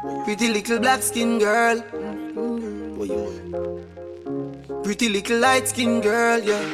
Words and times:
Pretty 0.00 0.48
little 0.48 0.78
black 0.78 1.02
skin 1.02 1.38
girl. 1.38 1.82
Pretty 4.82 5.10
little 5.10 5.38
light 5.38 5.68
skin 5.68 6.00
girl, 6.00 6.40
yeah. 6.40 6.64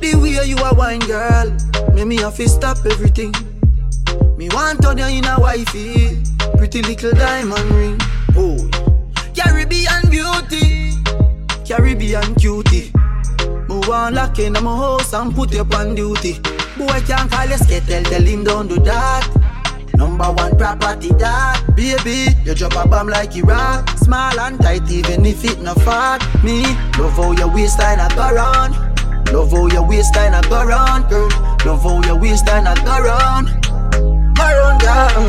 The 0.00 0.18
way 0.20 0.44
you 0.44 0.56
a 0.56 0.74
wine 0.74 0.98
girl, 1.00 1.56
make 1.94 2.06
me 2.08 2.16
have 2.16 2.34
to 2.36 2.48
stop 2.48 2.78
everything. 2.84 3.32
Me 4.36 4.48
want 4.48 4.82
turn 4.82 4.98
you 4.98 5.06
in 5.06 5.24
a 5.24 5.38
wifey. 5.38 6.20
Pretty 6.56 6.82
little 6.82 7.12
diamond 7.12 7.70
ring. 7.70 7.98
Oh, 8.36 8.58
Caribbean 9.32 10.10
beauty, 10.10 10.90
Caribbean 11.64 12.34
cutie. 12.34 12.90
Move 13.68 13.88
on 13.90 14.14
lock 14.14 14.40
in 14.40 14.54
my 14.54 14.60
house 14.60 15.12
and 15.12 15.32
put 15.32 15.52
you 15.52 15.64
on 15.72 15.94
duty. 15.94 16.40
Boy 16.76 17.00
can't 17.06 17.30
call 17.30 17.46
you 17.46 17.58
skettle, 17.58 18.02
tell 18.02 18.22
him 18.22 18.42
don't 18.42 18.66
do 18.66 18.80
that. 18.80 19.41
Number 20.02 20.32
one 20.32 20.58
property 20.58 21.14
that 21.22 21.62
Baby, 21.76 22.34
you 22.42 22.56
drop 22.56 22.74
a 22.74 22.88
bomb 22.88 23.06
like 23.06 23.36
Iraq. 23.36 23.88
Small 23.98 24.34
and 24.40 24.60
tight 24.60 24.90
even 24.90 25.24
if 25.24 25.44
it 25.44 25.60
no 25.60 25.74
fat. 25.74 26.18
Me, 26.42 26.66
love 26.98 27.14
how 27.14 27.30
your 27.30 27.46
waistline 27.46 28.00
a 28.00 28.08
go 28.10 28.34
round. 28.34 28.74
Love 29.30 29.52
how 29.52 29.68
your 29.68 29.86
waistline 29.86 30.34
a 30.34 30.42
go 30.50 30.66
round, 30.66 31.08
girl. 31.08 31.30
Love 31.64 31.86
how 31.86 32.02
your 32.02 32.18
waistline 32.18 32.66
a 32.66 32.74
go 32.82 32.98
round. 32.98 33.46
Round, 34.34 34.80
girl 34.82 35.22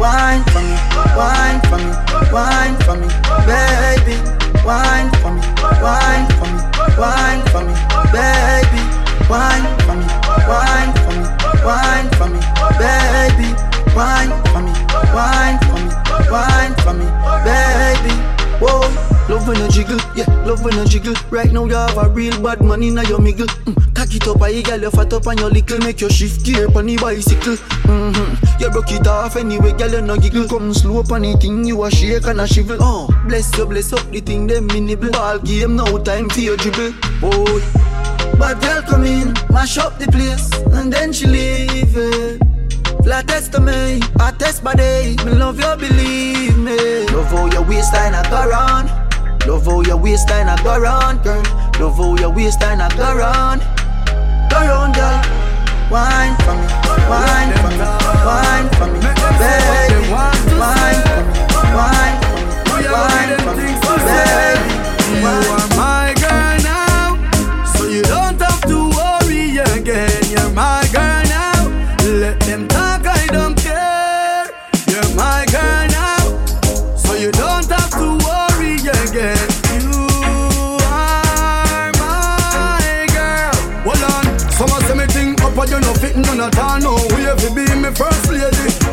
Wine 0.00 0.40
for 0.48 0.64
me, 0.64 0.76
wine 1.12 1.60
for 1.68 1.76
me, 1.84 1.92
wine 2.32 2.76
for 2.88 2.96
me 2.96 3.08
Baby, 3.44 4.16
wine 4.64 5.12
for 5.20 5.36
me, 5.36 5.44
wine 5.84 6.24
for 6.40 6.48
me, 6.48 6.60
wine 6.96 7.44
for 7.52 7.60
me 7.60 7.76
Baby, 8.08 8.80
wine 9.28 9.68
for 9.84 9.94
me, 10.00 10.08
wine 10.48 10.92
for 11.04 11.12
me, 11.12 11.28
wine 11.60 12.08
for 12.16 12.28
me 12.32 12.40
Baby 12.80 13.73
Wine 13.94 14.30
for 14.50 14.60
me, 14.60 14.72
wine 15.14 15.58
for 15.62 15.78
me, 15.78 15.90
wine 16.28 16.74
for 16.82 16.94
me, 16.94 17.06
baby. 17.46 18.10
Whoa, 18.58 18.80
love 19.28 19.46
when 19.46 19.56
you 19.58 19.68
jiggle, 19.68 19.98
yeah, 20.16 20.26
love 20.44 20.64
when 20.64 20.74
you 20.74 20.84
jiggle. 20.84 21.14
Right 21.30 21.52
now 21.52 21.64
you 21.66 21.74
have 21.76 21.96
a 21.96 22.08
real 22.08 22.40
bad 22.42 22.60
man 22.60 22.82
in 22.82 22.94
your 22.94 23.20
miggle. 23.20 23.46
Mm, 23.66 23.94
cock 23.94 24.12
it 24.12 24.26
up, 24.26 24.42
I 24.42 24.62
girl, 24.62 24.80
you 24.80 24.90
fat 24.90 25.12
up 25.12 25.28
on 25.28 25.38
your 25.38 25.48
little, 25.48 25.78
make 25.78 26.00
your 26.00 26.10
shift 26.10 26.44
gear 26.44 26.66
on 26.76 26.86
the 26.86 26.96
bicycle. 26.96 27.54
Mm-hmm. 27.86 28.62
You 28.62 28.70
broke 28.70 28.90
it 28.90 29.06
off 29.06 29.36
anyway, 29.36 29.72
girl, 29.72 29.92
you 29.92 30.02
no 30.02 30.16
giggle. 30.16 30.48
Come 30.48 30.74
slow 30.74 30.98
up 30.98 31.12
on 31.12 31.22
the 31.22 31.36
thing, 31.36 31.64
you 31.64 31.84
a 31.84 31.90
shake 31.90 32.26
and 32.26 32.40
a 32.40 32.48
shivel. 32.48 32.78
Oh, 32.80 33.08
bless 33.28 33.56
you, 33.56 33.64
bless 33.64 33.92
up 33.92 34.10
the 34.10 34.20
thing, 34.20 34.48
them 34.48 34.66
nibble. 34.66 35.10
Ball 35.10 35.38
game, 35.38 35.76
no 35.76 35.98
time 35.98 36.28
for 36.30 36.40
your 36.40 36.56
dribble. 36.56 36.94
Oh, 37.22 38.34
but 38.38 38.60
girl 38.60 38.82
come 38.82 39.04
in, 39.04 39.32
mash 39.50 39.78
up 39.78 40.00
the 40.00 40.06
place, 40.10 40.50
and 40.72 40.92
then 40.92 41.12
she 41.12 41.26
leave 41.28 41.96
it. 41.96 42.53
Flat 43.04 43.28
test 43.28 43.52
to 43.52 43.60
me, 43.60 44.00
I 44.18 44.32
test 44.38 44.64
body. 44.64 45.16
Me 45.24 45.32
love 45.36 45.60
you, 45.60 45.76
believe 45.76 46.56
me. 46.56 47.04
Love 47.12 47.28
how 47.28 47.46
your 47.52 47.62
waistline 47.62 48.14
a 48.14 48.22
go 48.30 48.48
round. 48.48 48.88
Love 49.46 49.66
how 49.66 49.82
your 49.82 49.98
waistline 49.98 50.48
a 50.48 50.56
go 50.64 50.80
round, 50.80 51.22
girl. 51.22 51.42
Love 51.78 51.96
how 51.96 52.16
your 52.16 52.30
waistline 52.30 52.80
a 52.80 52.88
go 52.96 53.14
round. 53.14 53.60
Go 54.48 54.56
round, 54.56 54.94
girl. 54.94 55.20
Wine 55.92 56.34
for 56.48 56.56
me, 56.56 56.64
wine 57.12 57.52
for 57.60 57.70
me, 57.76 57.84
wine 58.24 58.68
for 58.72 58.86
me, 58.88 58.98
baby. 59.36 60.08
Wine 60.08 60.32
for 60.48 60.56
me, 60.56 60.64
wine 60.64 61.04
for 61.52 62.80
me, 62.80 62.88
wine 62.88 63.36
for 63.44 63.52
me, 63.52 63.68
baby. 64.00 64.64
You 65.20 65.28
are 65.28 65.68
my 65.76 65.93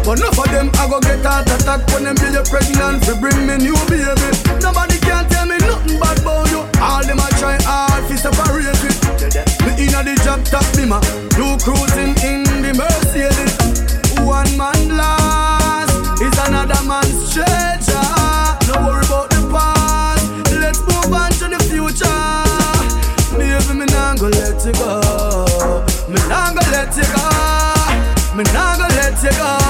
But 0.03 0.17
enough 0.19 0.39
of 0.39 0.49
them 0.51 0.69
I 0.81 0.89
go 0.89 0.99
get 0.99 1.23
heart 1.23 1.47
attack 1.47 1.85
when 1.93 2.03
them 2.03 2.17
you 2.33 2.43
pregnant 2.49 3.05
fi 3.05 3.13
bring 3.21 3.45
me 3.45 3.57
new 3.57 3.77
baby. 3.85 4.29
Nobody 4.59 4.97
can 4.97 5.29
tell 5.29 5.45
me 5.45 5.57
nothing 5.61 5.99
bad 6.01 6.19
about 6.19 6.49
you. 6.49 6.65
All 6.81 7.05
them 7.05 7.21
a 7.21 7.27
try 7.37 7.57
hard 7.61 8.03
fi 8.09 8.15
separate 8.17 8.81
it. 8.81 8.97
Me 9.61 9.71
inna 9.85 10.01
the 10.01 10.17
job 10.25 10.43
top 10.43 10.65
bima, 10.73 10.97
you 11.37 11.53
cruising 11.61 12.17
in 12.25 12.43
the 12.65 12.73
Mercedes. 12.73 13.53
One 14.25 14.49
man 14.57 14.97
lost 14.97 15.93
is 16.19 16.33
another 16.49 16.81
man's 16.89 17.31
treasure. 17.31 18.09
No 18.67 18.81
worry 18.81 19.05
about 19.05 19.29
the 19.29 19.41
past, 19.53 20.25
let's 20.57 20.81
move 20.81 21.13
on 21.13 21.29
to 21.39 21.45
the 21.45 21.61
future. 21.69 22.09
Baby, 23.37 23.73
me 23.77 23.85
nah 23.93 24.15
go 24.17 24.27
let 24.33 24.57
you 24.65 24.73
go. 24.73 25.85
Me 26.09 26.17
nah 26.27 26.51
go 26.51 26.61
let 26.73 26.89
you 26.97 27.05
go. 27.13 27.21
Me 28.35 28.43
nah 28.49 28.77
go 28.77 28.87
let 28.97 29.21
you 29.23 29.31
go. 29.37 29.60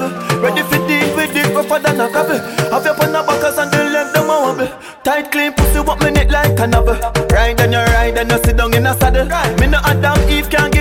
A 0.00 0.08
travel. 0.08 0.40
Ready 0.40 0.62
for 0.62 0.78
deal 0.86 1.16
with 1.16 1.36
it, 1.36 1.54
rougher 1.54 1.78
than 1.82 2.00
a 2.00 2.10
gravel. 2.10 2.38
Have 2.70 2.84
your 2.84 2.94
on 3.02 3.12
the 3.12 3.22
backers 3.22 3.58
and 3.58 3.70
the 3.70 3.84
leg 3.84 4.12
them 4.12 4.30
a 4.30 4.36
wobble. 4.40 4.68
Tight, 5.02 5.30
clean 5.30 5.52
pussy, 5.52 5.80
what 5.80 6.00
me 6.02 6.20
it 6.20 6.30
like 6.30 6.58
a 6.58 6.66
novel. 6.66 6.96
Ride 7.30 7.60
and 7.60 7.72
you 7.72 7.78
ride 7.78 8.18
and 8.18 8.30
you 8.30 8.38
sit 8.44 8.56
down 8.56 8.74
in 8.74 8.86
a 8.86 8.94
saddle. 8.94 9.26
Me 9.60 9.66
no 9.66 9.78
Adam 9.84 10.18
Eve 10.28 10.50
can't 10.50 10.73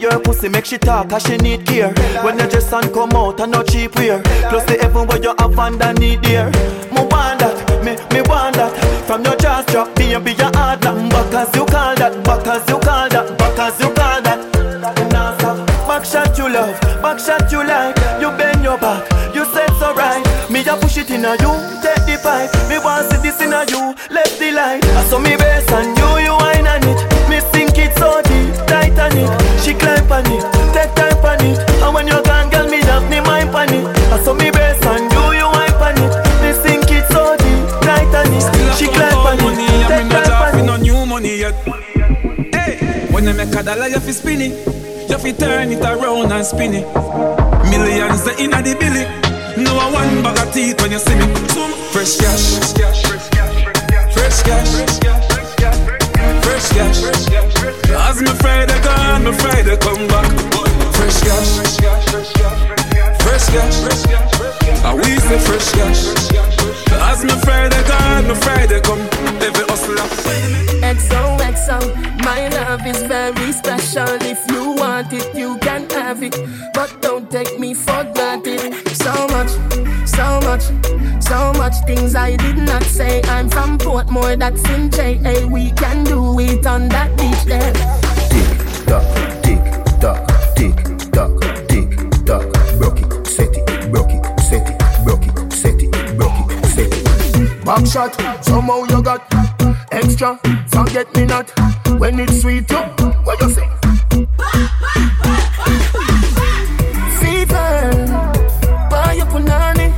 your 0.00 0.18
pussy 0.20 0.48
make 0.48 0.64
she 0.64 0.78
talk, 0.78 1.10
cause 1.10 1.22
she 1.22 1.36
need 1.36 1.66
care. 1.66 1.92
When 2.22 2.38
your 2.38 2.48
dress 2.48 2.72
and 2.72 2.92
come 2.92 3.12
out, 3.12 3.40
and 3.40 3.52
no 3.52 3.62
cheap 3.62 3.96
wear. 3.96 4.22
Plus 4.48 4.64
the 4.64 4.78
heaven 4.80 5.06
where 5.06 5.22
you 5.22 5.34
have 5.38 5.58
underneath 5.58 6.22
there. 6.22 6.50
Me 6.92 7.02
want 7.10 7.40
that, 7.40 7.56
me, 7.84 7.92
me 8.14 8.22
want 8.28 8.56
that. 8.56 8.72
From 9.06 9.24
your 9.24 9.36
jaws 9.36 9.66
drop, 9.66 9.94
baby, 9.96 10.32
your 10.32 10.50
hard. 10.54 10.80
Back 10.80 11.34
as 11.34 11.54
you 11.54 11.64
call 11.66 11.94
that, 11.96 12.24
back 12.24 12.46
as 12.46 12.68
you 12.68 12.78
call 12.78 13.08
that, 13.10 13.38
back 13.38 13.58
as 13.58 13.80
you 13.80 13.92
call 13.94 14.22
that. 14.22 14.38
Back 15.88 16.04
shot 16.04 16.38
you 16.38 16.48
love, 16.48 16.80
back 17.02 17.18
shot 17.18 17.50
you 17.50 17.64
like. 17.64 17.96
You 18.20 18.30
bend 18.36 18.62
your 18.62 18.78
back, 18.78 19.02
you 19.34 19.44
said 19.46 19.70
so 19.80 19.94
right. 19.94 20.22
Me 20.50 20.60
a 20.60 20.76
push 20.76 20.98
it 20.98 21.10
in 21.10 21.24
a 21.24 21.32
you, 21.32 21.52
take 21.82 22.04
the 22.06 22.20
pipe. 22.22 22.57
Like 43.36 43.54
a 43.54 43.62
dollar, 43.62 43.88
you 43.88 44.00
fi 44.00 44.12
spin 44.12 44.40
it. 44.40 45.10
You 45.10 45.18
fi 45.18 45.32
turn 45.32 45.70
it 45.70 45.84
around 45.84 46.32
and 46.32 46.46
spin 46.46 46.74
it. 46.74 46.86
Millions 47.70 48.24
the 48.24 48.34
inna 48.38 48.62
the 48.62 48.74
billy. 48.78 49.04
No 49.62 49.74
one 49.92 50.22
bag 50.22 50.38
of 50.38 50.52
teeth 50.54 50.80
when 50.80 50.92
you 50.92 50.98
see 50.98 51.14
me. 51.14 51.26
Fresh 51.92 52.16
cash, 52.18 52.58
fresh 52.58 52.72
cash, 52.78 53.02
fresh 54.14 54.42
cash, 54.42 54.70
fresh 56.42 56.68
cash. 56.72 56.98
As 57.90 58.22
me 58.22 58.32
Friday 58.40 58.80
gone, 58.82 59.24
me 59.24 59.32
Friday 59.32 59.76
come 59.76 60.06
back. 60.08 60.28
Fresh 60.96 61.20
cash, 61.20 61.50
fresh 63.20 63.46
cash. 63.50 63.74
I 64.84 64.94
we 64.94 65.18
say 65.18 65.38
fresh 65.38 65.70
cash. 65.72 66.47
As 66.92 67.24
me 67.24 67.34
Friday 67.44 67.82
gone, 67.88 68.28
me 68.28 68.34
Friday 68.34 68.80
come. 68.80 69.00
Every 69.42 69.64
hustler. 69.66 70.08
XOXO, 70.82 71.78
my 72.24 72.48
love 72.48 72.86
is 72.86 73.02
very 73.02 73.52
special. 73.52 74.08
If 74.22 74.40
you 74.50 74.72
want 74.72 75.12
it, 75.12 75.34
you 75.34 75.58
can 75.58 75.88
have 75.90 76.22
it. 76.22 76.36
But 76.72 77.02
don't 77.02 77.30
take 77.30 77.58
me 77.58 77.74
for 77.74 78.04
granted. 78.14 78.74
So 78.96 79.12
much, 79.28 79.50
so 80.06 80.40
much, 80.48 80.64
so 81.22 81.52
much 81.54 81.74
things 81.86 82.14
I 82.14 82.36
did 82.36 82.56
not 82.58 82.82
say. 82.84 83.22
I'm 83.24 83.50
from 83.50 83.78
Portmore, 83.78 84.38
that's 84.38 84.62
in 84.70 84.90
JA. 84.90 85.46
We 85.46 85.72
can 85.72 86.04
do 86.04 86.38
it 86.40 86.66
on 86.66 86.88
that 86.88 87.16
beach 87.18 87.44
there. 87.44 87.72
Tick 88.30 88.86
tock, 88.86 89.04
tick 89.14 89.26
tock, 89.26 89.27
Back 97.78 97.86
shot, 97.86 98.44
somehow 98.44 98.82
you 98.90 99.00
got 99.00 99.22
extra. 99.92 100.36
Forget 100.66 101.14
me 101.16 101.26
not 101.26 101.48
when 102.00 102.18
it's 102.18 102.40
sweet. 102.40 102.68
You, 102.68 102.78
what 103.22 103.40
you 103.40 103.50
say? 103.50 103.68
Fever, 107.20 108.06
buy 108.90 109.12
your 109.16 109.26
punani. 109.26 109.94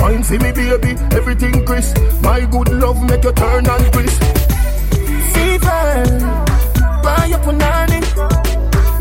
Wine 0.00 0.24
see 0.24 0.38
me, 0.38 0.50
baby, 0.50 0.96
everything 1.14 1.66
crisp. 1.66 1.98
My 2.22 2.46
good 2.46 2.70
love 2.70 3.02
make 3.02 3.22
you 3.22 3.32
turn 3.32 3.68
and 3.68 3.92
crisp. 3.92 4.22
Fever, 5.34 6.18
buy 7.02 7.26
your 7.28 7.38
punani. 7.40 8.00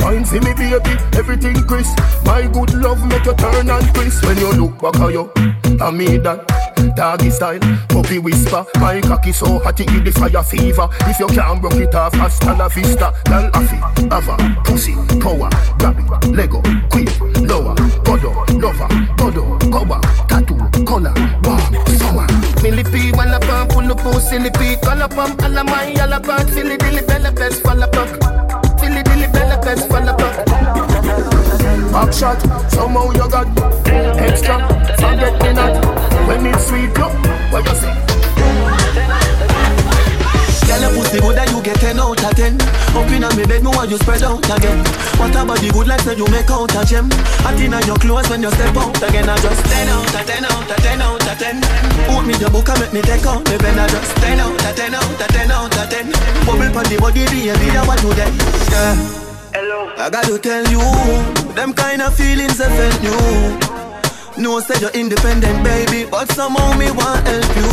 Wine 0.02 0.26
see 0.26 0.40
me, 0.42 0.54
baby, 0.54 0.92
everything 1.18 1.56
crisp. 1.66 1.98
My 2.26 2.48
good 2.48 2.74
love 2.74 3.02
make 3.08 3.24
you 3.24 3.34
turn 3.36 3.70
and 3.70 3.96
crisp. 3.96 4.26
When 4.26 4.38
you 4.40 4.52
look 4.52 4.82
back 4.82 5.00
at 5.00 5.14
you, 5.14 5.32
I 5.80 5.90
mean 5.90 6.24
that. 6.24 6.57
Doggy 6.98 7.30
style, 7.30 7.60
puppy 7.90 8.18
whisper. 8.18 8.66
My 8.80 9.00
cocky 9.02 9.32
so 9.32 9.60
hot 9.60 9.80
it 9.80 9.88
give 9.88 10.04
the 10.04 10.12
fire 10.12 10.42
fever. 10.42 10.90
If 11.02 11.20
you 11.20 11.28
can't 11.28 11.62
broke 11.62 11.76
it 11.76 11.94
off, 11.94 12.12
hasta 12.16 12.56
la 12.58 12.68
vista. 12.70 13.14
Girl, 13.26 13.52
affy, 13.54 13.78
ava, 14.10 14.36
pussy, 14.66 14.96
power, 15.22 15.48
grab 15.78 16.00
it, 16.00 16.36
Lego, 16.36 16.60
quick, 16.90 17.14
lower, 17.46 17.76
godo, 18.02 18.34
lover, 18.60 18.90
godo, 19.16 19.60
goba, 19.70 20.02
tattoo, 20.28 20.58
color, 20.86 21.14
warm, 21.44 21.86
summer. 22.00 22.26
Millipede, 22.64 23.16
one 23.16 23.30
up 23.30 23.44
and 23.44 23.70
pull 23.70 23.92
up, 23.92 24.04
oh, 24.04 24.18
silly 24.18 24.50
pea. 24.50 24.76
Call 24.82 25.04
up, 25.04 25.16
um, 25.20 25.38
all 25.44 25.64
my 25.66 25.94
yellow 25.94 26.20
bird. 26.20 26.50
Silly 26.50 26.78
dilly, 26.78 27.06
bella 27.06 27.32
best, 27.32 27.62
fall 27.62 27.84
up. 27.84 27.94
Silly 28.80 29.04
dilly, 29.04 29.28
bella 29.28 29.62
best, 29.62 29.88
fall 29.88 30.10
up. 30.10 30.27
Back 31.98 32.14
shot, 32.14 32.38
somehow 32.70 33.10
you 33.10 33.26
got 33.26 33.50
extra. 34.22 34.62
Forget 35.02 35.34
me 35.42 35.50
not 35.58 35.74
when 36.30 36.46
it's 36.46 36.70
sweet. 36.70 36.94
Look, 36.94 37.10
what 37.50 37.66
you 37.66 37.74
say? 37.74 37.90
Girl, 40.70 40.78
your 40.78 40.94
pussy 40.94 41.18
good 41.18 41.42
and 41.42 41.50
you 41.50 41.62
get 41.66 41.82
10 41.82 41.98
out 41.98 42.22
of 42.22 42.36
10 42.38 42.62
Up 42.94 43.10
inna 43.10 43.34
me 43.34 43.50
bed, 43.50 43.64
me 43.64 43.74
want 43.74 43.90
you 43.90 43.98
spread 43.98 44.22
out 44.22 44.46
again 44.46 44.78
What 45.18 45.34
about 45.34 45.58
the 45.58 45.72
good 45.74 45.88
life 45.88 46.04
that 46.06 46.20
you 46.20 46.28
make 46.30 46.52
out 46.52 46.70
a 46.70 46.86
gem 46.86 47.10
Hot 47.42 47.58
inna 47.58 47.82
your 47.88 47.98
clothes 47.98 48.30
when 48.30 48.44
you 48.44 48.52
step 48.52 48.76
out 48.78 48.94
again 49.02 49.26
I 49.26 49.38
just 49.42 49.64
10 49.66 49.88
out 49.90 50.14
of 50.14 50.28
10 50.28 50.46
out 50.46 50.70
of 50.70 50.78
10 50.78 51.02
out 51.02 51.24
of 51.24 51.40
10 51.40 51.64
Put 52.06 52.28
me 52.28 52.36
your 52.38 52.52
book 52.52 52.70
and 52.70 52.78
make 52.78 52.94
me 52.94 53.02
take 53.02 53.26
out 53.26 53.42
me 53.48 53.58
pen 53.58 53.80
I 53.80 53.88
just 53.88 54.12
10 54.22 54.38
out 54.38 54.54
of 54.54 54.76
10 54.76 54.94
out 54.94 55.18
of 55.18 55.28
10 55.34 55.50
out 55.50 55.78
of 55.82 55.88
10 55.90 56.12
Bubble 56.46 56.70
pon 56.76 56.86
the 56.92 56.98
body, 57.02 57.26
baby, 57.26 57.48
that 57.48 57.88
what 57.88 58.04
you 58.04 58.14
then 58.14 58.36
Yeah. 58.70 59.27
I 59.78 60.10
gotta 60.10 60.40
tell 60.40 60.66
you, 60.74 60.82
them 61.54 61.72
kind 61.74 62.02
of 62.02 62.16
feelings 62.16 62.60
I 62.60 62.66
felt 62.66 62.98
new. 63.04 64.42
No, 64.42 64.60
say 64.60 64.80
you're 64.82 64.90
independent, 64.92 65.64
baby, 65.64 66.10
but 66.10 66.32
somehow 66.32 66.76
me 66.78 66.90
want 66.90 67.28
help 67.28 67.46
you. 67.58 67.70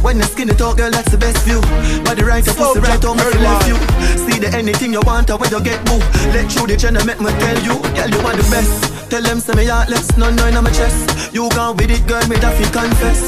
When 0.00 0.16
the 0.18 0.24
skinny 0.24 0.54
talk, 0.54 0.78
girl, 0.78 0.90
that's 0.90 1.10
the 1.10 1.18
best 1.18 1.44
view. 1.44 1.60
But 2.04 2.16
the 2.16 2.24
right 2.24 2.46
of 2.46 2.56
pussy 2.56 2.80
right 2.80 3.04
on 3.04 3.16
me 3.16 3.24
left 3.24 3.68
you. 3.68 3.76
See 4.24 4.38
the 4.38 4.48
anything 4.56 4.92
you 4.92 5.02
want, 5.04 5.30
or 5.30 5.36
when 5.36 5.50
you 5.50 5.60
get 5.60 5.84
boo. 5.84 5.98
Let 6.32 6.48
you 6.56 6.66
the 6.66 6.76
channel 6.76 7.04
make 7.04 7.20
me 7.20 7.28
tell 7.28 7.58
you, 7.60 7.76
girl, 7.92 8.08
you 8.08 8.20
are 8.24 8.36
the 8.36 8.46
best. 8.48 9.10
Tell 9.10 9.22
them 9.22 9.40
say 9.40 9.52
me 9.52 9.66
heartless, 9.66 10.16
no 10.16 10.30
no 10.30 10.46
in 10.46 10.56
my 10.64 10.70
chest. 10.70 11.34
You 11.34 11.48
gone 11.50 11.76
with 11.76 11.90
it, 11.90 12.06
girl, 12.08 12.26
me 12.28 12.36
that 12.36 12.56
fi 12.56 12.64
confess. 12.72 13.20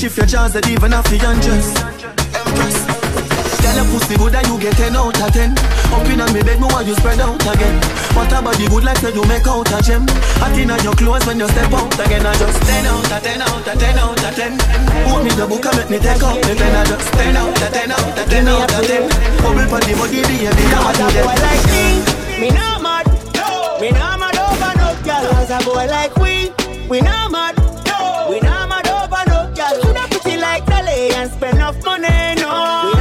Shift 0.00 0.16
your 0.16 0.26
jaws, 0.26 0.54
that 0.54 0.68
even 0.68 0.92
have 0.92 1.04
to 1.04 1.16
undress. 1.28 1.76
Empress. 2.32 2.99
Your 3.80 3.88
pussy 3.96 4.12
good 4.20 4.36
and 4.36 4.44
you 4.44 4.60
get 4.60 4.76
10 4.76 4.92
out 4.92 5.16
of 5.16 5.32
10 5.32 5.56
Up 5.88 6.04
inna 6.04 6.28
me 6.36 6.44
bed, 6.44 6.60
me 6.60 6.68
want 6.68 6.84
you 6.84 6.92
spread 7.00 7.16
out 7.16 7.40
again 7.40 7.80
What 8.12 8.28
about 8.28 8.52
the 8.60 8.68
good 8.68 8.84
like 8.84 9.00
say 9.00 9.08
you 9.08 9.24
make 9.24 9.48
out 9.48 9.72
a 9.72 9.80
gem 9.80 10.04
Hot 10.36 10.52
inna 10.52 10.76
your 10.84 10.92
clothes 10.92 11.24
when 11.24 11.40
you 11.40 11.48
step 11.48 11.72
out 11.72 11.88
again 11.96 12.28
I 12.28 12.36
just 12.36 12.60
10 12.60 12.84
out 12.84 13.08
of 13.08 13.24
10 13.24 13.40
out 13.40 13.64
of 13.64 13.80
10 13.80 13.96
out 13.96 14.20
of 14.20 14.36
10 14.36 14.60
Put 15.08 15.24
me 15.24 15.32
the 15.32 15.48
book 15.48 15.64
and 15.64 15.76
make 15.80 15.88
me 15.88 15.96
take 15.96 16.20
out 16.20 16.36
me 16.44 16.52
pen 16.60 16.76
I 16.76 16.84
just 16.92 17.08
10 17.08 17.40
out 17.40 17.56
of 17.56 17.72
10 17.72 17.88
out 17.88 18.18
of 18.20 18.28
10 18.28 18.48
out 18.52 18.68
of 18.68 18.84
10 18.84 19.00
Bubble 19.40 19.64
pon 19.72 19.80
the 19.88 19.92
body, 19.96 20.20
baby, 20.28 20.44
that 20.44 20.60
you 20.60 21.00
a 21.00 21.24
boy 21.24 21.40
like 21.40 21.64
me, 21.72 22.04
me 22.36 22.48
not 22.52 22.84
mad. 22.84 23.08
Me 23.80 23.88
not 23.96 24.20
mad 24.20 24.36
over 24.36 24.76
no 24.76 24.92
girl. 25.08 25.24
Cause 25.32 25.48
a 25.48 25.58
boy 25.64 25.88
like 25.88 26.12
we, 26.20 26.52
we 26.84 27.00
not 27.00 27.32
mad. 27.32 27.56
We 28.28 28.44
not 28.44 28.68
mad 28.68 28.92
over 28.92 29.24
no 29.24 29.48
girl. 29.56 29.72
Coulda 29.80 30.04
pretty 30.12 30.36
like 30.36 30.68
Dolly 30.68 31.16
and 31.16 31.32
spend 31.32 31.56
enough 31.56 31.80
money, 31.80 32.36
no. 32.36 32.99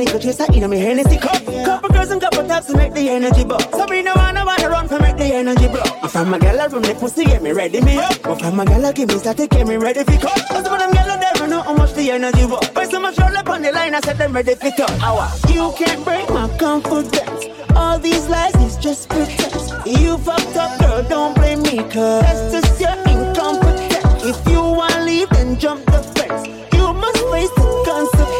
It's 0.00 0.12
a 0.12 0.16
ice 0.16 0.22
and 0.22 0.36
liquor 0.38 0.46
chaser 0.46 0.64
in 0.64 0.70
me 0.70 0.78
Hennessy 0.78 1.16
cup. 1.18 1.44
Couple 1.44 1.88
girls 1.90 2.10
and 2.10 2.20
couple 2.20 2.46
taps 2.46 2.66
to 2.66 2.76
make 2.76 2.94
the 2.94 3.08
energy 3.08 3.44
buck. 3.44 3.62
Sabrina 3.74 4.12
wanna 4.14 4.44
wanna 4.44 4.68
run 4.68 4.86
for 4.86 4.98
make 5.00 5.16
the 5.16 5.34
energy 5.34 5.66
block. 5.66 5.98
I'm 6.02 6.08
from 6.08 6.34
a 6.34 6.38
gal 6.38 6.68
from 6.70 6.82
the 6.82 6.94
pussy 6.94 7.24
get 7.24 7.42
me 7.42 7.52
ready 7.52 7.80
me 7.80 7.98
up. 7.98 8.26
I'm 8.26 8.38
from 8.38 8.60
a 8.60 8.64
gal 8.64 8.92
give 8.92 9.08
me 9.08 9.18
static 9.18 9.50
get 9.50 9.66
me 9.66 9.76
ready 9.76 10.04
for 10.04 10.18
cut. 10.18 10.48
Cause 10.48 10.66
of 10.66 10.78
them 10.78 10.92
gal 10.92 11.18
never 11.18 11.46
know 11.48 11.62
how 11.62 11.74
much 11.74 11.94
the 11.94 12.10
energy 12.10 12.46
was. 12.46 12.68
But 12.70 12.90
so 12.90 13.00
much 13.00 13.18
roll 13.18 13.36
up 13.36 13.48
on 13.48 13.62
the 13.62 13.72
line 13.72 13.94
I 13.94 14.00
said 14.00 14.18
them 14.18 14.32
ready 14.32 14.54
for 14.54 14.70
cut. 14.70 14.90
Hour. 15.02 15.28
You 15.48 15.72
can't 15.76 16.04
break 16.04 16.28
my 16.30 16.48
confidence. 16.58 17.46
All 17.74 17.98
these 17.98 18.28
lies 18.28 18.54
is 18.56 18.76
just 18.76 19.08
pretense. 19.08 19.72
You 19.84 20.18
fucked 20.18 20.56
up, 20.56 20.78
girl, 20.80 21.02
don't 21.08 21.34
blame 21.34 21.62
me, 21.62 21.78
cause 21.78 22.22
that's 22.22 22.52
just 22.52 22.80
your 22.80 22.96
incompetence. 23.12 24.24
If 24.24 24.48
you 24.48 24.62
wanna 24.62 25.04
leave, 25.04 25.28
then 25.30 25.58
jump 25.58 25.84
the 25.86 26.02
fence. 26.14 26.46
You 26.72 26.92
must 26.92 27.18
face 27.32 27.50
the 27.50 27.82
consequence. 27.84 28.37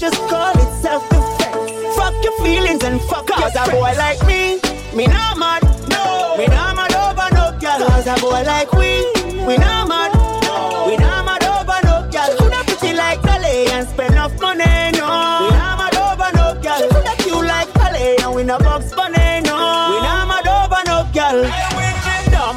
Just 0.00 0.16
call 0.30 0.52
it 0.56 0.80
self-defense. 0.80 1.94
Fuck 1.94 2.14
your 2.24 2.32
feelings 2.38 2.82
and 2.84 2.98
fuck 3.02 3.26
Cause 3.26 3.54
a 3.54 3.70
boy 3.70 3.92
like 3.98 4.16
me, 4.26 4.58
me 4.96 5.06
not 5.06 5.36
mad. 5.36 5.62
No, 5.90 6.36
me 6.38 6.46
not 6.46 6.74
mad 6.74 6.94
over 6.94 7.28
no 7.34 7.52
girl. 7.60 7.86
Cause 7.86 8.06
a 8.06 8.14
boy 8.18 8.42
like 8.44 8.72
we, 8.72 9.04
we 9.44 9.58
not 9.58 9.88
mad. 9.88 10.14
No. 10.44 10.86
We 10.88 10.96
not 10.96 11.26
mad 11.26 11.44
over 11.44 11.78
no 11.84 12.08
girl. 12.10 12.34
Coulda 12.38 12.64
pretty 12.64 12.96
like 12.96 13.20
Dolly 13.20 13.66
and 13.72 13.86
spend 13.86 14.14
enough 14.14 14.40
money, 14.40 14.64
no. 14.96 15.04
We 15.44 15.50
not 15.60 15.76
mad 15.76 15.94
over 15.94 16.30
no 16.34 16.58
girl. 16.62 16.78
She 16.78 16.88
coulda 16.88 17.14
cute 17.18 17.44
like 17.46 17.70
Dolly 17.74 18.16
and 18.24 18.34
we 18.34 18.42
no 18.42 18.58
box 18.58 18.94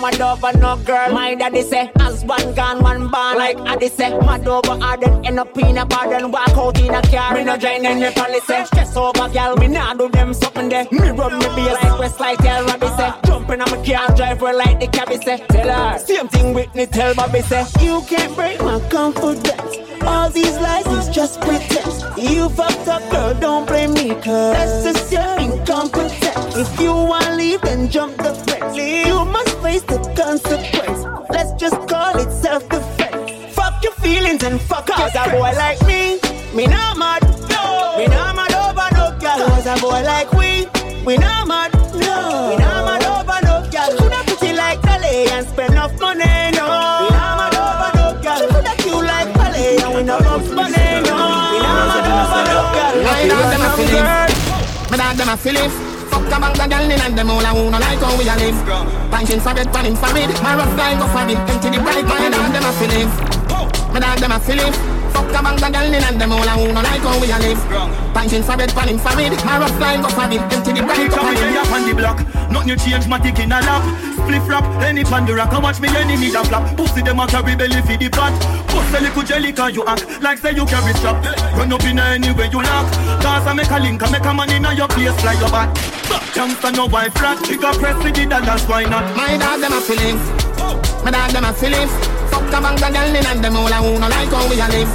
mad 0.03 0.21
over 0.21 0.57
no 0.57 0.75
girl. 0.83 1.13
My 1.13 1.33
daddy 1.33 1.61
say, 1.61 1.89
one 2.25 2.53
gone, 2.53 2.83
one 2.83 3.07
born. 3.07 3.37
Like 3.37 3.57
Addy 3.59 3.87
say, 3.87 4.09
mad 4.19 4.45
over 4.47 4.75
her, 4.75 4.97
then 4.97 5.25
end 5.25 5.39
up 5.39 5.57
in 5.57 5.77
a 5.77 5.85
bar, 5.85 6.09
then 6.09 6.29
walk 6.29 6.49
out 6.49 6.79
in 6.79 6.93
a 6.93 7.01
car. 7.03 7.33
Me 7.33 7.43
no 7.45 7.55
join 7.55 7.85
any 7.85 8.13
policy. 8.13 8.65
Stress 8.65 8.97
over 8.97 9.29
girl, 9.29 9.55
me 9.55 9.67
nah 9.69 9.93
do 9.93 10.09
them 10.09 10.33
something 10.33 10.67
there. 10.67 10.85
Me 10.91 11.09
run 11.09 11.39
me 11.39 11.45
be 11.55 11.63
like 11.71 11.99
West 11.99 12.19
like 12.19 12.37
tell 12.39 12.65
Robbie 12.65 12.87
say. 12.97 13.13
Jumping 13.25 13.61
on 13.61 13.71
my 13.71 13.85
car, 13.85 14.15
drive 14.15 14.39
her 14.41 14.53
like 14.53 14.79
the 14.81 14.87
cabby 14.87 15.17
say. 15.17 15.37
Tell 15.47 15.69
her, 15.69 15.97
same 15.99 16.27
thing 16.27 16.53
with 16.53 16.75
me, 16.75 16.85
tell 16.85 17.15
Bobby 17.15 17.41
say. 17.41 17.63
You 17.79 18.03
can't 18.07 18.35
break 18.35 18.59
my 18.59 18.79
confidence. 18.89 19.77
All 20.01 20.29
these 20.29 20.57
lies 20.57 20.87
is 20.87 21.07
just 21.15 21.39
pretense. 21.39 22.02
You 22.23 22.47
fucked 22.47 22.87
up, 22.87 23.03
girl, 23.11 23.33
don't 23.33 23.67
blame 23.67 23.91
me, 23.95 24.15
cause 24.15 24.53
that's 24.55 24.83
just 24.85 25.11
your 25.11 25.39
incompetence. 25.39 26.55
If 26.55 26.79
you 26.79 26.93
wanna 26.93 27.35
leave, 27.35 27.59
then 27.59 27.89
jump 27.89 28.15
the 28.15 28.33
fence. 28.33 28.77
You 28.77 29.25
must 29.25 29.57
face 29.59 29.81
the 29.81 29.99
consequence. 30.15 31.03
Let's 31.29 31.51
just 31.59 31.75
call 31.89 32.17
it 32.17 32.31
self-defense. 32.31 33.53
Fuck 33.53 33.83
your 33.83 33.91
feelings 33.95 34.41
and 34.41 34.61
fuck 34.61 34.87
Cause 34.87 35.11
a 35.15 35.29
boy 35.31 35.51
like 35.57 35.81
me, 35.85 36.17
me 36.55 36.65
not 36.65 36.97
mad. 36.97 37.23
No. 37.49 37.97
Me 37.97 38.07
not 38.07 38.37
mad 38.37 38.53
over 38.53 38.87
no 38.95 39.19
girl. 39.19 39.47
Cause 39.49 39.65
a 39.65 39.75
boy 39.81 40.01
like 40.03 40.31
we, 40.31 40.67
we 41.05 41.17
not 41.17 41.45
mad. 41.45 41.73
No. 41.93 42.51
We 42.51 42.55
not 42.55 42.85
mad 42.87 43.03
over 43.03 43.39
no 43.43 43.69
girl. 43.69 43.97
Coulda 43.97 44.23
pretty 44.27 44.55
like 44.55 44.81
Dolly 44.81 45.27
and 45.27 45.45
spend 45.45 45.72
feelings. 53.29 54.91
Me 54.91 54.97
dog 54.97 55.15
them 55.17 55.29
a 55.29 55.37
feelings. 55.37 55.73
Fuck 56.09 56.27
a 56.27 56.37
bang 56.39 56.59
of 56.61 56.69
girl 56.69 56.91
in 56.91 57.01
and 57.01 57.17
them 57.17 57.29
all 57.29 57.41
a 57.41 57.49
who 57.55 57.71
no 57.71 57.79
like 57.79 57.99
how 57.99 58.17
we 58.17 58.27
a 58.27 58.35
live. 58.35 58.57
Punching 59.11 59.39
for 59.39 59.53
bed, 59.53 59.71
panning 59.73 59.95
for 59.95 60.11
mid. 60.13 60.29
My 60.41 60.55
rough 60.55 60.77
line 60.77 60.99
go 60.99 61.07
for 61.07 61.23
it. 61.29 61.37
Empty 61.37 61.69
the 61.69 61.79
bright 61.81 62.05
mind 62.05 62.35
and 62.35 62.53
them 62.53 62.65
a 62.65 62.71
feelings. 62.79 63.13
Me 63.93 63.99
dog 63.99 64.19
them 64.19 64.31
a 64.31 64.39
feelings. 64.39 65.02
A 65.33 65.41
bang 65.41 65.57
of 65.57 65.73
girl 65.73 65.93
in 65.93 66.03
and 66.03 66.21
them 66.21 66.31
all 66.31 66.45
a 66.45 66.53
who 66.53 66.69
no 66.69 66.81
like 66.81 67.01
how 67.01 67.19
we 67.19 67.31
a 67.31 67.37
live. 67.41 67.57
Punching 68.13 68.43
for 68.43 68.55
bed, 68.55 68.69
panning 68.69 68.99
for 68.99 69.15
mid. 69.17 69.33
My 69.43 69.57
rough 69.57 69.79
line 69.79 70.01
go 70.01 70.09
for 70.09 70.29
it. 70.29 70.41
Empty 70.53 70.71
the 70.77 70.81
bright 70.85 71.09
Come 71.09 71.25
mind. 71.25 71.39
here, 71.39 71.57
up 71.57 71.71
on 71.73 71.81
the 71.89 71.93
block. 71.95 72.19
Nothing 72.51 72.77
change, 72.77 73.07
my 73.07 73.17
tick 73.17 73.39
in 73.39 73.51
a 73.51 73.57
lap. 73.59 73.81
Spliff 74.21 74.47
rap, 74.47 74.63
any 74.83 75.03
pandora, 75.03 75.47
come 75.49 75.63
watch 75.63 75.81
me 75.81 75.89
enemy 75.89 76.29
that 76.29 76.45
flap. 76.45 76.77
Pussy 76.77 77.01
them 77.01 77.19
a 77.19 77.25
carry 77.25 77.55
belly 77.55 77.81
for 77.81 77.97
the 77.97 78.09
pot. 78.13 78.31
Bust 78.69 78.93
a 78.93 79.01
little 79.01 79.23
jelly 79.23 79.51
cause 79.51 79.73
you 79.73 79.83
act 79.85 80.05
like 80.21 80.37
say 80.37 80.53
you 80.53 80.65
carry 80.65 80.93
strap. 80.93 81.17
Run 81.57 81.73
up 81.73 81.83
in 81.83 81.97
any 81.97 82.31
way 82.31 82.47
you 82.53 82.61
lock. 82.61 82.85
Cause 83.25 83.47
I 83.49 83.53
make 83.57 83.71
a 83.73 83.79
link, 83.81 84.03
I 84.05 84.11
make 84.13 84.25
a 84.25 84.33
man 84.33 84.53
in 84.53 84.77
your 84.77 84.87
place, 84.87 85.17
fly 85.19 85.33
your 85.41 85.49
back. 85.49 85.73
Youngster 86.35 86.71
no 86.71 86.85
wife 86.85 87.15
rat, 87.21 87.41
we 87.49 87.57
got 87.57 87.75
press 87.81 87.97
with 88.03 88.13
the 88.13 88.25
dollars, 88.25 88.63
why 88.69 88.85
not? 88.85 89.03
My 89.17 89.37
dog 89.37 89.61
them 89.61 89.73
a 89.73 89.81
feelings. 89.81 90.21
My 91.03 91.09
dog 91.09 91.31
them 91.31 91.45
a 91.45 91.53
feelings. 91.53 92.12
A 92.53 92.61
bang 92.61 92.77
of 92.77 92.93
girl 92.93 93.15
in 93.17 93.25
and 93.25 93.41
them 93.43 93.57
all 93.57 93.65
a 93.65 93.79
who 93.81 93.97
no 93.97 94.07
like 94.07 94.29
how 94.29 94.45
we 94.45 94.61
a 94.61 94.67
live. 94.69 94.91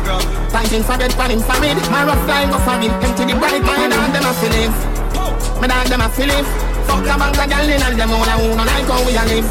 Punching 0.55 0.85
for 0.87 0.95
bed, 0.95 1.11
panning 1.19 1.43
for 1.43 1.59
mid. 1.59 1.75
My 1.91 2.07
rough 2.07 2.23
line 2.31 2.51
go 2.55 2.59
for 2.63 2.79
it. 2.79 2.95
Empty 3.03 3.25
the 3.27 3.35
bright 3.35 3.63
mind 3.67 3.93
and 3.93 4.15
them 4.15 4.31
a 4.31 4.33
feelings. 4.39 4.79
My 5.59 5.67
dog 5.67 5.91
them 5.91 6.01
a 6.01 6.09
feelings. 6.09 6.47
Fuck 6.87 7.03
a 7.03 7.15
bang 7.19 7.35
of 7.35 7.47
girl 7.51 7.67
in 7.67 7.83
and 7.83 7.99
them 7.99 8.15
all 8.15 8.31
a 8.31 8.35
who 8.39 8.55
no 8.55 8.63
like 8.63 8.87
how 8.87 9.03
we 9.03 9.19
a 9.19 9.25
live. 9.27 9.49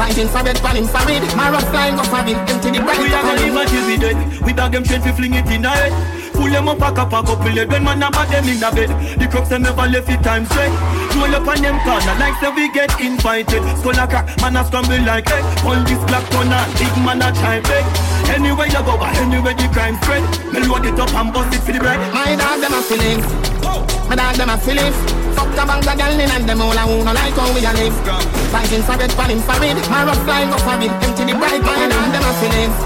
Punching 0.00 0.28
for 0.32 0.42
bed, 0.42 0.56
panning 0.64 0.88
for 0.88 1.04
mid. 1.04 1.22
My 1.36 1.52
rough 1.52 1.68
line 1.76 1.96
go 2.00 2.04
for 2.08 2.24
it. 2.24 2.40
Empty 2.48 2.70
the 2.72 2.80
bright 2.80 2.98
We 3.04 3.12
a 3.12 3.20
gonna 3.20 3.36
live 3.36 3.56
until 3.60 3.84
we 3.84 3.96
dead. 4.00 4.16
We 4.40 4.52
dog 4.56 4.72
them 4.72 4.84
straight, 4.88 5.04
we 5.04 5.12
fling 5.12 5.34
it 5.34 5.46
in 5.52 5.60
the 5.60 5.68
head. 5.68 6.21
Pull 6.32 6.50
them 6.50 6.68
up, 6.68 6.78
pack 6.78 6.98
up, 6.98 7.10
pack 7.10 7.28
up, 7.28 7.38
pull 7.40 7.56
it. 7.56 7.68
When 7.68 7.84
man 7.84 8.02
a 8.02 8.10
bad 8.10 8.28
them 8.32 8.48
in 8.48 8.58
the 8.58 8.70
bed. 8.72 8.90
The 9.20 9.26
crooks 9.28 9.48
them 9.48 9.62
never 9.62 9.86
left 9.86 10.08
it 10.08 10.22
time 10.22 10.44
straight. 10.46 10.72
Roll 11.14 11.34
up 11.36 11.46
on 11.46 11.60
them 11.60 11.78
corner 11.84 12.16
like 12.18 12.36
say 12.40 12.50
we 12.50 12.72
get 12.72 12.92
invited. 13.00 13.62
Skull 13.78 13.98
a 13.98 14.04
crack, 14.08 14.26
man 14.40 14.56
a 14.56 14.64
scramble 14.64 15.02
like 15.04 15.28
egg. 15.30 15.44
All 15.62 15.78
this 15.84 16.00
black 16.08 16.24
corner, 16.32 16.64
big 16.80 16.94
man 17.04 17.22
a 17.22 17.30
try 17.36 17.60
beg. 17.60 17.84
Anywhere 18.32 18.66
you 18.66 18.82
go, 18.82 18.96
anywhere 19.20 19.54
the 19.54 19.68
crime 19.70 19.96
spread. 20.02 20.24
Me 20.52 20.64
load 20.64 20.86
it 20.88 20.98
up 20.98 21.12
and 21.14 21.32
bust 21.32 21.54
it 21.54 21.60
for 21.60 21.72
the 21.72 21.78
bread. 21.78 22.00
My 22.12 22.34
dog 22.34 22.60
them 22.60 22.74
a 22.74 22.80
feelings. 22.80 23.26
My 24.08 24.16
dog 24.16 24.36
them 24.36 24.50
a 24.50 24.56
feelings. 24.56 24.96
Fuck 25.36 25.52
a 25.52 25.62
bang 25.68 25.84
of 25.84 25.96
girl 25.96 26.20
and 26.20 26.44
them 26.48 26.60
all 26.60 26.76
a 26.76 26.82
who 26.88 27.04
no 27.04 27.12
like 27.12 27.36
how 27.36 27.52
we 27.52 27.60
a 27.64 27.72
live. 27.76 27.96
Fighting 28.50 28.82
for 28.82 28.96
bed, 28.96 29.12
panning 29.16 29.40
for 29.44 29.58
mid. 29.60 29.76
My 29.92 30.04
rough 30.04 30.26
line 30.26 30.48
go 30.48 30.58
for 30.58 30.76
it. 30.80 30.92
Empty 31.04 31.24
the 31.28 31.34
bright 31.36 31.60
my 31.60 31.76
and 31.86 31.92
them 31.92 32.24
a 32.24 32.32
feelings. 32.40 32.76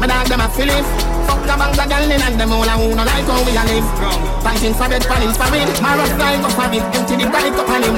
My 0.00 0.06
dog 0.08 0.26
them 0.26 0.40
a 0.40 0.48
feelings. 0.48 1.11
Fuck 1.26 1.44
a 1.46 1.54
bang 1.56 1.78
of 1.78 1.88
girl 1.88 2.10
in 2.10 2.22
and 2.22 2.36
them 2.40 2.52
all 2.52 2.64
a 2.64 2.74
who 2.76 2.94
no 2.94 3.04
like 3.04 3.26
how 3.26 3.42
we 3.44 3.52
a 3.56 3.62
live. 3.66 3.88
Fighting 4.42 4.74
for 4.74 4.88
bed, 4.88 5.02
panning 5.06 5.34
for 5.34 5.48
mid. 5.50 5.68
My 5.80 5.96
rough 5.96 6.18
line 6.18 6.40
go 6.42 6.48
for 6.50 6.68
it. 6.70 6.82
Empty 6.94 7.14
the 7.16 7.26
bright 7.30 7.54
up 7.54 7.68
on 7.68 7.82
him. 7.82 7.96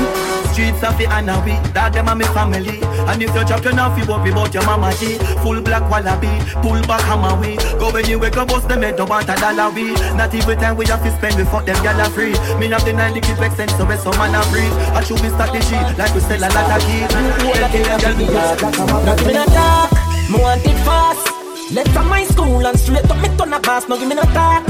Streets 0.54 0.84
of 0.84 0.96
the 0.98 1.04
Anawi, 1.10 1.58
dog 1.74 1.92
them 1.94 2.06
a 2.06 2.14
me 2.14 2.24
family. 2.30 2.78
And 3.10 3.20
if 3.20 3.34
you 3.34 3.44
drop 3.44 3.64
your 3.64 3.74
now, 3.74 3.90
you 3.96 4.06
worry 4.06 4.30
about 4.30 4.54
your 4.54 4.64
mama 4.64 4.94
G. 4.94 5.18
Full 5.42 5.60
black 5.62 5.82
wallaby, 5.90 6.30
pull 6.62 6.80
back 6.86 7.02
hammer 7.02 7.34
we. 7.40 7.56
Go 7.80 7.90
anywhere, 7.90 8.30
go 8.30 8.46
bust 8.46 8.68
them 8.68 8.82
head, 8.82 8.96
don't 8.96 9.10
want 9.10 9.28
a 9.28 9.34
dollar 9.34 9.74
we. 9.74 9.90
Not 10.14 10.32
even 10.32 10.56
time 10.58 10.76
we 10.76 10.86
have 10.86 11.02
to 11.02 11.10
spend, 11.18 11.36
we 11.36 11.44
fuck 11.44 11.66
them 11.66 11.74
gyal 11.82 11.98
a 11.98 12.08
free. 12.08 12.38
Me 12.60 12.68
have 12.68 12.84
the 12.84 12.92
nine 12.92 13.20
keep 13.20 13.40
extend, 13.40 13.72
so 13.72 13.84
we 13.84 13.96
some 13.96 14.16
man 14.16 14.34
a 14.34 14.46
breathe. 14.52 14.72
I 14.94 15.02
should 15.02 15.20
be 15.20 15.28
strategy, 15.34 15.74
like 15.98 16.14
we 16.14 16.20
sell 16.20 16.38
a 16.38 16.48
lot 16.54 16.70
of 16.70 16.86
keys. 16.86 17.10
Now 17.10 17.66
give 17.74 19.26
me 19.26 19.32
no 19.34 19.44
talk, 19.46 19.90
me 20.30 20.38
want 20.38 20.64
it 20.64 20.78
fast. 20.86 21.33
Left 21.72 21.90
from 21.90 22.08
my 22.08 22.24
school 22.24 22.66
and 22.66 22.78
straight 22.78 23.10
up 23.10 23.16
me 23.22 23.28
turn 23.36 23.52
a 23.52 23.60
pass. 23.60 23.88
Now 23.88 23.96
give 23.96 24.08
me 24.08 24.14
no 24.14 24.22
talk, 24.22 24.66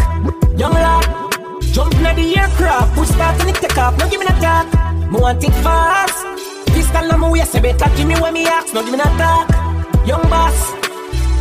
young 0.57 0.73
lad. 0.73 1.05
Jump 1.73 1.95
in 1.95 2.03
the 2.03 2.37
aircraft, 2.39 2.95
push 2.95 3.09
start 3.09 3.41
and 3.41 3.51
it 3.51 3.57
take 3.57 3.77
off. 3.77 3.99
Now 3.99 4.09
give 4.09 4.21
me 4.21 4.27
no 4.27 4.35
talk, 4.41 4.67
me 5.11 5.19
want 5.19 5.43
it 5.43 5.53
fast. 5.65 6.25
Pistol 6.69 7.13
on 7.13 7.21
my 7.21 7.31
waist, 7.31 7.53
say 7.53 7.61
better 7.61 7.91
give 7.97 8.07
me 8.07 8.15
when 8.21 8.33
me 8.33 8.47
ask. 8.47 8.73
Now 8.73 8.83
give 8.83 8.93
me 8.93 8.99
no 8.99 9.05
talk, 9.19 9.51
young 10.07 10.23
boss. 10.31 10.73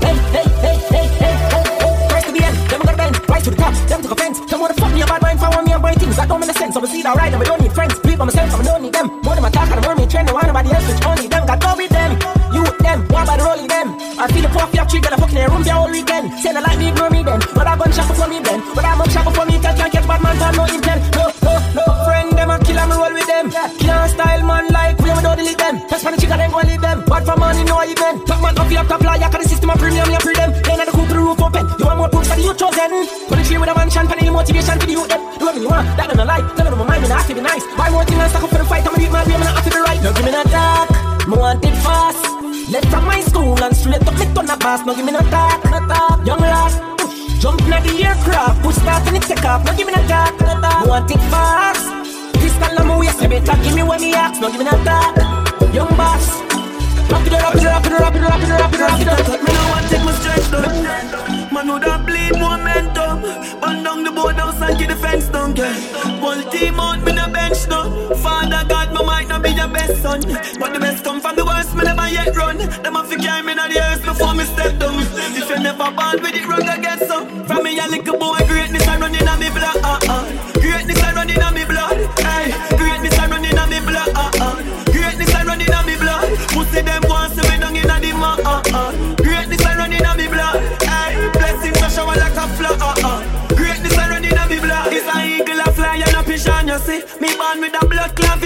Hey, 0.01 0.17
hey, 0.33 0.47
hey, 0.63 0.77
hey, 0.89 1.07
hey, 1.21 1.35
hey, 1.53 1.63
hey. 1.79 2.09
First 2.09 2.27
to 2.27 2.43
end, 2.43 2.57
then 2.69 2.79
we 2.79 2.85
gotta 2.85 2.97
bend. 2.97 3.29
Rise 3.29 3.43
to 3.43 3.51
the 3.51 3.57
top, 3.57 3.73
them 3.87 4.01
took 4.01 4.11
offense. 4.11 4.39
Them 4.49 4.59
wanna 4.59 4.73
fuck 4.73 4.91
me 4.91 5.01
a 5.01 5.05
bad 5.05 5.21
mind 5.21 5.39
for 5.39 5.61
me 5.61 5.71
and 5.71 5.81
boy 5.81 5.93
things 5.93 6.17
that 6.17 6.27
don't 6.27 6.39
make 6.39 6.47
no 6.47 6.53
sense. 6.53 6.75
I'm 6.75 6.83
a 6.83 6.87
seed 6.87 7.05
alright, 7.05 7.33
I 7.33 7.43
don't 7.43 7.61
need 7.61 7.73
friends. 7.73 7.99
Believe 7.99 8.19
on 8.19 8.27
myself, 8.27 8.53
I 8.59 8.63
don't 8.63 8.81
need 8.81 8.93
them. 8.93 9.07
More 9.21 9.35
than 9.35 9.43
my 9.43 9.51
talk, 9.51 9.69
I'm 9.69 9.81
more 9.83 9.95
me 9.95 10.07
trend. 10.07 10.27
No 10.27 10.33
want 10.33 10.47
nobody 10.47 10.73
else, 10.73 10.87
which 10.89 11.05
only 11.05 11.27
them. 11.27 11.45
Got 11.45 11.61
go 11.61 11.75
with 11.77 11.91
them. 11.91 12.22
You 12.93 12.99
them, 12.99 13.09
one 13.09 13.25
by 13.25 13.37
the 13.37 13.43
rolling 13.43 13.65
them. 13.65 13.97
I 14.21 14.29
feel 14.29 14.45
the 14.45 14.49
you 14.53 14.77
have 14.77 14.89
three, 14.89 15.01
girl, 15.01 15.13
I 15.13 15.17
fucking 15.17 15.37
in 15.37 15.45
a 15.45 15.49
room 15.49 15.63
the 15.65 15.73
whole 15.73 15.89
weekend. 15.89 16.29
Say 16.37 16.53
no 16.53 16.61
like 16.61 16.77
me, 16.77 16.93
ignore 16.93 17.09
me 17.09 17.25
then. 17.25 17.41
But 17.57 17.65
I 17.65 17.73
gun 17.73 17.89
shot 17.89 18.05
before 18.05 18.29
me 18.29 18.37
then. 18.37 18.61
But 18.77 18.85
I'm 18.85 19.01
on 19.01 19.09
shot 19.09 19.25
before 19.25 19.45
me, 19.49 19.57
tell 19.57 19.73
can't 19.73 19.89
catch 19.89 20.05
bad 20.05 20.21
man, 20.21 20.37
for 20.37 20.51
no 20.53 20.63
intent. 20.69 21.01
No, 21.17 21.25
no, 21.41 21.53
no, 21.73 21.83
friend, 22.05 22.29
them 22.37 22.53
a 22.53 22.55
kill, 22.61 22.77
I'm 22.77 22.93
roll 22.93 23.09
with 23.09 23.25
them. 23.25 23.49
Killer 23.81 24.07
style, 24.13 24.43
man, 24.45 24.65
like, 24.69 25.01
we 25.01 25.09
don't 25.09 25.25
delete 25.25 25.57
them. 25.57 25.81
Test 25.89 26.05
for 26.05 26.11
the 26.13 26.21
chicken, 26.21 26.37
then 26.37 26.53
go 26.53 26.61
and 26.61 26.69
leave 26.69 26.85
them. 26.85 27.01
Bad 27.09 27.25
for 27.25 27.33
money, 27.33 27.63
no, 27.65 27.81
you 27.81 27.97
then. 27.97 28.15
Top 28.29 28.39
man, 28.45 28.53
off 28.61 28.69
your 28.69 28.85
top 28.85 29.01
line, 29.01 29.25
cause 29.25 29.41
the 29.41 29.49
system 29.49 29.73
of 29.73 29.77
premium, 29.81 30.09
you 30.13 30.21
free 30.21 30.37
them. 30.37 30.53
Then 30.53 30.77
I 30.77 30.85
the 30.85 30.93
coop 30.93 31.09
the 31.09 31.17
roof 31.17 31.41
open. 31.41 31.65
You 31.81 31.85
want 31.89 31.97
more 31.97 32.11
proof 32.13 32.29
for 32.29 32.37
the 32.37 32.45
youth 32.45 32.61
chosen. 32.61 32.93
Put 33.25 33.41
the 33.41 33.43
tree 33.49 33.57
with 33.57 33.73
a 33.73 33.75
mansion, 33.75 34.05
for 34.05 34.13
the 34.13 34.29
motivation 34.29 34.77
for 34.77 34.85
the 34.85 34.95
them. 35.09 35.21
Do 35.41 35.49
whatever 35.49 35.65
you 35.65 35.69
want, 35.73 35.89
that 35.97 36.13
don't 36.13 36.29
lie. 36.29 36.45
Tell 36.53 36.65
them 36.69 36.77
my 36.77 36.85
mind, 36.93 37.01
me 37.01 37.07
not 37.09 37.25
have 37.25 37.27
to 37.27 37.33
be 37.33 37.41
nice. 37.41 37.65
Buy 37.73 37.89
more 37.89 38.05
things 38.05 38.21
and 38.21 38.29
stack 38.29 38.45
up 38.45 38.53
for 38.53 38.61
the 38.61 38.65
fight, 38.69 38.85
I'ma 38.85 39.01
beat 39.01 39.09
my 39.09 39.25
way, 39.25 39.33
me 39.33 39.45
not 39.49 39.57
have 39.57 39.65
to 39.65 39.71
be 39.73 39.81
right. 39.81 39.97
Now 39.97 40.13
give 40.13 40.25
me 40.25 40.31
no 40.31 40.43
talk, 40.45 41.12
me 41.27 41.37
want 41.37 41.63
it 41.65 41.75
fast. 41.83 42.23
Left 42.71 42.87
from 42.87 43.05
my 43.05 43.21
school 43.21 43.61
and 43.63 43.75
straight 43.75 44.05
up 44.07 44.17
me 44.17 44.25
turn 44.33 44.49
a 44.49 44.57
pass. 44.57 44.85
Now 44.85 44.93
give 44.93 45.05
me 45.05 45.11
no 45.11 45.21
talk, 45.29 45.63
no 45.65 45.79
talk. 45.87 46.25
Young 46.25 46.39
lad, 46.39 46.73
jump 47.39 47.61
in 47.61 47.83
the 47.83 48.03
aircraft, 48.03 48.63
push 48.63 48.75
start 48.75 49.07
and 49.07 49.17
it 49.17 49.23
take 49.23 49.45
off. 49.45 49.63
Now 49.65 49.75
give 49.75 49.87
me 49.87 49.93
no 49.93 50.01
talk, 50.07 50.39
no 50.41 50.59
talk. 50.59 50.83
Me 50.83 50.89
want 50.89 51.11
it 51.11 51.23
fast. 51.31 51.85
Pistol 52.39 52.79
on 52.79 52.87
my 52.87 52.97
waist, 52.99 53.21
you 53.21 53.29
better 53.29 53.57
give 53.63 53.75
me 53.75 53.83
what 53.83 54.01
me 54.01 54.13
ask. 54.13 54.41
Now 54.41 54.49
give 54.49 54.59
me 54.59 54.65
no 54.65 54.75
talk, 54.83 55.15
young 55.73 55.95
boss. 55.95 56.41
Rock 57.11 57.27
it 57.27 57.33
up, 57.33 57.53
rock 57.53 57.85
it 57.85 57.93
up, 57.93 58.13
rock 58.15 58.15
it 58.15 58.23
up, 58.23 58.41
rock 58.41 58.41
it 58.43 58.51
up, 58.51 58.71
rock 58.79 58.99
it 58.99 59.07
up. 59.07 59.41
Me 59.43 59.51
no 59.53 59.63
want 59.69 59.85
take 59.89 60.03
my 60.03 60.13
strength 60.19 60.51
down. 60.51 61.53
Man 61.53 61.67
would 61.71 61.83
have 61.83 62.05
bleed 62.05 62.33
momentum. 62.39 63.21
Burn 63.61 63.83
down 63.83 64.03
the 64.03 64.11
board 64.11 64.35
house 64.35 64.59
and 64.61 64.77
keep 64.77 64.89
the 64.89 64.95
fence 64.95 65.27
down. 65.27 65.55
Yeah. 65.55 65.73
Whole 66.19 66.41
team 66.49 66.79
out, 66.79 67.03
me 67.05 67.13
no 67.13 67.27
bench 67.29 67.67
no. 67.67 68.09
Father 68.15 68.65
God, 68.67 68.82
best 69.73 70.01
son, 70.01 70.21
but 70.59 70.73
the 70.73 70.79
best 70.79 71.03
come 71.03 71.19
from 71.19 71.35
the 71.35 71.45
worst. 71.45 71.75
Me 71.75 71.83
never 71.83 72.07
yet 72.07 72.35
run. 72.35 72.57
Them 72.57 72.95
have 72.95 73.09
to 73.09 73.17
carry 73.17 73.43
me 73.43 73.53
to 73.55 73.65
the 73.67 73.79
earth 73.81 74.03
before 74.05 74.33
me 74.33 74.45
step 74.45 74.79
down. 74.79 75.01
If 75.35 75.49
you 75.49 75.59
never 75.59 75.89
born 75.91 76.21
with 76.21 76.35
it, 76.35 76.45
wrong 76.47 76.67
I 76.69 76.77
get 76.79 76.99
some. 77.07 77.45
From 77.45 77.63
me 77.63 77.79
a 77.79 77.87
little 77.87 78.17
boy, 78.17 78.37
greatness 78.47 78.87
I 78.87 78.99
running 78.99 79.27
on 79.27 79.39
me 79.39 79.49
blood. 79.49 79.82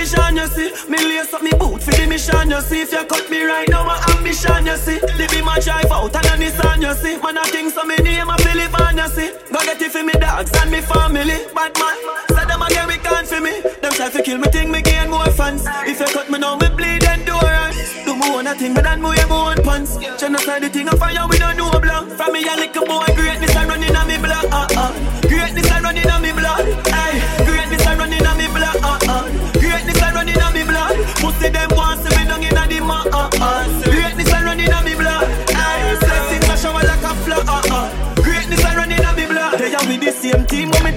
Clot. 0.08 0.34
You 0.34 0.48
see, 0.48 0.90
me 0.90 0.98
lace 0.98 1.34
up 1.34 1.42
me 1.42 1.52
boot 1.52 1.82
for 1.84 1.92
the 1.92 2.06
mission. 2.08 2.50
You 2.50 2.62
see, 2.62 2.82
if 2.82 2.92
you 2.92 3.06
cut 3.06 3.30
me 3.30 3.44
right 3.44 3.68
now, 3.70 3.86
my 3.86 3.98
ambition. 4.16 4.66
You 4.66 4.78
see, 4.78 5.00
be 5.00 5.42
my 5.42 5.60
drive 5.60 5.92
out 5.92 6.16
and 6.16 6.26
a 6.26 6.36
Nissan. 6.38 6.82
You 6.82 6.94
see, 6.94 7.18
man 7.22 7.38
a 7.38 7.44
king 7.44 7.70
so 7.70 7.84
me 7.84 7.96
name 7.98 8.30
a 8.30 8.38
Philip 8.38 8.80
and 8.82 8.98
you 8.98 9.08
see, 9.10 9.30
go 9.52 9.60
get 9.66 9.82
it 9.82 9.92
for 9.92 10.04
me 10.04 10.14
dogs 10.14 10.52
and 10.62 10.72
me 10.72 10.82
family. 10.82 11.38
Bad 11.54 11.74
man, 11.80 11.98
say 12.30 12.46
them 12.46 12.62
again 12.62 12.88
we 12.88 12.98
can't 12.98 13.28
for 13.28 13.42
me. 13.42 13.62
Them 13.82 13.92
try 13.94 14.10
to 14.10 14.22
kill 14.24 14.38
me, 14.38 14.48
think 14.50 14.70
me 14.72 14.82
gain 14.82 15.10
more 15.10 15.26
fans. 15.32 15.64
If 15.86 16.00
you 16.00 16.08
cut 16.08 16.30
me 16.30 16.40
now, 16.40 16.56
me 16.58 16.70
bleed 16.70 17.04
endurance. 17.04 17.78
Do 18.06 18.16
me 18.16 18.30
own 18.32 18.48
a 18.48 18.56
thing, 18.56 18.74
but 18.74 18.84
then 18.84 19.02
wear 19.02 19.28
my 19.28 19.52
own 19.52 19.64
pants. 19.64 19.98
Genocide 20.20 20.64
the 20.64 20.70
thing, 20.70 20.90
I 20.90 20.96
fire 20.96 21.28
we 21.30 21.38
don't 21.38 21.58
know 21.58 21.72
blood. 21.72 22.12
From 22.14 22.34
me 22.34 22.48
a 22.48 22.56
little 22.56 22.86
boy, 22.86 23.06
greatness 23.16 23.56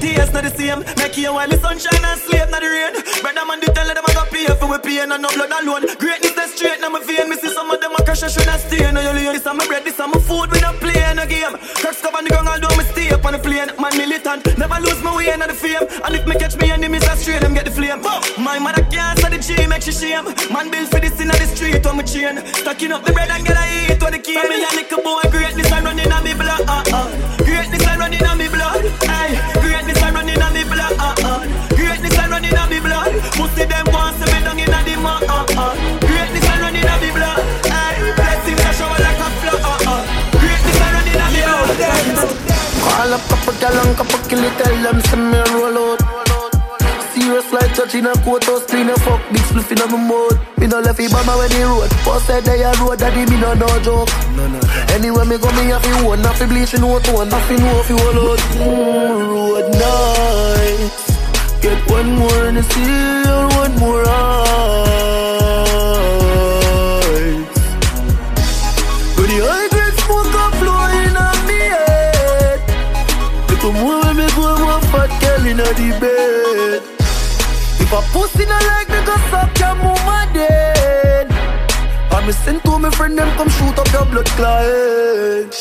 taste 0.00 0.33
not 0.33 0.42
the 0.45 0.50
same. 0.50 0.80
Make 0.97 1.16
you 1.16 1.33
while 1.33 1.49
the 1.49 1.59
sunshine 1.61 2.02
and 2.02 2.21
sleep 2.21 2.49
not 2.50 2.64
the 2.64 2.69
rain. 2.69 2.92
Brother 3.23 3.45
man, 3.47 3.61
they 3.61 3.71
tell 3.71 3.87
them 3.87 4.04
I 4.09 4.12
got 4.16 4.28
pay 4.33 4.49
for 4.57 4.66
we 4.66 4.78
pain 4.80 5.12
and 5.12 5.23
no 5.23 5.28
blood 5.28 5.52
alone. 5.52 5.85
Greatness 6.00 6.35
that's 6.35 6.57
straight 6.57 6.80
now 6.80 6.88
my 6.88 7.04
vein. 7.04 7.28
Me 7.28 7.37
see 7.37 7.52
some 7.52 7.71
of 7.71 7.80
them 7.80 7.92
a 7.92 8.00
crash, 8.02 8.23
I 8.25 8.28
should 8.28 8.47
not 8.47 8.61
stay. 8.61 8.90
No, 8.90 9.00
you 9.00 9.12
lay 9.12 9.28
this 9.37 9.47
on 9.47 9.57
my 9.57 9.66
bread, 9.66 9.85
this 9.85 10.00
on 10.00 10.11
my 10.11 10.19
food. 10.19 10.50
We 10.50 10.61
not 10.61 10.80
play 10.80 10.97
in 11.12 11.19
a 11.21 11.26
game. 11.26 11.54
Cracks 11.78 12.02
on 12.04 12.25
the 12.25 12.30
ground, 12.30 12.49
although 12.49 12.75
me 12.76 12.85
stay 12.90 13.11
up 13.11 13.25
on 13.25 13.33
the 13.33 13.38
plane. 13.38 13.71
Man 13.78 13.95
militant, 13.97 14.45
never 14.59 14.80
lose 14.80 15.00
my 15.02 15.14
way 15.16 15.28
in 15.30 15.40
the 15.40 15.54
fame. 15.54 15.85
And 16.04 16.16
if 16.16 16.26
me 16.26 16.35
catch 16.37 16.57
me 16.57 16.73
enemies, 16.73 17.04
I 17.04 17.14
straight 17.16 17.42
them 17.42 17.54
get 17.54 17.64
the 17.64 17.71
flame. 17.71 18.00
My 18.40 18.59
mother 18.59 18.85
can't 18.88 19.19
say 19.21 19.30
the 19.30 19.38
G, 19.38 19.66
make 19.66 19.83
she 19.83 19.92
shame. 19.92 20.26
Man 20.52 20.71
built 20.71 20.88
for 20.90 21.00
this 21.00 21.21
in 21.21 21.28
the 21.28 21.47
street 21.54 21.87
on 21.87 21.97
my 21.97 22.02
chain. 22.02 22.40
Stacking 22.61 22.92
up 22.92 23.04
the 23.04 23.12
bread 23.12 23.30
and 23.30 23.45
get 23.47 23.57
a 23.57 23.64
eat 23.92 24.00
what 24.02 24.12
the 24.12 24.19
key. 24.19 24.35
Me 24.37 24.64
a 24.64 24.71
little 24.75 25.02
boy, 25.02 25.23
greatness 25.30 25.71
I 25.73 25.83
running 25.83 26.12
on 26.12 26.25
me 26.25 26.35
blood. 26.35 26.50
Long 43.76 43.94
cup 43.94 44.12
of 44.14 44.28
kill 44.28 44.42
it, 44.44 44.54
tell 44.58 44.76
them 44.82 45.00
send 45.08 45.30
me 45.30 45.38
roll 45.54 45.78
out. 45.78 46.00
Serious 47.12 47.52
like 47.52 47.74
touching 47.74 48.06
a 48.06 48.12
courthouse, 48.24 48.64
clean 48.66 48.88
a 48.88 48.96
fuck, 49.04 49.20
big 49.32 49.42
spliff 49.42 49.70
in 49.72 49.78
my 49.90 49.98
mouth. 50.08 50.58
Me 50.58 50.66
no 50.66 50.80
left 50.80 51.00
it 51.00 51.10
mama 51.12 51.36
when 51.38 51.50
he 51.50 51.62
road. 51.62 51.90
First 52.04 52.26
said 52.26 52.44
they 52.44 52.62
a 52.62 52.72
road, 52.80 52.98
daddy 52.98 53.24
me 53.30 53.40
no 53.40 53.54
no 53.54 53.66
joke. 53.80 54.08
No, 54.36 54.46
no, 54.48 54.60
Anyway 54.94 55.24
me 55.24 55.36
go 55.38 55.50
me 55.52 55.70
have 55.70 55.82
to 55.82 56.06
one, 56.06 56.20
have 56.20 56.38
to 56.38 56.46
bleach 56.46 56.74
in 56.74 56.82
one, 56.82 57.00
have 57.02 57.48
to 57.48 57.54
know 57.58 57.80
if 57.80 57.90
you 57.90 57.98
hold 57.98 58.16
out. 58.16 58.38
Mm, 58.58 59.28
road 59.30 59.66
nice. 59.74 61.10
Get 61.60 61.90
one 61.90 62.16
more 62.16 62.46
in 62.46 62.62
see, 62.62 62.80
and 62.80 63.52
one 63.54 63.78
more 63.78 64.02
ice. 64.06 64.89
Fat 75.61 75.76
girl 75.76 75.85
in 75.85 75.90
the 75.90 76.00
bed. 76.00 76.83
If 77.81 77.93
a 77.93 78.00
pussy 78.12 78.47
not 78.47 78.62
like 78.64 78.88
me, 78.88 79.05
go 79.05 79.17
suck 79.31 79.59
your 79.59 79.75
mama 79.75 80.31
dead. 80.33 81.26
I 82.11 82.26
me 82.26 82.33
send 82.33 82.62
to 82.64 82.79
my 82.79 82.90
friend 82.90 83.19
them 83.19 83.31
come 83.37 83.49
shoot 83.49 83.79
up 83.79 83.93
your 83.93 84.05
blood 84.07 84.26
clot. 84.37 85.55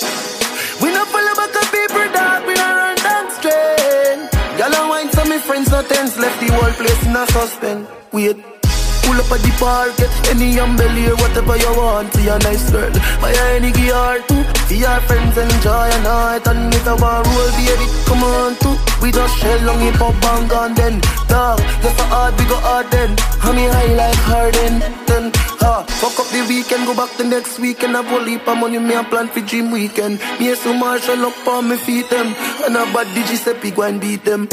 We 0.82 0.92
not 0.92 1.08
follow 1.08 1.36
back 1.36 1.56
a 1.56 1.64
people 1.72 2.08
dog, 2.14 2.48
we 2.48 2.54
not 2.54 2.76
run 2.76 2.96
down 2.98 3.32
straight. 3.32 4.30
Y'all 4.58 4.90
wine, 4.90 5.12
so 5.12 5.24
me 5.26 5.38
friends 5.40 5.72
no 5.72 5.82
tense, 5.84 6.18
left 6.18 6.40
the 6.40 6.52
whole 6.54 6.74
place 6.74 7.06
in 7.06 7.16
a 7.16 7.26
suspense. 7.28 7.88
Wait. 8.12 8.59
Pull 9.10 9.26
up 9.26 9.32
at 9.34 9.42
the 9.42 9.50
park, 9.58 9.98
get 9.98 10.14
any 10.30 10.60
umbrella 10.62 11.18
whatever 11.18 11.58
you 11.58 11.74
want 11.74 12.14
See 12.14 12.30
your 12.30 12.38
nice 12.46 12.70
girl. 12.70 12.94
Buy 13.18 13.34
her 13.34 13.58
any 13.58 13.72
gear 13.74 14.22
too. 14.30 14.46
See 14.70 14.86
your 14.86 15.02
friends 15.10 15.34
enjoy 15.34 15.90
a 15.90 16.00
night 16.06 16.46
and 16.46 16.70
if 16.70 16.86
you 16.86 16.94
want 16.94 17.26
roll, 17.26 17.50
baby, 17.58 17.90
come 18.06 18.22
on 18.22 18.54
too. 18.62 18.78
We 19.02 19.10
just 19.10 19.34
shell 19.42 19.66
long 19.66 19.82
hip 19.82 19.98
hop 19.98 20.14
bang 20.22 20.54
on 20.54 20.76
then. 20.78 21.02
Dog, 21.26 21.58
just 21.82 21.98
so 21.98 22.06
hard, 22.14 22.38
we 22.38 22.46
go 22.46 22.62
hard 22.62 22.86
then. 22.94 23.18
How 23.42 23.52
me 23.52 23.66
high 23.66 23.94
like 23.98 24.22
Harden, 24.30 24.78
then. 25.10 25.32
Ha, 25.58 25.82
fuck 25.90 26.14
up 26.22 26.30
the 26.30 26.46
weekend, 26.46 26.86
go 26.86 26.94
back 26.94 27.10
the 27.18 27.24
next 27.24 27.58
weekend. 27.58 27.98
I 27.98 28.06
pull 28.06 28.24
heap 28.26 28.48
of 28.48 28.60
money, 28.62 28.78
me 28.78 28.94
a 28.94 29.04
plan 29.04 29.28
for 29.28 29.42
gym 29.42 29.72
weekend. 29.72 30.22
Me 30.40 30.54
and 30.54 30.58
some 30.60 30.78
Marshall 30.78 31.26
up 31.26 31.48
on 31.48 31.68
me 31.68 31.78
feet 31.78 32.08
them. 32.12 32.28
And 32.62 32.78
a 32.78 32.86
bad 32.94 33.10
digi 33.18 33.42
say 33.42 33.58
go 33.72 33.82
and 33.82 34.00
beat 34.00 34.24
them. 34.24 34.48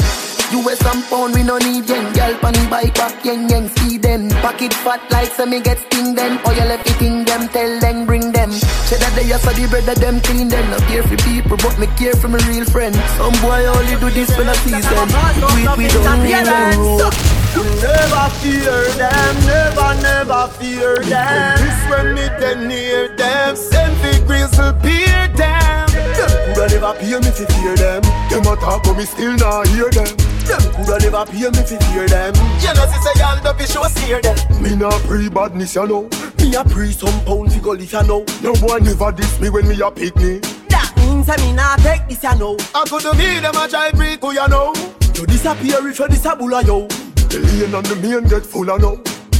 US 0.53 0.79
and 0.85 1.03
pound, 1.05 1.33
we 1.35 1.43
no 1.43 1.57
need 1.57 1.89
yen. 1.89 2.13
Girl 2.13 2.33
pan 2.39 2.53
the 2.53 2.67
bike 2.69 2.93
back, 2.95 3.23
yen 3.25 3.49
yen, 3.49 3.69
speed 3.69 4.01
them. 4.03 4.29
Pocket 4.41 4.73
fat 4.73 5.01
like 5.11 5.31
so 5.31 5.45
me 5.45 5.59
get 5.61 5.77
sting 5.77 6.15
them. 6.15 6.39
Oh, 6.45 6.51
you 6.51 6.65
left 6.65 6.89
it 6.89 7.01
in 7.01 7.25
them, 7.25 7.47
tell 7.49 7.79
them, 7.79 8.05
bring 8.05 8.31
them. 8.31 8.51
Say 8.87 8.97
that 8.97 9.13
they 9.15 9.31
are 9.31 9.39
so 9.39 9.51
the 9.51 9.67
bread 9.67 9.83
that 9.85 9.97
them 9.97 10.21
clean 10.21 10.47
them. 10.47 10.69
Not 10.71 10.81
care 10.87 11.03
for 11.03 11.17
people, 11.27 11.57
but 11.57 11.77
me 11.79 11.87
care 11.99 12.15
for 12.15 12.29
my 12.29 12.39
real 12.47 12.65
friend. 12.65 12.95
Some 13.17 13.35
boy 13.41 13.65
only 13.65 13.95
do 13.99 14.09
this 14.09 14.31
when 14.37 14.47
I 14.49 14.55
see 14.63 14.71
them. 14.71 15.07
We, 15.55 15.83
we 15.83 15.87
don't 15.91 16.23
need 16.23 16.43
no 16.45 17.03
road. 17.03 17.13
Never 17.81 18.25
fear 18.39 18.83
them, 18.95 19.33
never, 19.45 19.89
never 20.01 20.47
fear 20.59 20.95
them. 21.03 21.57
This 21.57 21.79
when 21.89 22.15
me 22.15 22.25
then 22.39 22.67
near 22.67 23.15
them, 23.15 23.55
send 23.55 23.97
the 24.01 24.23
grizzle 24.25 24.73
peer 24.81 25.27
them. 25.35 25.66
Coulda 26.47 26.67
never 26.69 26.93
pay 26.95 27.11
me 27.19 27.31
to 27.35 27.45
fear 27.45 27.75
them. 27.75 28.01
Them 28.29 28.47
a 28.47 28.55
talk 28.55 28.83
but 28.83 28.95
me 28.95 29.03
still 29.03 29.35
not 29.35 29.67
hear 29.67 29.89
them. 29.89 30.07
Them 30.47 30.63
coulda 30.73 30.97
never 31.03 31.25
pay 31.25 31.43
me 31.43 31.61
to 31.67 31.75
fear 31.91 32.07
them. 32.07 32.33
You 32.63 32.73
know 32.73 32.87
see 32.87 33.01
say 33.03 33.19
y'all 33.19 33.43
don't 33.43 33.57
be 33.57 33.65
sure 33.65 33.89
steer 33.89 34.21
them. 34.21 34.37
Me 34.63 34.75
not 34.75 34.95
pre 35.03 35.27
badness 35.27 35.75
you 35.75 35.85
know. 35.85 36.09
Me 36.39 36.55
a 36.55 36.63
pre 36.63 36.91
some 36.93 37.19
pound 37.25 37.51
fi 37.51 37.59
go 37.59 37.73
if 37.73 37.91
you 37.91 38.03
know. 38.03 38.25
No 38.41 38.53
boy 38.53 38.79
never 38.79 39.11
diss 39.11 39.39
me 39.41 39.49
when 39.49 39.67
me 39.67 39.79
a 39.81 39.91
pick 39.91 40.15
me. 40.15 40.39
That 40.69 40.93
means 40.95 41.29
I 41.29 41.35
me 41.37 41.51
not 41.51 41.79
take 41.79 42.07
this, 42.07 42.23
you 42.23 42.39
know. 42.39 42.57
I 42.73 42.85
coulda 42.87 43.13
me 43.15 43.39
them 43.39 43.55
a 43.55 43.67
try 43.67 43.91
break 43.91 44.21
who 44.21 44.31
you 44.31 44.47
know. 44.47 44.73
You 45.15 45.25
disappear 45.25 45.85
if 45.85 45.99
you 45.99 46.07
disabula 46.07 46.65
yo. 46.65 46.87
The 47.27 47.39
lane 47.39 47.75
and 47.75 47.85
the 47.85 47.95
main 47.97 48.23
get 48.23 48.45
full 48.45 48.69
of 48.71 48.81
now. 48.81 48.95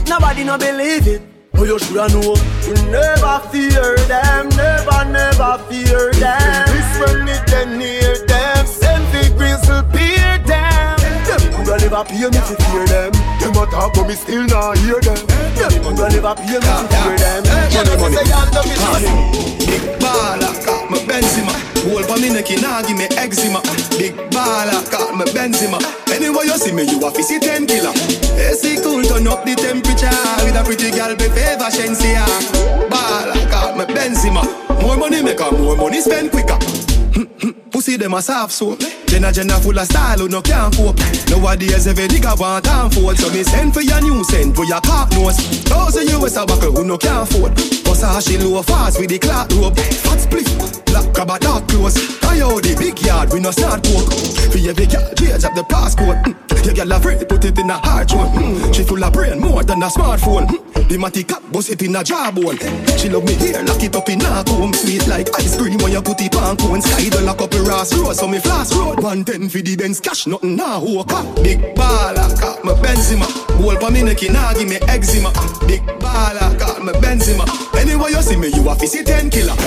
Nobody 0.08 0.44
no 0.44 0.58
believe 0.58 1.08
it. 1.08 1.37
Oh, 1.60 1.64
you 1.64 1.80
shoulda 1.80 2.08
know. 2.14 2.36
We 2.68 2.74
never 2.92 3.40
fear 3.50 3.98
them, 4.06 4.50
never, 4.50 5.06
never 5.10 5.58
fear 5.70 6.12
them. 6.14 6.66
This 6.68 7.00
when 7.00 7.26
me 7.26 7.34
then 7.48 7.80
near 7.80 8.16
them, 8.28 8.66
send 8.68 9.04
the 9.12 9.34
grizzle 9.36 9.82
peer 9.92 10.38
them. 10.46 10.77
Coulda 11.68 11.84
never 11.84 12.04
pay 12.06 12.24
me 12.24 12.32
to 12.32 12.56
fear 12.64 12.86
them. 12.88 13.12
Them 13.44 13.60
a 13.60 13.68
talk 13.68 13.92
but 13.94 14.08
me 14.08 14.16
still 14.16 14.48
not 14.48 14.78
hear 14.80 15.04
them. 15.04 15.20
Them 15.60 15.84
coulda 15.84 16.08
never 16.16 16.32
pay 16.40 16.48
me 16.48 16.64
to 16.64 16.84
fear 16.88 17.18
them. 17.20 17.44
You 17.76 17.84
know 17.84 17.96
me 18.00 18.16
say 18.16 18.24
y'all 18.32 18.48
don't 18.56 18.64
be 18.64 18.76
sure. 18.80 19.04
Big 19.68 19.84
baller, 20.00 20.48
got 20.64 20.90
my 20.90 20.98
Benzema. 21.04 21.52
Hold 21.92 22.06
for 22.08 22.16
me 22.24 22.32
neck, 22.32 22.48
nah 22.64 22.80
give 22.88 22.96
me 22.96 23.12
eczema. 23.20 23.60
Big 24.00 24.16
baller, 24.32 24.80
got 24.90 25.14
my 25.14 25.26
Benzema. 25.26 25.84
Anywhere 26.08 26.46
you 26.46 26.56
see 26.56 26.72
me, 26.72 26.84
you 26.84 27.04
a 27.06 27.12
see 27.22 27.38
ten 27.38 27.68
killer. 27.68 27.92
AC 28.40 28.80
cool, 28.82 29.04
turn 29.04 29.28
up 29.28 29.44
the 29.44 29.52
temperature 29.60 30.08
with 30.48 30.56
a 30.56 30.64
pretty 30.64 30.90
girl, 30.96 31.20
be 31.20 31.28
favor 31.36 31.68
Shenseea. 31.68 32.24
Baller, 32.88 33.44
got 33.52 33.76
my 33.76 33.84
Benzema. 33.84 34.48
More 34.82 34.96
money 34.96 35.22
make 35.22 35.42
her, 35.42 35.52
more 35.52 35.76
money 35.76 36.00
spend 36.00 36.32
quicker. 36.32 36.87
Hmm, 37.14 37.24
hmm. 37.42 37.70
Pussy 37.70 37.98
them 37.98 38.14
a 38.14 38.22
soft 38.22 38.54
soap. 38.54 38.80
Jenna 39.08 39.32
Jenna 39.32 39.60
full 39.60 39.78
of 39.78 39.86
style 39.86 40.20
who 40.20 40.28
no 40.30 40.42
can't 40.42 40.74
cope. 40.76 40.98
Nowadays 41.30 41.88
every 41.88 42.08
nigga 42.08 42.40
want 42.40 42.68
and 42.68 42.94
fold. 42.94 43.18
So 43.18 43.30
me 43.32 43.44
send 43.44 43.74
for 43.74 43.82
your 43.82 44.02
new 44.02 44.24
send 44.26 44.56
for 44.56 44.66
your 44.66 44.82
cock 44.82 45.12
nose 45.12 45.38
Thousand 45.64 46.10
US 46.10 46.38
a 46.38 46.46
buckle 46.46 46.74
who 46.74 46.84
no 46.86 46.98
can't 46.98 47.30
afford. 47.30 47.56
Cause 47.86 48.02
how 48.02 48.20
she 48.20 48.38
low 48.38 48.62
fast 48.62 49.00
with 49.00 49.10
the 49.10 49.20
clock 49.20 49.52
rope. 49.54 49.78
Fat 49.78 50.20
split, 50.20 50.48
black 50.86 51.14
crab 51.14 51.30
a 51.30 51.40
dark 51.40 51.68
close 51.68 51.98
I 52.24 52.42
out 52.42 52.64
the 52.64 52.76
big 52.78 53.00
yard 53.02 53.32
we 53.34 53.40
no 53.40 53.52
start 53.52 53.84
coke. 53.84 54.12
For 54.52 54.60
every 54.60 54.86
girl 54.86 55.14
change 55.16 55.44
up 55.44 55.56
the 55.56 55.64
passport 55.64 56.18
mm. 56.26 56.48
Your 56.68 56.76
girl 56.76 56.92
afraid 56.92 57.30
put 57.30 57.46
it 57.46 57.58
in 57.58 57.70
a 57.70 57.78
hard 57.78 58.12
one. 58.12 58.28
Hmm. 58.28 58.72
She 58.74 58.84
full 58.84 59.02
of 59.02 59.14
brain 59.14 59.40
more 59.40 59.64
than 59.64 59.82
a 59.82 59.88
smartphone. 59.88 60.67
The 60.88 60.98
matty 60.98 61.24
cat 61.24 61.44
bust 61.52 61.70
it 61.70 61.82
in 61.82 61.96
a 61.96 62.04
jawbone. 62.04 62.56
She 62.96 63.10
love 63.10 63.26
me 63.26 63.36
here 63.36 63.62
lock 63.64 63.84
it 63.84 63.96
up 63.96 64.08
in 64.08 64.24
a 64.24 64.44
comb. 64.48 64.74
Sweet 64.74 65.06
like 65.08 65.28
ice 65.36 65.58
cream 65.60 65.78
when 65.80 65.92
you 65.92 66.02
put 66.02 66.22
it 66.22 66.34
on 66.36 66.56
cone. 66.56 66.82
Sky 66.82 67.10
the 67.10 67.22
lock 67.22 67.42
up 67.42 67.54
a 67.54 67.62
Ross 67.62 67.92
Road 67.94 68.16
so 68.16 68.28
me 68.28 68.40
flash 68.40 68.72
road. 68.72 69.04
110 69.04 69.50
for 69.50 69.60
the 69.60 69.76
Benz 69.76 70.00
cash 70.00 70.28
nothing 70.28 70.56
nah 70.56 70.80
walk 70.80 71.12
up 71.12 71.28
Big 71.44 71.60
baller 71.76 72.32
got 72.40 72.64
my 72.64 72.72
Benzema. 72.80 73.28
Hold 73.60 73.80
for 73.82 73.92
me 73.92 74.02
neck 74.02 74.24
nah 74.32 74.54
give 74.54 74.70
me 74.70 74.80
eczema. 74.88 75.36
Big 75.68 75.84
baller 76.00 76.58
got 76.58 76.82
my 76.82 76.94
Benzema. 77.04 77.44
Anyway 77.76 78.12
you 78.12 78.22
see 78.24 78.38
me 78.38 78.48
you 78.48 78.64
a 78.70 78.76
fi 78.76 78.86
see 78.86 79.04
10 79.04 79.30
killer. 79.30 79.60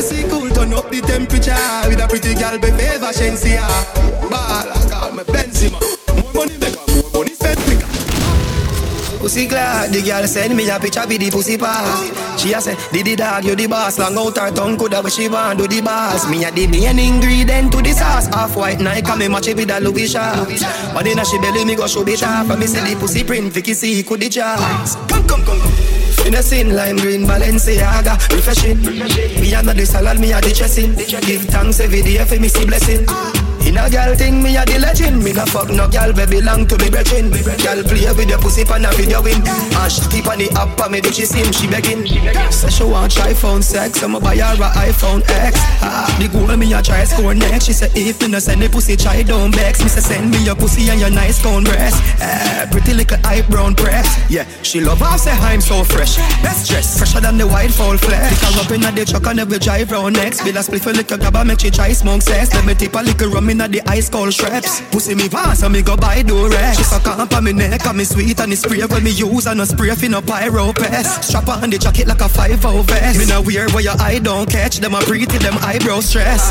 AC 0.00 0.24
cool 0.32 0.48
turn 0.56 0.72
up 0.72 0.88
the 0.88 1.04
temperature. 1.04 1.52
With 1.84 2.00
a 2.00 2.08
pretty 2.08 2.32
girl 2.32 2.56
be 2.56 2.72
favor 2.72 3.12
Shenseea. 3.12 3.68
Baller 4.32 4.88
got 4.88 5.14
my 5.14 5.22
Benzema. 5.24 5.76
More 6.16 6.32
money 6.32 6.56
make 6.56 6.91
Pussy 9.22 9.46
glad, 9.46 9.92
the 9.92 10.02
girl 10.02 10.26
send 10.26 10.56
me 10.56 10.68
a 10.68 10.80
picture 10.80 11.06
with 11.06 11.20
the 11.20 11.30
pussy 11.30 11.56
pass. 11.56 12.42
She 12.42 12.52
a 12.54 12.60
say, 12.60 12.74
did 12.90 13.06
the 13.06 13.14
dog, 13.14 13.44
you 13.44 13.54
the 13.54 13.68
boss. 13.68 13.96
Long 13.96 14.18
out 14.18 14.36
her 14.36 14.50
tongue, 14.50 14.76
coulda 14.76 15.00
what 15.00 15.12
she 15.12 15.28
want, 15.28 15.60
do 15.60 15.68
the 15.68 15.80
boss. 15.80 16.28
Me 16.28 16.42
a 16.42 16.50
the 16.50 16.66
main 16.66 16.98
ingredient 16.98 17.70
to 17.70 17.80
the 17.80 17.92
sauce. 17.92 18.26
Half 18.26 18.56
white 18.56 18.80
Nike, 18.80 19.14
me 19.14 19.28
match 19.28 19.46
it 19.46 19.56
with 19.56 19.70
a 19.70 19.78
Louis 19.78 20.10
shop. 20.10 20.48
But 20.92 21.04
then 21.04 21.20
a 21.20 21.24
she 21.24 21.38
belly, 21.38 21.64
me 21.64 21.76
go 21.76 21.86
show 21.86 22.02
it 22.02 22.20
off. 22.24 22.50
And 22.50 22.58
me 22.58 22.66
see 22.66 22.80
the 22.80 22.98
pussy 22.98 23.22
print, 23.22 23.52
Vicky 23.52 23.74
see, 23.74 24.02
could 24.02 24.18
the 24.18 24.28
jazz. 24.28 24.96
Come, 25.06 25.24
come, 25.28 25.44
come, 25.44 25.60
come. 25.60 26.26
Innocent 26.26 26.72
lime 26.72 26.96
green 26.96 27.22
Balenciaga 27.22 28.14
Refreshing 28.30 28.80
Me 28.80 29.54
a 29.54 29.62
the 29.62 29.84
salad, 29.84 30.20
me 30.20 30.32
a 30.32 30.40
the 30.40 30.52
dressing 30.52 30.94
Give 30.94 31.42
thanks 31.42 31.80
every 31.80 32.00
day 32.02 32.24
for 32.24 32.38
me 32.38 32.46
see 32.46 32.64
blessing 32.64 33.06
in 33.72 33.78
a 33.78 33.88
girl 33.88 34.14
thing, 34.14 34.42
me 34.42 34.56
a 34.56 34.64
the 34.64 34.78
legend. 34.78 35.24
Me 35.24 35.32
no 35.32 35.44
fuck 35.46 35.68
no 35.70 35.88
girl, 35.88 36.12
we 36.12 36.26
belong 36.26 36.66
to 36.68 36.76
me 36.76 36.90
brethren. 36.90 37.32
Girl 37.32 37.80
play 37.88 38.04
with 38.12 38.28
your 38.28 38.38
pussy 38.38 38.64
pan 38.64 38.84
a 38.84 38.92
video 38.92 39.22
win. 39.22 39.40
Ash 39.80 39.96
keep 40.12 40.28
on 40.28 40.38
the 40.38 40.52
app, 40.52 40.76
me 40.90 41.00
do 41.00 41.10
she 41.10 41.24
sim, 41.24 41.50
she 41.52 41.66
begging. 41.66 42.04
Say 42.52 42.68
she 42.68 42.84
want 42.84 43.12
try 43.12 43.32
phone 43.32 43.62
sex, 43.62 44.02
I'ma 44.02 44.20
buy 44.20 44.36
her 44.36 44.60
a 44.60 44.68
iPhone 44.92 45.24
X. 45.24 45.56
Ah, 45.80 46.04
the 46.20 46.28
goal 46.28 46.52
me 46.56 46.72
a 46.72 46.82
try 46.82 47.04
score 47.04 47.34
next. 47.34 47.64
She 47.64 47.72
say 47.72 47.88
if 47.94 48.20
you 48.20 48.28
no 48.28 48.38
send 48.38 48.60
the 48.60 48.68
pussy, 48.68 48.96
try 48.96 49.22
don't 49.22 49.54
vex. 49.54 49.80
Me 49.82 49.88
say 49.88 50.00
send 50.00 50.30
me 50.30 50.44
your 50.44 50.54
pussy 50.54 50.90
and 50.90 51.00
your 51.00 51.10
nice 51.10 51.40
cone 51.40 51.64
breast. 51.64 51.96
Eh, 52.20 52.66
pretty 52.70 52.92
little 52.92 53.18
eye 53.24 53.42
brown 53.48 53.74
press. 53.74 54.06
Yeah, 54.28 54.44
she 54.62 54.80
love 54.80 54.98
how 54.98 55.16
say 55.16 55.32
I'm 55.32 55.60
so 55.60 55.82
fresh. 55.84 56.16
Best 56.44 56.68
dress, 56.68 56.98
fresher 56.98 57.20
than 57.20 57.38
the 57.38 57.46
white 57.46 57.72
fall 57.72 57.96
flesh. 57.96 58.36
Her 58.42 58.60
up 58.60 58.70
in 58.70 58.84
a 58.84 58.92
the 58.92 59.04
truck 59.04 59.26
and 59.26 59.38
never 59.38 59.58
drive 59.58 59.90
round 59.90 60.16
next. 60.16 60.44
Bill 60.44 60.58
a 60.58 60.62
split 60.62 60.82
for 60.82 60.92
liquor 60.92 61.16
grab 61.16 61.46
make 61.46 61.60
she 61.60 61.70
try 61.70 61.92
smoke 61.92 62.22
sex. 62.22 62.52
Let 62.52 62.66
me 62.66 62.74
tip 62.74 62.94
a 62.94 63.00
little 63.00 63.30
rum 63.30 63.48
inna 63.62 63.72
the 63.72 63.90
ice 63.90 64.08
cold 64.08 64.32
straps. 64.32 64.80
Pussy 64.90 65.14
me 65.14 65.28
pass 65.28 65.62
and 65.62 65.72
me 65.72 65.82
go 65.82 65.96
buy 65.96 66.22
do. 66.22 66.50
She 66.74 66.82
suck 66.82 67.06
up 67.06 67.32
on 67.32 67.44
me 67.44 67.52
neck 67.52 67.84
and 67.86 67.98
me 67.98 68.04
sweet 68.04 68.38
and 68.40 68.52
the 68.52 68.56
spray 68.56 68.84
when 68.84 69.04
me 69.04 69.10
use 69.10 69.46
and 69.46 69.58
no 69.58 69.64
spray 69.64 69.94
fi 69.94 70.08
no 70.08 70.20
pyro 70.20 70.72
pest. 70.72 71.24
Strap 71.24 71.48
on 71.48 71.70
the 71.70 71.78
jacket 71.78 72.06
like 72.06 72.20
a 72.20 72.28
five 72.28 72.64
o 72.64 72.82
vest. 72.82 73.18
Me 73.18 73.26
no 73.26 73.40
wear 73.42 73.68
where 73.70 73.82
your 73.82 74.00
eye 74.00 74.18
don't 74.18 74.48
catch 74.50 74.78
them 74.78 74.94
a 74.94 75.00
pretty 75.00 75.38
them 75.38 75.54
eyebrow 75.60 76.00
stress. 76.00 76.50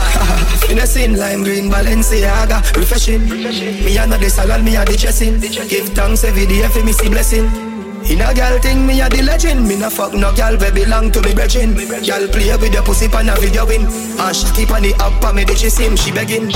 in 0.69 0.79
a 0.79 0.87
sin 0.87 1.17
lime 1.17 1.43
green 1.43 1.69
Balenciaga 1.69 2.75
refreshing. 2.75 3.27
Me 3.29 3.97
a 3.97 4.07
the 4.07 4.29
salad 4.29 4.63
me 4.63 4.75
a 4.75 4.85
the 4.85 4.97
dressing. 4.97 5.39
Give 5.39 5.87
thanks 5.89 6.23
every 6.23 6.45
day 6.45 6.67
for 6.67 6.83
me 6.83 6.93
see 6.93 7.09
blessing. 7.09 7.70
In 8.09 8.19
a 8.19 8.33
girl 8.33 8.59
thing, 8.59 8.85
me 8.85 8.99
a 9.01 9.09
the 9.09 9.21
legend. 9.21 9.67
Me 9.67 9.75
no 9.77 9.89
fuck 9.89 10.13
no 10.13 10.33
girl, 10.33 10.57
we 10.57 10.71
belong 10.71 11.11
to 11.11 11.21
me 11.21 11.33
brethren. 11.33 11.73
Girl 11.75 12.27
play 12.27 12.55
with 12.57 12.73
your 12.73 12.83
pussy 12.83 13.07
pan 13.07 13.29
a 13.29 13.35
video 13.35 13.65
win. 13.65 13.85
And 13.85 14.35
she 14.35 14.47
keep 14.53 14.71
on 14.71 14.81
the 14.81 14.93
up 14.99 15.23
on 15.23 15.35
me, 15.35 15.45
did 15.45 15.57
she 15.57 15.69
sim? 15.69 15.95
She 15.95 16.11
begging, 16.11 16.49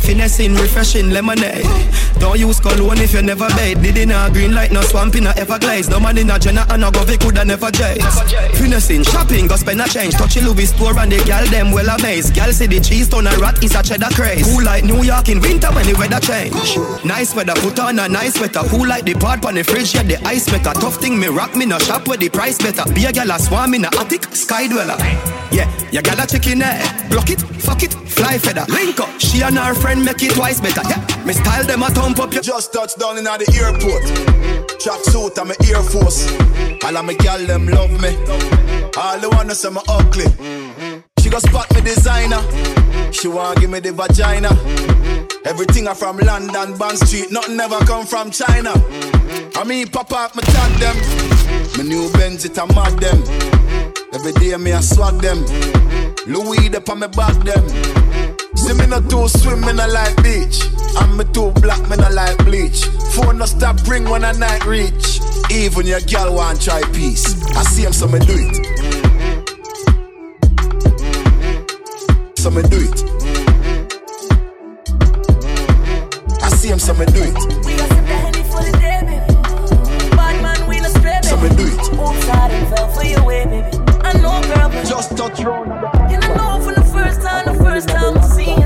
finessing, 0.00 0.54
refreshing 0.54 1.10
lemonade. 1.10 1.66
Don't 2.18 2.38
use 2.38 2.58
cologne 2.58 2.98
if 2.98 3.12
you 3.12 3.22
never 3.22 3.48
bathe. 3.50 3.82
Did 3.82 3.98
in 3.98 4.10
a 4.10 4.28
green 4.32 4.54
light, 4.54 4.72
no 4.72 4.80
swamp 4.82 5.14
in 5.14 5.26
a 5.26 5.30
Everglades. 5.36 5.88
No 5.88 6.00
man 6.00 6.18
in 6.18 6.30
a 6.30 6.38
Jenna 6.38 6.66
and 6.70 6.84
a 6.84 6.90
Govy 6.90 7.18
coulda 7.20 7.44
never 7.44 7.70
jade. 7.70 8.02
Finessing, 8.58 9.04
shopping, 9.04 9.46
go 9.46 9.56
spend 9.56 9.80
a 9.80 9.88
change. 9.88 10.14
Touch 10.14 10.36
a 10.36 10.40
Louis 10.40 10.66
store 10.66 10.98
and 10.98 11.12
the 11.12 11.22
gal 11.24 11.46
them 11.46 11.70
well 11.70 11.88
amazed. 11.94 12.34
Gal 12.34 12.52
say 12.52 12.66
the 12.66 12.80
cheese 12.80 13.08
ton 13.08 13.26
a 13.26 13.36
rat 13.38 13.62
is 13.62 13.74
a 13.76 13.82
cheddar 13.82 14.10
craze. 14.14 14.44
Who 14.50 14.64
like 14.64 14.84
New 14.84 15.02
York 15.04 15.28
in 15.28 15.40
winter 15.40 15.68
when 15.68 15.86
the 15.86 15.94
weather 15.94 16.20
change? 16.20 16.76
Nice 17.04 17.34
weather, 17.34 17.54
put 17.54 17.78
on 17.78 17.98
a 17.98 18.08
nice 18.08 18.34
sweater. 18.34 18.60
Who 18.60 18.84
like 18.84 19.04
the 19.04 19.14
part 19.14 19.44
on 19.44 19.54
the 19.54 19.62
fridge, 19.62 19.94
yeah 19.94 20.02
the 20.02 20.18
ice 20.26 20.50
maker. 20.50 20.74
Tough 20.88 21.02
thing 21.02 21.20
me 21.20 21.26
rock 21.26 21.54
me 21.54 21.66
no 21.66 21.78
shop 21.78 22.08
where 22.08 22.16
the 22.16 22.30
price 22.30 22.56
better. 22.56 22.82
Be 22.94 23.04
a 23.04 23.12
gal 23.12 23.30
a 23.30 23.38
swarm 23.38 23.74
in 23.74 23.84
a 23.84 23.88
attic, 24.00 24.24
sky 24.34 24.66
dweller. 24.66 24.96
Yeah, 25.52 25.68
you 25.92 26.00
got 26.00 26.18
a 26.18 26.26
chicken 26.26 26.60
there. 26.60 26.80
Block 27.10 27.28
it, 27.28 27.42
fuck 27.42 27.82
it, 27.82 27.92
fly 27.92 28.38
feather. 28.38 28.64
Link 28.72 28.98
up, 28.98 29.10
she 29.20 29.42
and 29.42 29.58
her 29.58 29.74
friend 29.74 30.02
make 30.02 30.22
it 30.22 30.32
twice 30.32 30.62
better. 30.62 30.80
Yeah, 30.88 31.24
me 31.26 31.34
style 31.34 31.66
them 31.66 31.82
a 31.82 31.90
thump 31.90 32.20
up. 32.20 32.30
Just 32.30 32.72
touched 32.72 32.98
down 32.98 33.18
in 33.18 33.24
the 33.24 33.30
airport. 33.60 34.80
Track 34.80 35.04
suit, 35.04 35.38
I'm 35.38 35.50
a 35.50 35.54
Air 35.68 35.82
Force. 35.82 36.24
All 36.82 36.96
of 36.96 37.04
my 37.04 37.12
gal 37.12 37.44
them 37.44 37.66
love 37.66 37.92
me. 38.00 38.16
All 38.96 39.20
the 39.20 39.28
wanna 39.30 39.54
say 39.54 39.68
me 39.68 39.82
ugly. 39.88 40.24
She 41.20 41.28
go 41.28 41.38
spot 41.38 41.68
me 41.74 41.82
designer. 41.82 42.40
She 43.12 43.28
want 43.28 43.60
give 43.60 43.68
me 43.68 43.80
the 43.80 43.92
vagina. 43.92 44.48
Everything 45.44 45.86
I 45.86 45.92
from 45.92 46.16
London, 46.16 46.78
Bond 46.78 46.96
Street. 46.96 47.30
Nothing 47.30 47.60
ever 47.60 47.78
come 47.84 48.06
from 48.06 48.30
China. 48.30 48.72
I 49.58 49.64
mean, 49.64 49.88
pop 49.88 50.12
up, 50.12 50.36
me 50.36 50.42
tag 50.42 50.70
them. 50.78 50.96
My 51.76 51.82
new 51.82 52.08
Benz, 52.12 52.44
it 52.44 52.56
a 52.58 52.66
mad 52.68 52.96
them. 53.00 53.20
Every 54.14 54.32
day 54.34 54.56
me 54.56 54.72
I 54.72 54.80
swag 54.80 55.20
them. 55.20 55.44
Louis 56.28 56.72
up 56.76 56.88
on 56.88 57.00
me 57.00 57.08
back 57.08 57.34
them. 57.42 57.68
See 58.54 58.74
me 58.74 58.86
not 58.86 59.10
too 59.10 59.26
swim, 59.26 59.62
me 59.62 59.72
not 59.72 59.90
like 59.90 60.14
beach. 60.22 60.62
I'm 60.98 61.16
me 61.16 61.24
too 61.32 61.50
black, 61.60 61.82
me 61.90 61.96
not 61.96 62.12
like 62.12 62.38
bleach. 62.44 62.84
Phone 63.14 63.38
no 63.38 63.46
stop 63.46 63.84
ring 63.88 64.08
when 64.08 64.22
a 64.22 64.32
night 64.32 64.64
reach. 64.64 65.18
Even 65.50 65.88
your 65.88 66.02
girl 66.02 66.36
want 66.36 66.62
try 66.62 66.80
peace. 66.92 67.34
I 67.56 67.64
see 67.64 67.82
him, 67.84 67.92
so 67.92 68.06
me 68.06 68.20
do 68.20 68.34
it. 68.38 68.54
So 72.38 72.50
me 72.52 72.62
do 72.62 72.78
it. 72.78 73.02
I 76.44 76.48
see 76.50 76.68
him, 76.68 76.78
so 76.78 76.94
me 76.94 77.06
do 77.06 77.22
it. 77.24 77.67
We 81.42 81.48
no 81.50 81.54
stray, 81.54 81.56
baby. 81.56 81.56
So 81.56 81.56
me 81.56 81.56
do 81.56 81.66
it. 81.66 81.92
Oops, 82.00 82.28
I 82.28 82.48
done 82.48 82.76
fell 82.76 82.88
for 82.88 83.04
your 83.04 83.24
way, 83.24 83.44
baby. 83.44 83.78
I 84.02 84.12
know, 84.20 84.40
girl, 84.42 84.70
Just 84.84 85.16
touch 85.16 85.40
round. 85.40 85.70
know 86.36 86.60
from 86.64 86.74
the 86.74 86.84
first 86.92 87.22
time, 87.22 87.46
the 87.56 87.64
first 87.64 87.88
time 87.88 88.18
I 88.18 88.22
seen 88.22 88.57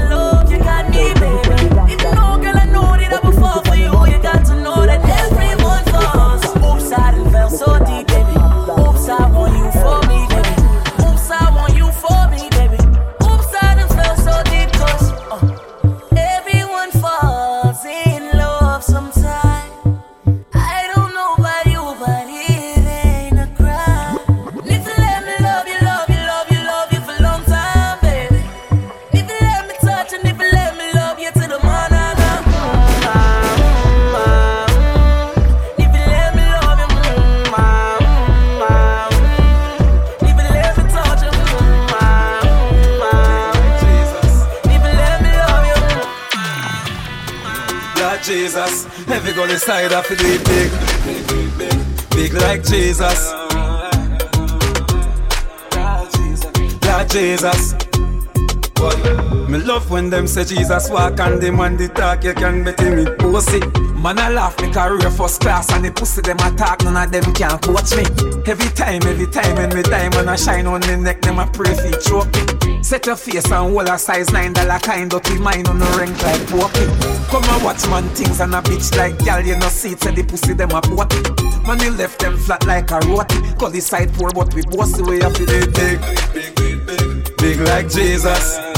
inside 49.52 49.92
have 49.92 50.06
to 50.08 50.16
do 50.16 50.24
it 50.26 50.44
big, 50.46 50.70
big 52.10 52.32
like 52.32 52.64
Jesus. 52.64 53.32
Lord 56.86 57.10
Jesus. 57.10 57.74
Me 59.48 59.58
love 59.58 59.90
when 59.90 60.08
them 60.08 60.26
say 60.26 60.44
Jesus 60.44 60.88
walk 60.88 61.20
and 61.20 61.42
them 61.42 61.60
on 61.60 61.76
the 61.76 61.88
talk, 61.88 62.24
you 62.24 62.32
can 62.34 62.64
bet 62.64 62.80
him 62.80 62.98
it 62.98 63.18
pussy. 63.18 63.60
Man, 64.02 64.18
I 64.18 64.30
laugh 64.30 64.60
me 64.60 64.68
career 64.68 65.10
first 65.12 65.40
class 65.40 65.70
and 65.70 65.84
the 65.84 65.92
pussy 65.92 66.22
them 66.22 66.38
attack, 66.40 66.82
none 66.82 66.96
of 66.96 67.12
them 67.12 67.22
can 67.34 67.56
coach 67.60 67.94
me. 67.94 68.02
Every 68.50 68.68
time, 68.74 69.00
every 69.06 69.28
time, 69.28 69.54
when 69.54 69.72
me 69.72 69.82
diamond 69.82 70.28
I 70.28 70.34
shine 70.34 70.66
on 70.66 70.80
the 70.80 70.96
neck, 70.96 71.22
them 71.22 71.38
a 71.38 71.46
pray 71.46 71.72
for 71.72 71.96
choke 72.00 72.26
me. 72.34 72.82
Set 72.82 73.06
your 73.06 73.14
face 73.14 73.48
and 73.52 73.72
wall 73.72 73.88
a 73.88 73.96
size 73.96 74.32
nine 74.32 74.54
dollar 74.54 74.80
kind, 74.80 75.08
dirty 75.08 75.38
mine 75.38 75.68
on 75.68 75.78
the 75.78 75.86
rank 75.94 76.20
like 76.20 76.42
poppy. 76.50 76.82
Come 77.30 77.44
and 77.44 77.64
watch 77.64 77.86
man 77.86 78.08
things 78.16 78.40
and 78.40 78.56
a 78.56 78.60
bitch 78.60 78.90
like 78.98 79.16
gal, 79.24 79.40
you 79.40 79.54
know 79.54 79.68
see 79.68 79.92
it, 79.92 80.00
the 80.00 80.24
pussy 80.26 80.52
them 80.52 80.72
a 80.72 80.80
potty. 80.80 81.22
Man, 81.64 81.78
you 81.78 81.92
left 81.92 82.18
them 82.18 82.36
flat 82.36 82.66
like 82.66 82.90
a 82.90 82.98
roti. 83.06 83.38
Call 83.54 83.70
the 83.70 83.80
side 83.80 84.12
poor, 84.14 84.30
but 84.32 84.52
we 84.52 84.62
boss 84.62 84.96
the 84.96 85.04
way 85.04 85.22
up 85.22 85.32
the 85.34 85.46
big, 85.46 86.02
big, 86.34 86.54
big, 86.56 86.86
big, 86.86 87.36
big 87.36 87.60
like 87.68 87.88
Jesus. 87.88 88.71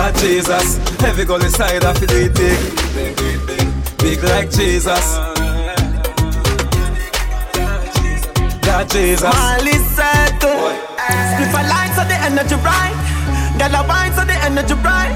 Lord 0.00 0.16
Jesus, 0.16 0.80
every 1.04 1.26
girl 1.26 1.44
inside 1.44 1.84
I 1.84 1.92
feel 1.92 2.08
it 2.08 2.32
big, 2.32 2.56
big, 4.00 4.24
like 4.24 4.48
Jesus. 4.48 5.04
Lord 8.64 8.88
Jesus. 8.88 9.28
Molly 9.28 9.76
settle. 9.92 10.72
Split 10.96 11.52
a 11.52 11.62
line 11.68 11.92
so 11.92 12.02
the 12.08 12.16
energy 12.16 12.56
right. 12.64 12.96
Girl 13.60 13.76
a 13.76 13.80
wine 13.84 14.12
so 14.16 14.24
the 14.24 14.36
energy 14.40 14.72
right. 14.80 15.12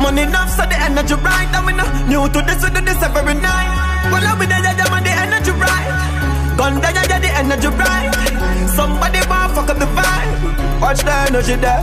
Money 0.00 0.22
enough 0.22 0.50
so 0.54 0.62
the 0.70 0.78
energy 0.78 1.14
right. 1.14 1.50
And 1.50 1.66
we 1.66 1.72
no 1.74 1.82
new 2.06 2.22
to 2.30 2.40
this 2.46 2.62
we 2.62 2.70
do 2.70 2.80
this 2.80 3.02
every 3.02 3.34
night. 3.34 3.70
Well 4.14 4.22
I 4.22 4.38
be 4.38 4.46
there 4.46 4.62
yeah 4.62 4.86
man 4.86 5.02
the 5.02 5.10
energy 5.10 5.50
right. 5.50 5.90
Gun 6.56 6.78
yeah 6.78 6.94
yeah 6.94 7.18
the 7.18 7.30
energy 7.42 7.70
right. 7.74 8.14
Somebody 8.70 9.18
want 9.26 9.50
fuck 9.50 9.68
up 9.68 9.78
the 9.82 9.86
vibe. 9.98 10.31
Watch 10.82 11.06
the 11.06 11.14
energy 11.30 11.54
there. 11.62 11.78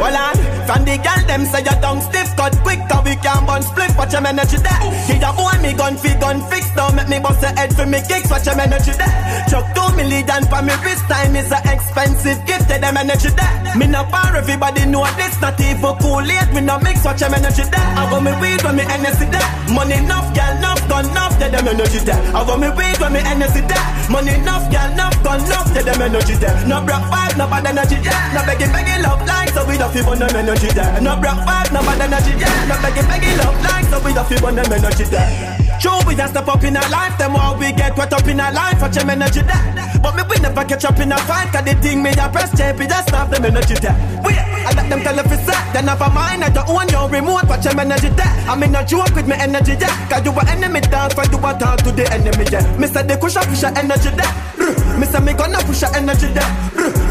Well 0.00 0.16
on 0.16 0.36
from 0.64 0.88
the 0.88 0.96
girl 0.96 1.20
them 1.28 1.44
say 1.44 1.60
your 1.60 1.76
tongue 1.84 2.00
stiff 2.00 2.32
cut 2.40 2.56
quick. 2.64 2.80
Cause 2.88 3.04
we 3.04 3.14
can't 3.20 3.44
burn 3.46 3.60
split. 3.60 3.92
Watch 4.00 4.16
your 4.16 4.24
energy 4.24 4.56
there. 4.56 4.80
Give 5.06 5.20
your 5.20 5.34
boy 5.36 5.52
me 5.60 5.76
gun 5.76 6.00
fi 6.00 6.16
gun 6.16 6.40
fix. 6.48 6.72
Don't 6.72 6.96
make 6.96 7.08
me 7.12 7.18
bust 7.20 7.44
the 7.44 7.52
head 7.52 7.76
for 7.76 7.84
me 7.84 8.00
kicks. 8.00 8.30
Watch 8.32 8.46
your 8.48 8.56
energy 8.56 8.96
there. 8.96 9.12
Chuck 9.52 9.68
two 9.76 9.88
million 9.92 10.42
for 10.48 10.62
me 10.64 10.72
wrist 10.80 11.04
time 11.04 11.36
is 11.36 11.52
a 11.52 11.60
expensive 11.68 12.40
gift. 12.48 12.64
Tell 12.64 12.80
them 12.80 12.96
energy 12.96 13.28
there. 13.28 13.76
Me 13.76 13.86
no 13.86 14.08
bar 14.08 14.32
everybody 14.32 14.88
know 14.88 15.04
this. 15.20 15.36
Not 15.44 15.60
even 15.60 15.92
cool 16.00 16.24
late. 16.24 16.48
Me 16.56 16.64
no 16.64 16.80
mix. 16.80 17.04
Watch 17.04 17.20
your 17.20 17.34
energy 17.36 17.68
there. 17.68 17.88
I 18.00 18.08
want 18.08 18.24
me 18.24 18.32
weed 18.40 18.64
when 18.64 18.80
me 18.80 18.88
energy 18.88 19.28
there. 19.28 19.48
Money 19.68 20.00
enough, 20.00 20.32
girl 20.32 20.56
enough, 20.56 20.80
gun 20.88 21.04
enough. 21.12 21.36
Tell 21.36 21.50
them 21.52 21.68
energy 21.68 22.00
there. 22.08 22.16
I 22.32 22.40
want 22.40 22.64
me 22.64 22.72
weed 22.72 22.96
when 23.04 23.12
me 23.12 23.20
energy 23.20 23.60
there. 23.68 23.86
Money 24.08 24.32
enough, 24.32 24.64
girl 24.72 24.88
enough, 24.88 25.16
gun 25.20 25.44
enough. 25.44 25.68
Tell 25.76 25.84
them 25.84 26.00
energy 26.00 26.34
there. 26.40 26.56
No 26.66 26.80
broke 26.80 27.04
five, 27.12 27.36
no 27.36 27.44
bad 27.46 27.66
energy 27.68 28.00
yeah. 28.00 28.29
No 28.34 28.46
begging, 28.46 28.70
begging 28.72 29.02
love 29.02 29.26
like 29.26 29.50
so 29.50 29.66
we 29.66 29.76
don't 29.76 29.92
feel 29.92 30.04
them 30.14 30.36
energy 30.36 30.68
there. 30.68 31.00
No 31.00 31.18
broke 31.20 31.42
five, 31.44 31.72
no 31.72 31.80
bad 31.82 32.00
energy 32.00 32.38
yeah. 32.38 32.66
No 32.68 32.76
begging, 32.80 33.06
begging 33.06 33.36
love 33.38 33.60
like 33.62 33.84
so 33.86 33.98
we 34.04 34.12
don't 34.14 34.26
feel 34.28 34.40
them 34.40 34.72
energy 34.72 35.04
there. 35.04 35.69
True, 35.80 35.96
we 36.06 36.14
just 36.14 36.32
step 36.36 36.46
up 36.46 36.62
in 36.62 36.76
our 36.76 36.90
life, 36.90 37.16
them 37.16 37.34
all 37.34 37.56
we 37.56 37.72
get 37.72 37.96
wet 37.96 38.12
up 38.12 38.28
in 38.28 38.38
our 38.38 38.52
life, 38.52 38.80
watch 38.82 38.96
them 38.96 39.08
energy 39.08 39.40
there. 39.40 39.64
But 40.02 40.14
me 40.14 40.22
we 40.28 40.36
never 40.40 40.64
catch 40.64 40.84
up 40.84 40.98
in 40.98 41.10
a 41.10 41.16
fight, 41.24 41.48
cause 41.52 41.64
the 41.64 41.74
thing 41.80 42.02
me 42.02 42.10
a 42.10 42.28
press 42.28 42.52
we 42.52 42.86
just 42.86 43.08
stop 43.08 43.30
them 43.30 43.44
energy 43.44 43.74
there. 43.80 43.96
We, 44.22 44.36
I 44.36 44.72
let 44.76 44.90
them 44.90 45.00
tell 45.00 45.18
if 45.18 45.32
it's 45.32 45.44
set, 45.48 45.72
then 45.72 45.86
never 45.86 46.10
mind, 46.10 46.44
I 46.44 46.50
don't 46.50 46.68
own 46.68 46.88
your 46.88 47.08
remote, 47.08 47.48
watch 47.48 47.64
them 47.64 47.78
energy 47.80 48.10
there. 48.10 48.28
I 48.44 48.56
mean, 48.56 48.72
not 48.72 48.88
joke 48.88 49.14
with 49.16 49.26
me 49.26 49.36
energy 49.40 49.74
there, 49.74 49.88
cause 50.12 50.20
you 50.22 50.32
a 50.32 50.44
enemy 50.52 50.80
dance, 50.82 51.14
fight 51.14 51.32
you 51.32 51.38
a 51.38 51.50
talk 51.56 51.80
to 51.80 51.92
the 51.92 52.04
enemy. 52.12 52.44
Me 52.76 52.86
say 52.86 53.02
the 53.02 53.16
cushion 53.16 53.42
push 53.48 53.62
your 53.62 53.72
energy 53.72 54.10
there. 54.12 54.32
Ruh. 54.60 55.00
Me 55.24 55.32
gonna 55.32 55.58
push 55.64 55.80
your 55.80 55.96
energy 55.96 56.28
there. 56.28 56.50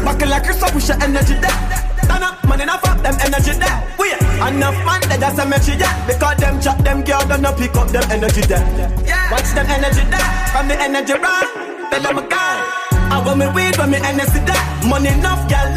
Back 0.04 0.20
like 0.22 0.44
Chris, 0.44 0.62
push 0.70 0.88
your 0.88 1.02
energy 1.02 1.34
there. 1.34 1.89
Turn 2.08 2.22
up, 2.22 2.36
man 2.48 2.60
enough 2.60 2.84
of 2.88 3.02
them 3.02 3.16
energy 3.20 3.52
there. 3.58 3.78
We 3.98 4.12
enough 4.12 4.78
man 4.84 5.00
they 5.08 5.18
just 5.18 5.38
a 5.38 5.42
energy 5.42 5.76
there. 5.76 5.94
Because 6.06 6.36
them 6.38 6.60
chat 6.60 6.78
them 6.84 7.02
girl 7.02 7.24
don't 7.28 7.42
know 7.42 7.52
pick 7.52 7.74
up 7.76 7.88
them 7.88 8.04
energy 8.10 8.42
there. 8.42 8.64
Watch 9.30 9.50
them 9.54 9.66
energy 9.68 10.04
there. 10.08 10.28
From 10.52 10.68
the 10.68 10.76
energy 10.80 11.14
run, 11.14 11.46
tell 11.90 12.02
them 12.02 12.18
a 12.18 12.24
guy. 12.28 12.56
I 13.10 13.22
want 13.24 13.38
me 13.38 13.46
weed 13.50 13.76
when 13.78 13.90
me 13.90 13.98
energy 13.98 14.40
there. 14.46 14.64
Money 14.88 15.10
enough, 15.10 15.48
girl 15.50 15.74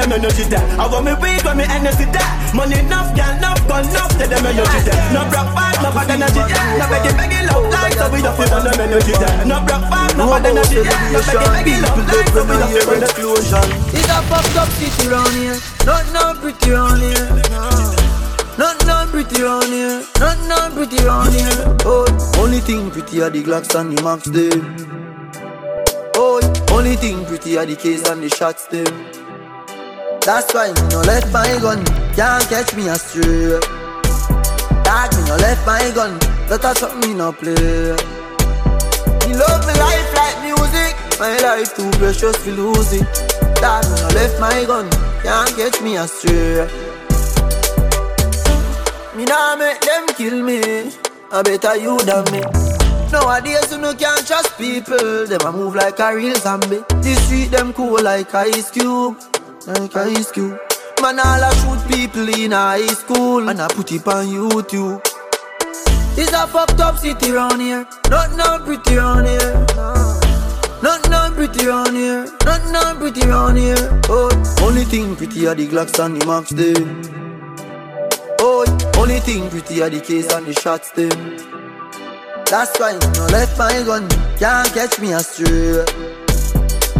enough, 0.00 0.08
gun 0.08 0.08
enough, 0.08 0.08
they 0.08 0.08
them 0.08 0.12
energy 0.12 0.44
there. 0.48 0.64
I 0.78 0.86
want 0.86 1.04
me 1.04 1.12
weak 1.14 1.44
when 1.44 1.56
me 1.58 1.64
energy 1.68 2.04
there. 2.08 2.32
Money 2.54 2.78
enough, 2.80 3.14
girl, 3.14 3.36
enough, 3.36 3.60
gun 3.68 3.84
enough, 3.88 4.12
tell 4.16 4.28
them 4.28 4.46
energy 4.46 4.80
there. 4.84 5.12
No 5.12 5.20
broke 5.28 5.52
bad, 5.54 5.76
no 5.82 5.90
bad 5.92 6.10
energy 6.10 6.40
there. 6.40 6.78
No 6.78 6.86
begging, 6.88 7.16
begging 7.16 7.46
love 7.46 7.66
like, 7.70 7.94
so 7.94 8.06
we 8.10 8.22
don't 8.22 8.36
feel 8.36 8.54
on 8.54 8.64
them 8.64 8.80
energy 8.80 9.12
there. 9.12 9.44
No 9.44 9.56
broke 9.64 9.86
bad, 9.90 10.16
no 10.16 10.24
bad 10.26 10.46
energy 10.46 10.80
there. 10.82 11.00
No 11.12 11.20
begging, 11.20 11.52
begging 11.52 11.82
love 11.82 12.00
like, 12.08 12.28
so 12.32 12.42
we 12.44 12.54
don't 12.56 12.72
feel 12.72 12.90
on 12.90 13.02
explosion. 13.02 13.66
It's 13.92 14.08
a 14.08 14.18
fucked 14.28 14.56
up 14.56 14.68
city 14.78 15.08
round 15.08 15.34
here. 15.36 15.58
Not 15.84 16.04
no 16.12 16.34
pretty 16.40 16.70
round 16.70 17.02
here. 17.02 17.28
Not 18.58 18.76
no 18.84 19.06
pretty 19.08 19.42
round 19.42 19.72
here. 19.72 20.04
Not 20.20 20.38
no 20.48 20.58
pretty 20.74 21.00
round 21.04 21.32
here. 21.32 21.76
Oh, 21.84 22.06
only 22.38 22.60
thing 22.60 22.90
pretty 22.90 23.22
are 23.22 23.30
the 23.30 23.42
Glocks 23.42 23.74
and 23.78 23.96
the 23.96 24.02
Max 24.02 24.24
them. 24.28 24.64
Oh, 26.16 26.40
only 26.72 26.96
thing 26.96 27.24
pretty 27.24 27.56
are 27.56 27.64
the 27.64 27.76
case 27.76 28.06
and 28.08 28.22
the 28.22 28.28
shots 28.28 28.66
them. 28.66 29.19
That's 30.22 30.52
why 30.52 30.68
me 30.68 30.82
no 30.90 31.00
let 31.00 31.32
my 31.32 31.58
gun 31.60 31.84
can't 32.14 32.44
catch 32.48 32.76
me 32.76 32.88
astray. 32.88 33.58
That 34.84 35.08
me 35.16 35.24
no 35.26 35.36
let 35.36 35.58
my 35.64 35.90
gun, 35.94 36.18
that 36.48 36.62
a 36.62 36.74
something 36.76 37.10
me 37.10 37.16
no 37.16 37.32
play. 37.32 37.96
Me 39.24 39.32
love 39.34 39.64
me 39.66 39.74
life 39.80 40.12
like 40.14 40.36
music, 40.44 40.92
my 41.18 41.38
life 41.40 41.74
too 41.74 41.90
precious 41.98 42.36
to 42.44 42.50
lose 42.52 42.92
it. 42.92 43.08
That 43.64 43.88
me 43.88 43.96
no 43.96 44.08
left 44.12 44.38
my 44.38 44.64
gun, 44.64 44.90
can't 45.24 45.50
catch 45.56 45.80
me 45.80 45.96
astray. 45.96 46.68
Me 49.16 49.24
nah 49.24 49.56
make 49.56 49.80
them 49.80 50.06
kill 50.14 50.42
me, 50.44 50.92
I 51.32 51.42
better 51.42 51.76
you 51.76 51.96
than 52.04 52.24
me. 52.30 52.44
Nowadays 53.10 53.72
you 53.72 53.78
no 53.78 53.94
can't 53.94 54.26
trust 54.26 54.56
people, 54.58 55.26
them 55.26 55.40
a 55.46 55.50
move 55.50 55.74
like 55.74 55.98
a 55.98 56.14
real 56.14 56.36
zombie. 56.36 56.84
The 57.00 57.14
street 57.24 57.50
them 57.50 57.72
cool 57.72 58.02
like 58.02 58.34
ice 58.34 58.70
cube, 58.70 59.16
like 59.66 59.96
ice 59.96 60.30
cube. 60.32 60.58
Man 61.00 61.18
all 61.18 61.42
a 61.42 61.50
shoot 61.56 61.88
people 61.88 62.28
in 62.28 62.52
high 62.52 62.86
school, 62.88 63.48
and 63.48 63.60
I 63.60 63.68
put 63.68 63.92
it 63.92 64.06
on 64.06 64.26
YouTube. 64.26 65.00
It's 66.16 66.32
a 66.32 66.46
fucked 66.46 66.80
up 66.80 66.98
city 66.98 67.30
round 67.30 67.60
here, 67.60 67.86
not 68.10 68.36
no 68.36 68.58
pretty 68.64 68.96
round 68.96 69.26
here. 69.26 69.66
Not 70.82 71.10
no 71.10 71.30
pretty 71.34 71.66
round 71.66 71.94
here, 71.94 72.24
not 72.44 72.62
no 72.70 72.98
pretty 72.98 73.26
round 73.26 73.58
here. 73.58 74.00
Oh, 74.08 74.30
only 74.62 74.84
thing 74.84 75.14
pretty 75.14 75.46
are 75.46 75.54
the 75.54 75.68
Glocks 75.68 76.02
and 76.02 76.20
the 76.20 76.26
Max 76.26 76.50
them. 76.50 77.02
Oh, 78.40 78.64
only 78.96 79.20
thing 79.20 79.48
pretty 79.50 79.82
are 79.82 79.90
the 79.90 80.00
case 80.00 80.32
and 80.32 80.46
the 80.46 80.54
shots 80.54 80.90
them. 80.92 81.36
That's 82.46 82.78
why 82.80 82.92
me 82.92 83.06
no 83.14 83.26
left 83.26 83.58
my 83.58 83.82
gun, 83.84 84.08
can't 84.38 84.72
catch 84.72 84.98
me 85.00 85.12
astray. 85.12 85.84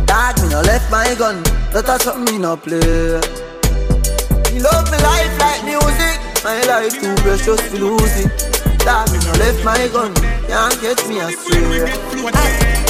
Dad, 0.05 0.41
me 0.43 0.49
no 0.51 0.61
left 0.61 0.91
my 0.91 1.15
gun, 1.19 1.43
that 1.73 1.89
a 1.89 2.03
something 2.03 2.35
me 2.35 2.39
no 2.39 2.57
play. 2.57 3.21
Me 4.53 4.59
love 4.61 4.91
me 4.91 4.99
life 4.99 5.35
like 5.39 5.63
music, 5.65 6.19
my 6.43 6.59
life 6.67 6.95
too 6.99 7.15
precious 7.23 7.61
to 7.71 7.79
lose 7.79 8.17
it. 8.19 8.31
Dad, 8.81 9.11
me 9.13 9.19
no 9.23 9.33
left 9.39 9.65
my 9.65 9.89
gun, 9.93 10.15
can't 10.49 10.75
catch 10.81 11.07
me 11.07 11.21
astray. 11.21 11.87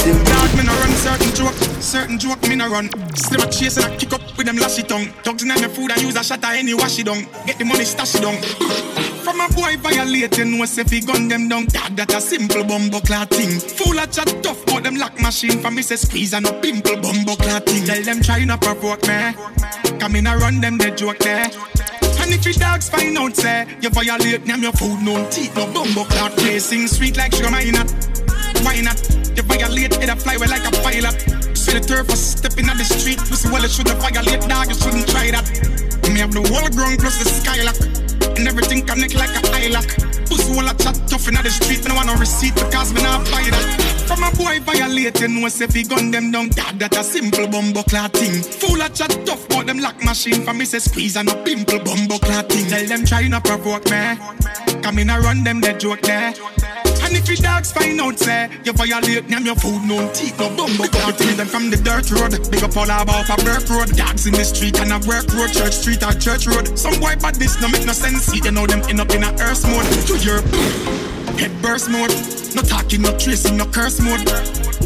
Dog, 0.01 0.51
me 0.57 0.63
no 0.65 0.73
run 0.73 0.91
certain 0.97 1.31
joke, 1.35 1.53
certain 1.79 2.17
joke 2.17 2.41
me 2.47 2.55
no 2.55 2.69
run. 2.69 2.89
Still 3.15 3.43
a 3.43 3.51
chase 3.51 3.77
and 3.77 3.85
I 3.85 3.97
kick 3.97 4.13
up 4.13 4.21
with 4.37 4.47
them 4.47 4.57
lashy 4.57 4.83
tongue. 4.83 5.13
Dogs 5.23 5.43
in 5.43 5.49
my 5.49 5.55
food, 5.55 5.91
I 5.91 6.01
use 6.01 6.15
a 6.15 6.23
shot 6.23 6.43
at 6.43 6.55
any 6.55 6.73
wash 6.73 6.97
it 6.97 7.05
down. 7.05 7.27
Get 7.45 7.59
the 7.59 7.65
money 7.65 7.85
stash 7.85 8.15
it 8.15 8.21
down. 8.21 9.10
From 9.23 9.39
a 9.39 9.47
boy 9.49 9.77
violating, 9.77 10.57
no 10.57 10.65
say 10.65 10.83
fi 10.83 10.99
gun 10.99 11.27
them 11.27 11.47
down. 11.47 11.65
Dog, 11.65 11.95
that 11.95 12.13
a 12.13 12.19
simple 12.19 12.63
bumbo 12.63 12.99
thing. 12.99 13.59
Full 13.59 13.99
of 13.99 14.11
chat 14.11 14.33
tough, 14.41 14.65
but 14.65 14.83
them 14.83 14.95
lock 14.95 15.19
machine. 15.21 15.59
For 15.59 15.69
me 15.69 15.83
say 15.83 15.95
squeeze 15.95 16.33
and 16.33 16.45
no 16.45 16.53
pimple 16.59 16.97
bumbo 16.97 17.35
thing. 17.35 17.85
Tell 17.85 18.01
them 18.01 18.21
try 18.21 18.43
not 18.45 18.61
provoke 18.61 19.03
me. 19.07 19.33
Come 19.99 20.15
in 20.15 20.27
and 20.27 20.41
run 20.41 20.59
them 20.59 20.77
the 20.77 20.89
joke 20.91 21.19
there. 21.19 21.51
And 22.21 22.33
if 22.33 22.45
your 22.45 22.53
dogs 22.55 22.89
find 22.89 23.17
out, 23.17 23.35
say, 23.35 23.67
you 23.81 23.89
violate 23.89 24.45
them, 24.45 24.61
your 24.61 24.73
food, 24.73 25.01
no 25.01 25.29
teeth, 25.29 25.55
no 25.55 25.65
bumbo 25.73 26.03
cloud 26.05 26.31
Placing 26.37 26.87
sweet 26.87 27.17
like 27.17 27.33
sugar, 27.33 27.49
why 27.49 27.69
not? 27.69 27.89
Why 28.63 28.81
not? 28.81 28.97
You 29.35 29.43
violate, 29.43 29.97
it 30.01 30.09
a 30.09 30.15
fly 30.15 30.35
away 30.35 30.47
like 30.47 30.65
a 30.65 30.71
pilot. 30.81 31.13
See 31.57 31.73
the 31.73 31.79
turf 31.79 32.09
was 32.09 32.19
stepping 32.19 32.69
on 32.69 32.77
the 32.77 32.85
street. 32.85 33.17
Pussy, 33.19 33.49
well, 33.49 33.63
it 33.63 33.71
shouldn't 33.71 33.99
violate, 33.99 34.41
dog, 34.49 34.69
you 34.69 34.75
shouldn't 34.75 35.07
try 35.09 35.29
that. 35.31 35.45
Me 36.11 36.19
have 36.19 36.31
the 36.33 36.41
whole 36.41 36.69
ground 36.69 36.99
plus 36.99 37.17
the 37.23 37.29
skylock. 37.29 37.90
And 38.37 38.47
everything 38.47 38.85
connect 38.85 39.15
like 39.15 39.29
a 39.29 39.41
eye 39.53 39.69
lock. 39.69 39.87
Pussy, 40.27 40.57
I 40.57 40.73
chat 40.73 40.99
tough 41.07 41.27
in 41.27 41.35
the 41.35 41.49
street. 41.49 41.87
No 41.87 41.95
want 41.95 42.07
no 42.07 42.15
receipt 42.15 42.55
because 42.55 42.93
me 42.93 43.03
not 43.03 43.25
buy 43.25 43.43
that. 43.43 43.91
From 44.07 44.23
a 44.23 44.31
boy 44.35 44.59
violating, 44.59 45.41
no 45.41 45.47
say 45.49 45.67
fi 45.67 45.83
gun 45.83 46.11
them 46.11 46.31
down. 46.31 46.49
Dad, 46.49 46.79
that 46.79 46.97
a 46.97 47.03
simple 47.03 47.47
bumbo 47.47 47.81
thing. 47.83 48.41
Full 48.41 48.81
of 48.81 48.93
chat 48.93 49.11
tough, 49.25 49.47
but 49.49 49.67
them 49.67 49.79
lock 49.79 50.03
machine. 50.03 50.41
For 50.43 50.53
me 50.53 50.65
say 50.65 50.79
squeeze 50.79 51.15
and 51.15 51.29
a 51.29 51.35
pimple 51.43 51.79
bumbo 51.79 52.17
thing. 52.17 52.67
Tell 52.69 52.85
them 52.85 53.05
try 53.05 53.27
not 53.27 53.43
provoke 53.43 53.89
me. 53.89 54.17
Come 54.81 54.99
in 54.99 55.09
and 55.09 55.23
run 55.23 55.43
them 55.43 55.61
the 55.61 55.73
joke 55.73 56.01
there. 56.01 56.33
And 57.11 57.19
if 57.19 57.27
your 57.27 57.43
dogs 57.43 57.73
find 57.73 57.99
out, 57.99 58.17
say, 58.17 58.47
you 58.63 58.71
violate 58.71 59.27
them, 59.27 59.43
your 59.43 59.55
food, 59.55 59.83
no 59.83 59.99
teeth, 60.13 60.39
no 60.39 60.47
bumbo 60.55 60.87
clout. 60.87 61.17
Bring 61.17 61.35
them 61.35 61.47
from 61.47 61.69
the 61.69 61.75
dirt 61.75 62.07
road. 62.07 62.31
Big 62.49 62.63
up 62.63 62.71
all 62.77 62.87
about 62.87 63.27
a 63.27 63.35
Burke 63.43 63.67
road. 63.67 63.91
Dogs 63.99 64.27
in 64.27 64.33
the 64.33 64.47
street 64.47 64.79
and 64.79 64.95
a 64.95 64.99
work 65.03 65.27
road, 65.35 65.51
church 65.51 65.75
street 65.75 65.99
or 66.07 66.15
church 66.15 66.47
road. 66.47 66.79
Some 66.79 66.95
boy 67.03 67.19
bad 67.19 67.35
this 67.35 67.59
no 67.59 67.67
make 67.67 67.83
no 67.83 67.91
sense. 67.91 68.31
See, 68.31 68.39
you 68.39 68.51
know 68.55 68.63
them 68.65 68.79
end 68.87 69.01
up 69.03 69.11
in 69.11 69.27
a 69.27 69.31
earth 69.43 69.67
mode. 69.67 69.83
To 70.07 70.15
your 70.23 70.39
head 71.35 71.51
burst 71.61 71.91
mode. 71.91 72.15
No 72.55 72.63
talking, 72.63 73.01
no 73.03 73.11
tracing, 73.19 73.59
no 73.59 73.67
curse 73.67 73.99
mode. 73.99 74.23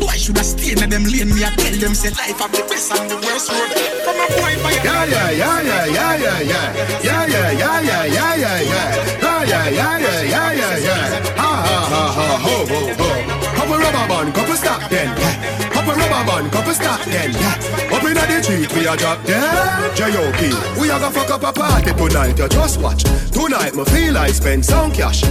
Boy 0.01 0.17
should 0.17 0.37
have 0.41 0.49
stayed 0.49 0.81
in 0.81 0.89
them 0.89 1.05
lane. 1.05 1.29
Me 1.29 1.45
I 1.45 1.53
tell 1.53 1.77
them 1.77 1.93
say 1.93 2.09
life 2.09 2.41
of 2.41 2.49
the 2.49 2.65
best 2.65 2.89
and 2.89 3.05
the 3.05 3.21
worst 3.21 3.53
road. 3.53 3.69
From 4.01 4.17
a 4.17 4.25
boy 4.33 4.53
by 4.65 4.73
Yeah, 4.81 5.05
yeah, 5.05 5.29
yeah, 5.29 5.61
yeah, 5.61 5.85
yeah, 5.85 6.17
yeah, 6.17 6.41
yeah. 6.41 6.73
Yeah, 7.05 7.25
yeah, 7.29 7.51
yeah, 7.53 7.81
yeah, 7.85 8.05
yeah, 8.09 8.33
yeah, 8.33 8.59
yeah. 8.65 9.21
Ah, 9.21 9.43
yeah, 9.45 9.69
yeah, 9.69 9.97
yeah, 10.01 10.21
yeah, 10.25 10.51
yeah, 10.53 10.77
yeah. 10.77 11.05
Ha, 11.05 11.13
ha, 11.13 11.21
ha, 11.21 11.31
ha, 11.31 11.34
ho, 12.37 12.65
ho, 12.65 12.93
ho. 12.93 13.55
Couple 13.55 13.77
rubber 13.77 14.07
band, 14.07 14.33
couple 14.33 14.55
stop 14.55 14.89
then. 14.89 15.07
yeah. 15.17 15.69
Couple 15.69 15.93
rubber 15.93 16.23
band, 16.29 16.51
couple 16.51 16.73
stop 16.73 17.01
then. 17.05 17.35
Up 17.93 18.03
inna 18.03 18.25
the 18.27 18.43
street, 18.43 18.73
we 18.75 18.87
a 18.87 18.95
drop 18.97 19.23
dead. 19.25 19.95
J.O.P. 19.95 20.81
We 20.81 20.89
a 20.89 20.99
go 20.99 21.09
fuck 21.09 21.29
up 21.31 21.43
a 21.43 21.51
party 21.51 21.93
tonight. 21.93 22.37
You 22.37 22.47
just 22.47 22.79
watch. 22.81 23.03
Tonight, 23.31 23.75
me 23.75 23.85
feel 23.85 24.17
I 24.17 24.27
spend 24.27 24.65
some 24.65 24.91
cash. 24.91 25.23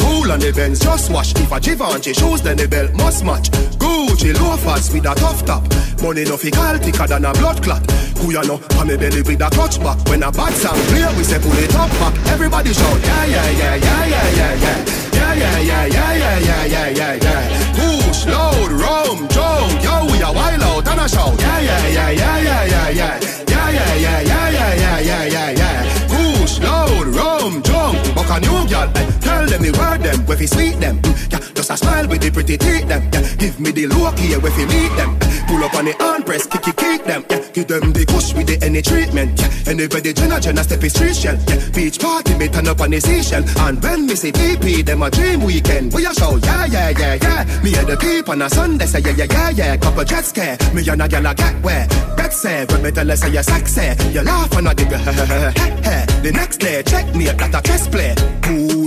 Cool 0.00 0.32
on 0.32 0.40
the 0.40 0.52
Benz, 0.52 0.80
just 0.80 1.10
wash. 1.12 1.34
If 1.36 1.52
a 1.52 1.60
Givenchy 1.60 2.12
shoes, 2.14 2.42
then 2.42 2.56
the 2.56 2.66
belt 2.68 2.92
must 2.94 3.24
match. 3.24 3.50
Gucci 3.78 4.32
loafers 4.38 4.90
with 4.92 5.06
a 5.06 5.14
tough 5.14 5.44
top. 5.44 5.62
Money 6.02 6.24
no 6.24 6.36
fi 6.36 6.50
call 6.50 6.76
thicker 6.78 7.06
than 7.06 7.24
a 7.24 7.32
blood 7.32 7.62
clot. 7.62 7.82
Kuya 8.20 8.44
no, 8.46 8.58
pa 8.58 8.84
me 8.84 8.96
belly 8.96 9.22
with 9.22 9.40
a 9.40 9.48
clutch 9.50 9.78
back. 9.80 9.98
When 10.08 10.22
a 10.22 10.30
bad 10.32 10.52
sound 10.54 10.80
clear, 10.88 11.08
we 11.16 11.24
say 11.24 11.38
pull 11.38 11.52
it 11.58 11.74
up 11.74 11.90
back. 12.00 12.14
Everybody 12.28 12.72
shout, 12.72 13.00
yeah, 13.02 13.24
yeah, 13.26 13.50
yeah, 13.50 13.74
yeah, 13.76 14.06
yeah, 14.06 14.30
yeah, 14.36 14.54
yeah. 14.54 14.84
Yeah, 15.20 15.34
yeah, 15.34 15.58
yeah, 15.60 15.86
yeah, 15.86 16.14
yeah, 16.14 16.38
yeah, 16.38 16.64
yeah, 16.64 16.88
yeah, 16.90 17.14
yeah. 17.22 17.72
Push, 17.76 18.26
load, 18.26 18.72
rum, 18.72 19.28
jump, 19.28 19.82
yo, 19.84 20.06
we 20.10 20.20
a 20.20 20.32
wild 20.32 20.62
out 20.62 20.88
and 20.88 21.00
a 21.00 21.08
shout. 21.08 21.38
Yeah, 21.38 21.60
yeah, 21.60 21.86
yeah, 21.88 22.10
yeah, 22.10 22.38
yeah, 22.40 22.64
yeah, 22.64 22.88
yeah. 22.90 23.20
Yeah, 23.46 23.70
yeah, 23.70 23.94
yeah, 23.94 24.20
yeah, 24.20 24.50
yeah, 24.50 24.74
yeah, 24.74 25.00
yeah, 25.00 25.24
yeah, 25.26 25.50
yeah. 25.60 26.08
Push, 26.08 26.58
load, 26.60 27.06
rum, 27.14 27.62
jump, 27.62 28.14
buck 28.14 28.30
a 28.30 28.40
new 28.40 28.66
girl. 28.68 28.90
eh. 28.96 29.19
Them 29.50 29.62
the 29.62 29.72
word 29.74 30.00
them, 30.06 30.24
where 30.26 30.38
fi 30.38 30.46
sweet 30.46 30.78
them. 30.78 31.02
Yeah, 31.26 31.42
just 31.58 31.70
a 31.70 31.76
smile 31.76 32.06
with 32.06 32.22
the 32.22 32.30
pretty 32.30 32.56
teeth 32.56 32.86
them. 32.86 33.02
Yeah, 33.10 33.26
give 33.34 33.58
me 33.58 33.72
the 33.72 33.88
look 33.88 34.16
here, 34.16 34.38
where 34.38 34.52
fi 34.52 34.62
meet 34.62 34.94
them. 34.94 35.18
Pull 35.50 35.64
up 35.64 35.74
on 35.74 35.86
the 35.86 35.94
hand 35.98 36.24
press, 36.24 36.46
kick 36.46 36.68
it, 36.68 36.76
kick 36.76 37.02
them. 37.02 37.26
Yeah, 37.28 37.42
give 37.50 37.66
them 37.66 37.92
the 37.92 38.06
kush 38.06 38.32
with 38.32 38.46
the 38.46 38.64
any 38.64 38.80
treatment. 38.80 39.34
Yeah, 39.42 39.74
anybody 39.74 40.12
jenna 40.12 40.38
jenna 40.38 40.62
step 40.62 40.84
is 40.84 40.94
street 40.94 41.16
shell. 41.16 41.34
Yeah, 41.50 41.58
beach 41.74 41.98
party 41.98 42.38
me 42.38 42.46
turn 42.46 42.68
up 42.68 42.80
on 42.80 42.90
the 42.94 43.00
seashell. 43.00 43.42
And 43.66 43.82
when 43.82 44.06
me 44.06 44.14
say 44.14 44.30
PP, 44.30 44.86
them 44.86 45.02
a 45.02 45.10
dream 45.10 45.42
weekend. 45.42 45.92
We 45.94 46.06
a 46.06 46.14
show, 46.14 46.36
yeah, 46.36 46.66
yeah, 46.66 46.90
yeah, 46.94 47.18
yeah. 47.18 47.42
Me 47.66 47.74
and 47.74 47.88
the 47.90 47.96
peep 47.98 48.28
on 48.28 48.42
a 48.42 48.48
Sunday 48.48 48.86
say 48.86 49.00
yeah, 49.00 49.18
yeah, 49.18 49.26
yeah, 49.34 49.50
yeah. 49.50 49.76
Couple 49.78 50.04
jet 50.04 50.26
scare, 50.26 50.58
me 50.72 50.86
and 50.86 51.02
a 51.02 51.08
gal 51.08 51.26
a 51.26 51.34
get 51.34 51.58
where. 51.58 51.88
Bet 52.14 52.32
say, 52.32 52.66
when 52.70 52.82
me 52.84 52.92
tell 52.92 53.08
her 53.08 53.16
say 53.16 53.34
you 53.34 53.42
sexy, 53.42 53.98
you 54.14 54.22
laugh 54.22 54.54
and 54.56 54.68
I 54.68 54.74
dig 54.74 54.90
The 56.22 56.30
next 56.32 56.58
day, 56.58 56.84
check 56.84 57.12
me 57.16 57.28
up 57.28 57.38
that 57.38 57.54
a 57.58 57.62
chess 57.66 57.88
play. 57.88 58.14
Pool 58.42 58.79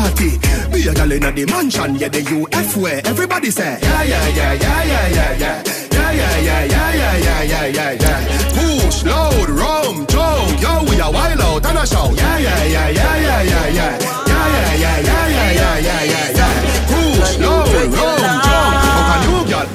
party, 0.00 0.30
be 0.72 0.88
a 0.88 0.94
gal 0.94 1.12
inna 1.12 1.30
the 1.32 1.44
mansion, 1.46 1.94
yeah, 1.96 2.08
the 2.08 2.22
UF 2.24 2.76
way. 2.76 3.00
Everybody 3.04 3.50
say, 3.50 3.78
yeah, 3.82 4.02
yeah, 4.02 4.28
yeah, 4.28 4.52
yeah, 4.54 4.84
yeah, 4.84 5.08
yeah, 5.16 5.32
yeah. 5.42 5.62
Yeah, 5.92 6.12
yeah, 6.12 6.38
yeah, 6.40 6.64
yeah, 6.64 6.94
yeah, 7.00 7.16
yeah, 7.26 7.42
yeah, 7.42 7.66
yeah, 7.76 7.92
yeah. 8.02 8.18
Push, 8.56 9.04
load, 9.04 9.50
rum, 9.50 10.06
jump, 10.08 10.60
yo, 10.62 10.72
we 10.88 10.96
a 11.00 11.08
wild 11.10 11.40
out 11.40 11.66
and 11.66 11.78
a 11.78 11.86
shout. 11.86 12.16
Yeah, 12.16 12.38
yeah, 12.38 12.64
yeah, 12.64 12.88
yeah, 12.88 13.16
yeah, 13.28 13.42
yeah, 13.42 13.78
yeah. 13.78 13.92
Yeah, 14.30 14.46
yeah, 14.56 14.74
yeah, 14.82 14.98
yeah, 15.08 15.26
yeah, 15.36 15.50
yeah, 15.60 15.76
yeah, 15.86 16.02
yeah, 16.12 16.38
yeah. 16.38 16.52
Push, 16.90 17.32
load, 17.44 17.92
rum, 17.92 18.34
jump. 18.46 18.74
Fuck 18.96 19.10
a 19.12 19.16
new 19.26 19.40
girl. 19.50 19.66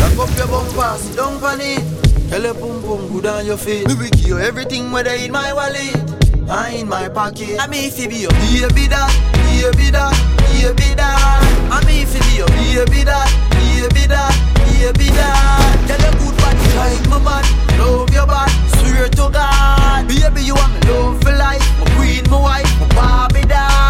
Lock 0.00 0.18
up 0.22 0.38
your 0.38 0.48
bumper, 0.52 0.92
sit 0.98 1.16
down 1.16 1.34
on 1.42 1.60
it. 1.60 1.82
Tell 2.30 2.42
your 2.42 2.54
pum 2.54 2.82
pum 2.82 3.02
good 3.12 3.26
on 3.26 3.46
your 3.46 3.58
feet. 3.58 3.86
Me 3.88 3.94
will 3.94 4.18
you 4.18 4.38
everything 4.38 4.90
whether 4.92 5.12
in 5.12 5.32
my 5.32 5.52
wallet 5.52 6.21
I 6.48 6.70
in 6.80 6.88
my 6.88 7.08
pocket. 7.08 7.58
I 7.60 7.66
mean, 7.66 7.84
if 7.86 7.98
you 7.98 8.08
be 8.08 8.16
your 8.16 8.30
baby 8.70 8.88
that, 8.88 9.10
baby 9.32 9.90
that, 9.90 10.12
baby 10.52 10.94
that. 10.94 11.70
I 11.70 11.84
mean, 11.86 12.02
if 12.02 12.14
you 12.36 12.44
be 12.46 12.74
your 12.74 12.86
baby 12.86 13.04
that, 13.04 13.28
baby 13.50 14.06
that, 14.08 14.32
baby 14.66 15.10
that. 15.14 15.84
Tell 15.86 16.02
a 16.02 16.10
good 16.18 16.36
body, 16.36 16.64
shine 16.74 17.10
my 17.10 17.18
man, 17.18 17.44
love 17.78 18.10
your 18.12 18.26
bad, 18.26 18.50
swear 18.80 19.08
to 19.08 19.30
God. 19.30 20.08
Baby, 20.08 20.42
you 20.42 20.54
want 20.54 20.72
me 20.74 20.90
love 20.90 21.22
for 21.22 21.32
life, 21.32 21.64
my 21.78 21.86
queen, 21.96 22.24
my 22.30 22.40
wife, 22.40 22.94
my 22.94 23.28
baby 23.32 23.48
doll 23.48 23.81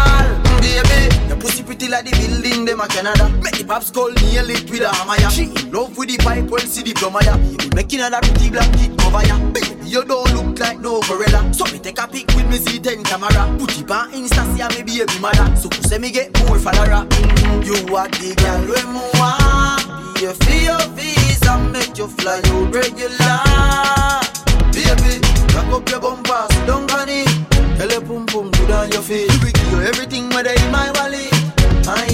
lap 3.73 3.83
skull, 3.83 4.11
nail 4.11 4.49
it 4.49 4.69
with 4.69 4.81
a 4.81 4.89
hammer, 4.89 5.19
ya. 5.19 5.29
She 5.29 5.43
in 5.43 5.71
love 5.71 5.97
with 5.97 6.09
the 6.09 6.17
pipe, 6.17 6.49
well, 6.49 6.61
see 6.61 6.83
the 6.83 6.93
plumber, 6.93 7.23
ya. 7.23 7.35
You 7.37 7.69
making 7.75 7.99
her 7.99 8.09
that 8.09 8.23
pretty 8.23 8.49
black 8.49 8.71
kid 8.77 8.97
cover, 8.97 9.25
ya. 9.25 9.37
Baby, 9.51 9.89
you 9.89 10.03
don't 10.03 10.29
look 10.33 10.59
like 10.59 10.79
no 10.79 11.01
gorilla. 11.01 11.53
So 11.53 11.65
me 11.65 11.79
take 11.79 11.99
a 11.99 12.07
pic 12.07 12.27
with 12.35 12.47
me 12.49 12.57
Z10 12.59 13.03
camera. 13.05 13.43
Put 13.57 13.77
it 13.79 13.91
on 13.91 14.11
Insta, 14.11 14.43
see 14.53 14.63
me 14.77 14.83
baby 14.83 15.19
mother. 15.19 15.55
So 15.55 15.69
say 15.87 15.97
me 15.97 16.11
get 16.11 16.31
more 16.39 16.59
follower. 16.59 17.05
Mm-hmm. 17.05 17.61
You 17.65 17.95
are 17.95 18.07
the 18.07 18.29
girl 18.37 18.61
when 18.69 18.87
me 18.93 19.03
want. 19.17 20.15
Be 20.15 20.25
a 20.25 20.33
fee 20.45 20.65
your 20.69 20.83
visa, 20.93 21.57
make 21.73 21.97
you 21.97 22.07
fly 22.07 22.41
out 22.45 22.73
regular. 22.73 23.37
Baby, 24.73 25.17
rock 25.55 25.71
up 25.73 25.89
your 25.89 25.99
bumper, 25.99 26.45
down 26.67 26.89
on 26.91 27.09
it. 27.09 27.29
Tell 27.77 27.89
your 27.89 28.01
pum 28.01 28.25
pum 28.27 28.51
good 28.51 28.71
on 28.71 28.91
your 28.91 29.01
face. 29.01 29.33
We 29.43 29.51
give 29.51 29.71
you 29.71 29.81
everything 29.81 30.29
whether 30.29 30.53
in 30.53 30.71
my 30.71 30.91
wallet, 30.95 31.32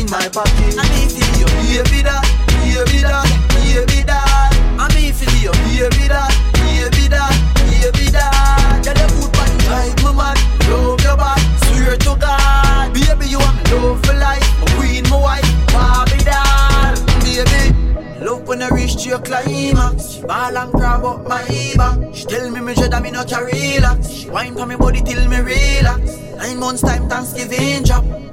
my 0.10 0.28
pocket. 0.30 0.74
I 0.78 0.84
need 0.89 1.12
feel 1.12 1.30
you, 1.38 1.45
baby 1.45 2.02
that, 2.02 2.26
baby 2.65 3.02
that, 3.06 3.30
baby 3.54 4.02
that. 4.04 4.52
I 4.80 4.88
need 4.98 5.13
feel 5.13 5.30
you, 5.38 5.52
baby 5.54 6.08
that, 6.10 6.34
baby 6.58 7.08
that, 7.13 7.30
baby 7.69 8.10
that. 8.10 8.82
Tell 8.84 8.98
your 8.98 9.10
food 9.10 9.32
body 9.32 9.58
drive 9.65 9.93
my 10.04 10.12
mad, 10.13 10.38
love 10.69 11.02
your 11.02 11.15
back, 11.15 11.39
swear 11.69 11.95
to 11.98 12.17
God, 12.17 12.93
baby 12.93 13.30
you 13.30 13.38
want 13.38 13.58
me 13.58 13.63
love 13.72 14.02
for 14.06 14.13
life, 14.17 14.50
my 14.60 14.67
queen, 14.78 15.04
my 15.10 15.22
wife, 15.22 15.50
Barbie 15.69 16.26
doll, 16.26 16.98
baby. 17.22 18.26
Love 18.26 18.48
when 18.48 18.63
I 18.63 18.69
reach 18.69 19.04
to 19.04 19.10
your 19.10 19.19
climax. 19.19 20.17
Ball 20.17 20.58
and 20.58 20.72
grab 20.72 21.06
up 21.06 21.28
my 21.28 21.45
back. 21.78 22.15
She 22.15 22.26
tell 22.26 22.50
me 22.50 22.62
me 22.62 22.74
dread 22.74 23.02
me 23.02 23.12
no 23.12 23.24
carry 23.24 23.52
relax. 23.78 24.10
She 24.10 24.30
wine 24.30 24.56
for 24.56 24.65
me 24.65 24.76
body 24.76 25.02
till 25.02 25.28
me 25.30 25.38
relax. 25.38 26.17
Nine 26.36 26.60
months 26.60 26.82
time 26.82 27.08
Thanksgiving 27.08 27.84
drop. 27.84 28.28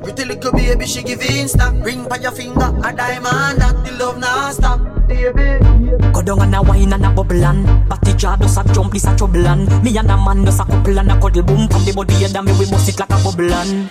Pretty 0.51 0.69
little 0.69 0.79
baby 0.79 0.87
she 0.87 1.03
give 1.03 1.51
stop. 1.51 1.75
Ring 1.85 2.07
by 2.09 2.19
your 2.19 2.31
finger 2.31 2.73
a 2.85 2.93
diamond 2.93 3.59
that 3.59 3.85
the 3.85 3.93
love 3.99 4.19
not 4.19 4.55
stop. 4.55 4.81
Baby. 5.09 5.59
Go 6.13 6.23
down 6.23 6.41
and 6.43 6.55
a 6.55 6.63
wine 6.63 6.93
and 6.93 7.05
a 7.05 7.11
bubble 7.11 7.45
and 7.45 7.89
Batty 7.89 8.15
jaw 8.15 8.37
does 8.37 8.57
a 8.57 8.65
jump, 8.73 8.93
this 8.93 9.05
a 9.05 9.17
trouble 9.17 9.47
and 9.47 9.67
Me 9.85 9.97
and 9.97 10.11
a 10.11 10.17
man 10.17 10.45
does 10.45 10.59
a 10.59 10.65
couple 10.65 10.99
and 10.99 11.13
a 11.13 11.21
cuddle 11.21 11.43
boom 11.43 11.69
Pon 11.69 11.85
the 11.85 11.93
body 11.93 12.25
and 12.25 12.45
me 12.45 12.53
we 12.59 12.69
bust 12.69 12.89
it 12.89 12.99
like 12.99 13.11
a 13.11 13.23
bubble 13.23 13.53
and 13.53 13.89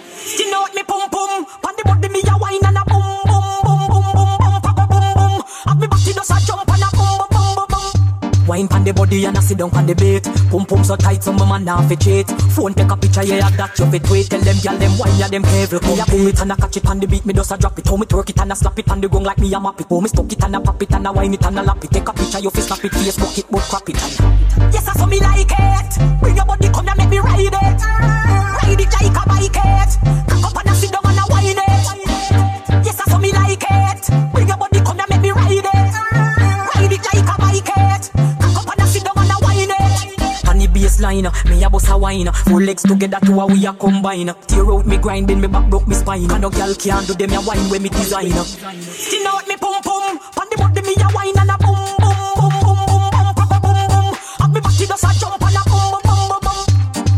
Wine 8.55 8.69
pon 8.69 8.85
the 8.85 8.93
body 8.93 9.25
and 9.25 9.35
a 9.35 9.41
sit 9.41 9.57
down 9.57 9.69
pon 9.69 9.85
the 9.85 9.93
bait 9.93 10.23
Pum 10.49 10.65
pum 10.65 10.81
so 10.81 10.95
tight 10.95 11.21
some 11.21 11.35
man 11.35 11.65
now 11.65 11.85
fi 11.89 11.95
cheat. 11.95 12.23
Phone 12.55 12.73
take 12.73 12.89
a 12.89 12.95
picture 12.95 13.25
yeah 13.27 13.49
that 13.59 13.75
you 13.77 13.85
fit 13.91 14.09
wait 14.09 14.29
Tell 14.31 14.39
them 14.39 14.55
gyal 14.63 14.79
them 14.79 14.95
wine 14.95 15.19
ya 15.19 15.27
them 15.27 15.43
careful. 15.43 15.83
Me 15.83 15.99
a 15.99 16.05
pull 16.07 16.27
it 16.27 16.39
and 16.39 16.53
a 16.53 16.55
catch 16.55 16.77
it 16.77 16.87
on 16.87 17.01
the 17.01 17.05
beat 17.05 17.25
Me 17.25 17.33
does 17.33 17.51
a 17.51 17.57
drop 17.57 17.77
it. 17.77 17.85
How 17.85 17.97
me 17.97 18.05
twerk 18.05 18.29
it 18.29 18.39
and 18.39 18.53
a 18.53 18.55
slap 18.55 18.79
it 18.79 18.89
on 18.89 19.01
the 19.01 19.09
gong 19.09 19.25
like 19.27 19.39
me 19.39 19.53
a 19.53 19.59
map 19.59 19.81
it. 19.81 19.87
How 19.89 19.99
me 19.99 20.07
stuck 20.07 20.31
it 20.31 20.41
and 20.41 20.55
a 20.55 20.61
pop 20.61 20.81
it 20.81 20.93
and 20.93 21.05
a 21.05 21.11
wine 21.11 21.33
it 21.33 21.45
and 21.45 21.59
a 21.59 21.63
lap 21.63 21.83
it. 21.83 21.91
Take 21.91 22.07
a 22.07 22.13
picture 22.13 22.39
you 22.39 22.49
fi 22.49 22.61
snap 22.61 22.85
it. 22.85 22.91
Facebook 22.93 23.37
it 23.37 23.45
but 23.51 23.61
crap 23.67 23.89
it 23.89 23.99
and 23.99 24.73
Yes 24.73 24.87
I 24.87 24.93
saw 24.93 25.05
me 25.05 25.19
like 25.19 25.51
it. 25.51 26.21
Bring 26.21 26.37
your 26.37 26.45
body 26.45 26.69
come 26.71 26.87
and 26.87 26.97
make 26.97 27.09
me 27.09 27.19
ride 27.19 27.51
it. 27.51 27.51
Ride 27.51 28.79
it 28.79 28.87
like 28.87 29.19
a 29.19 29.23
bike 29.27 29.59
it. 29.67 29.91
Cock 30.31 30.47
up 30.47 30.63
and 30.63 30.71
a 30.71 30.75
sit 30.79 30.95
down 30.95 31.14
the 40.97 41.31
me 41.49 41.63
a 41.63 41.69
bust 41.69 41.89
a 41.89 41.97
wine 41.97 42.31
Four 42.45 42.61
legs 42.61 42.83
together 42.83 43.19
to 43.25 43.39
a 43.39 43.45
we 43.45 43.65
a 43.65 43.73
combine. 43.73 44.33
Tear 44.47 44.71
out 44.71 44.85
me 44.85 44.97
grind, 44.97 45.27
me 45.27 45.47
back, 45.47 45.69
broke 45.69 45.87
me 45.87 45.95
spine. 45.95 46.31
And 46.31 46.41
no 46.41 46.49
girl 46.49 46.73
can 46.75 47.03
do 47.05 47.13
them 47.13 47.33
a 47.33 47.41
wine 47.41 47.69
when 47.69 47.83
me 47.83 47.89
design. 47.89 48.31
Skin 48.31 49.27
out 49.27 49.47
me 49.47 49.55
pum 49.57 49.81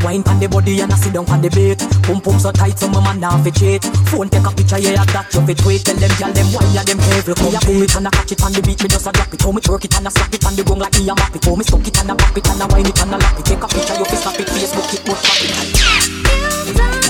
Wine 0.08 0.24
pon 0.24 0.40
the 0.40 0.48
body 0.48 0.80
and 0.80 0.94
a 0.94 0.96
sit 0.96 1.12
down 1.12 1.26
pon 1.26 1.42
the 1.42 1.52
bait 1.52 1.84
Pum 2.08 2.22
pum 2.24 2.40
so 2.40 2.50
tight 2.50 2.80
so 2.80 2.88
my 2.88 3.04
man 3.04 3.20
now 3.20 3.36
fi 3.44 3.52
cheat. 3.52 3.84
Phone 4.08 4.30
take 4.32 4.48
a 4.48 4.52
picture 4.56 4.80
yeah 4.80 5.04
that 5.04 5.28
you 5.36 5.44
fit 5.44 5.60
wait 5.68 5.84
Tell 5.84 6.00
them 6.00 6.08
gyal 6.16 6.32
them 6.32 6.48
wine 6.56 6.72
ya 6.72 6.80
them 6.88 6.96
careful 6.96 7.36
come 7.36 7.52
ya 7.52 7.60
pull 7.60 7.84
it. 7.84 7.92
And 7.92 8.08
a 8.08 8.12
catch 8.16 8.32
it 8.32 8.40
on 8.40 8.56
the 8.56 8.64
beat 8.64 8.80
me 8.80 8.88
just 8.88 9.04
a 9.04 9.12
drop 9.12 9.34
it. 9.36 9.44
How 9.44 9.52
me 9.52 9.60
twerk 9.60 9.84
it 9.84 9.92
and 10.00 10.08
a 10.08 10.10
slap 10.10 10.32
it 10.32 10.46
on 10.48 10.56
the 10.56 10.64
gong 10.64 10.80
like 10.80 10.96
me 10.96 11.12
a 11.12 11.14
map 11.14 11.36
it. 11.36 11.44
How 11.44 11.60
me 11.60 11.64
stuck 11.68 11.84
it 11.84 12.00
and 12.00 12.12
a 12.12 12.16
pop 12.16 12.38
it 12.40 12.48
and 12.48 12.64
a 12.64 12.66
wine 12.72 12.88
it 12.88 13.02
and 13.04 13.12
a 13.12 13.18
lap 13.20 13.36
it. 13.36 13.52
Take 13.52 13.60
a 13.60 13.68
picture 13.68 14.00
you 14.00 14.08
fi 14.08 14.16
snap 14.16 14.40
it 14.40 14.48
Facebook 14.48 14.96
it 14.96 15.04
but 15.04 15.20
crap 15.20 15.44
it 17.04 17.07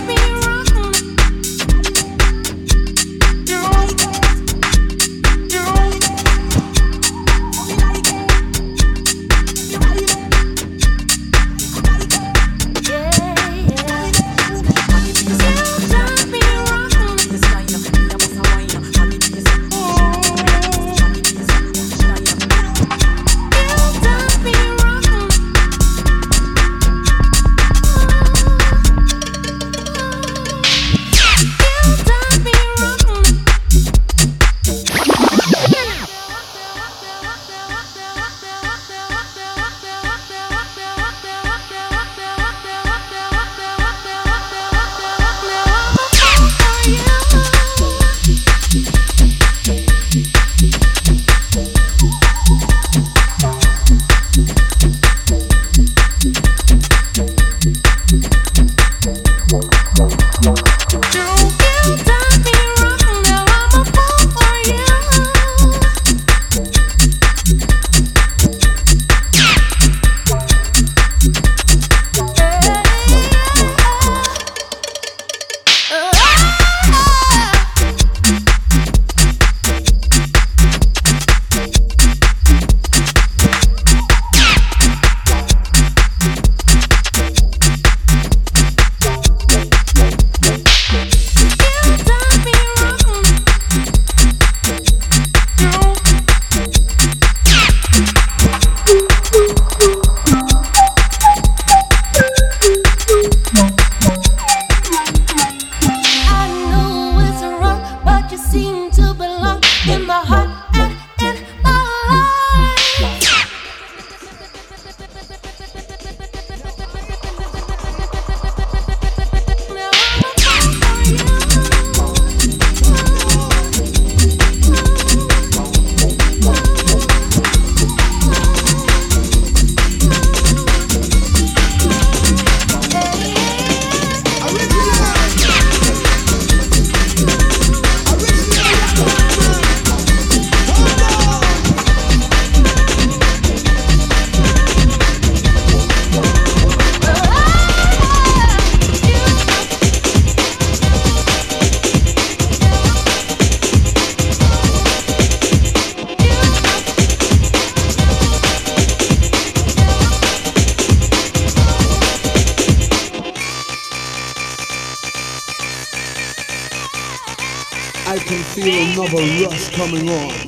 coming 169.90 170.10
on. 170.10 170.47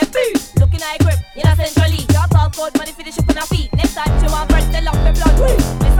get 0.00 0.12
beat. 0.12 0.52
Looking 0.60 0.82
at 0.82 1.00
a 1.00 1.04
grip, 1.04 1.20
in 1.36 1.46
a 1.46 1.56
centrally. 1.56 2.04
Y'all 2.12 2.28
code, 2.50 2.76
money 2.78 2.92
for 2.92 3.02
the 3.02 3.12
ship 3.12 3.28
on 3.28 3.38
our 3.38 3.46
feet. 3.46 3.72
Next 3.74 3.94
time 3.94 4.12
you 4.22 4.30
want 4.30 4.48
break 4.48 4.66
they 4.72 4.82
lock 4.82 4.98
me 5.04 5.12
blood. 5.12 5.36
Woo. 5.40 5.56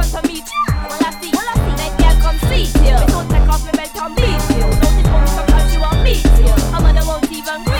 To 0.07 0.23
me, 0.29 0.39
all 0.87 1.03
I 1.03 1.11
see, 1.21 1.33
all 1.35 1.49
I 1.51 1.55
see. 1.65 1.75
Then 1.81 1.93
girl 1.99 2.17
come 2.23 2.39
see, 2.49 2.65
yeah. 2.85 3.01
Me 3.01 3.07
don't 3.07 3.29
take 3.29 3.49
off, 3.49 3.65
me 3.65 3.73
on 4.01 4.15
beat, 4.15 4.41
yeah. 4.55 4.71
Notice 4.71 5.35
sometimes 5.35 5.75
you 5.75 5.81
want 5.81 6.03
me, 6.05 6.15
yeah. 6.45 6.81
Mother 6.81 7.07
won't 7.07 7.33
even. 7.33 7.76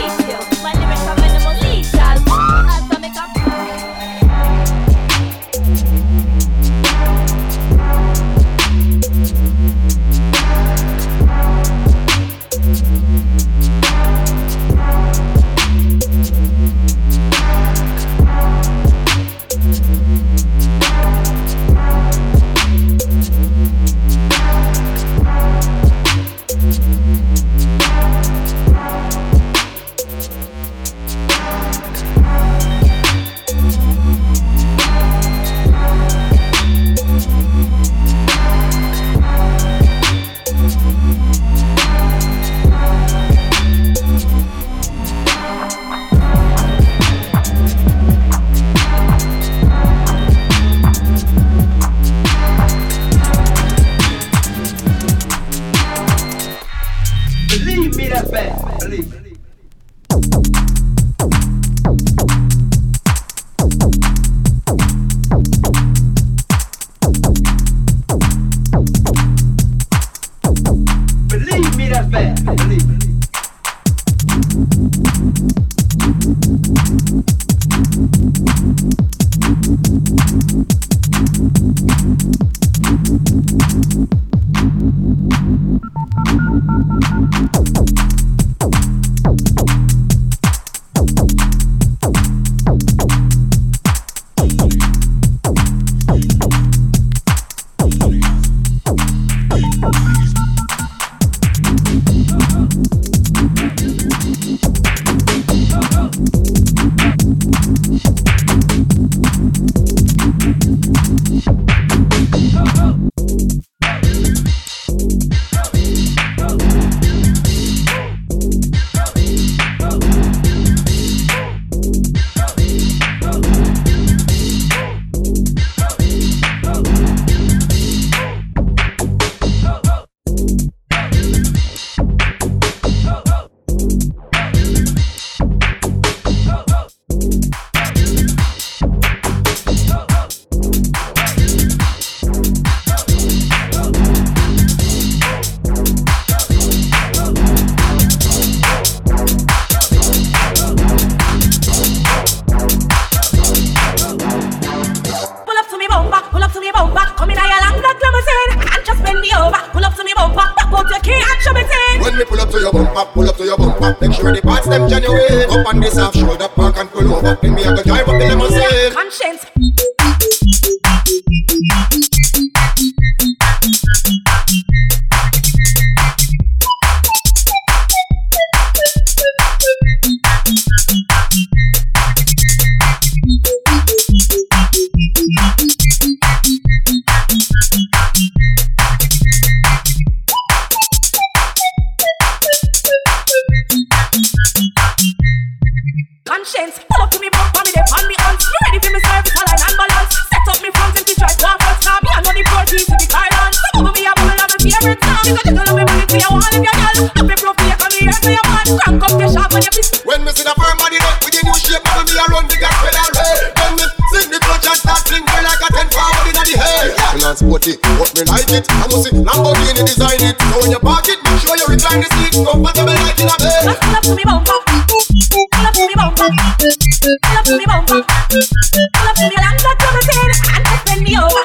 me 218.17 218.25
like 218.25 218.49
it. 218.49 218.65
I 218.73 218.89
must 218.89 219.05
see 219.05 219.13
Lamborghini 219.13 219.85
design 219.85 220.21
it. 220.25 220.41
So 220.41 220.65
in 220.65 220.71
your 220.73 220.81
pocket, 220.81 221.21
make 221.21 221.37
sure 221.41 221.57
you 221.57 221.69
recline 221.69 222.01
the 222.01 222.09
seat 222.17 222.33
comfortable 222.33 222.97
like 222.97 223.21
in 223.21 223.29
a 223.29 223.37
bed. 223.37 223.77
Pull 223.77 223.93
up 223.93 224.03
to 224.09 224.17
me 224.17 224.25
bumper, 224.25 224.57
pull 224.57 225.67
up 225.67 225.75
to 225.77 225.85
me 225.85 225.95
bumper, 225.97 226.29
pull 226.33 227.37
up 227.37 227.45
to 227.45 227.53
me 227.61 227.67
bumper, 227.69 228.01
pull 228.01 229.05
up 229.05 229.17
to 229.21 229.25
me 229.29 229.37
land 229.37 229.61
that 229.61 229.77
double 229.77 230.01
ten 230.01 230.33
and 230.33 230.65
just 230.65 230.97
me 231.05 231.13
over, 231.21 231.45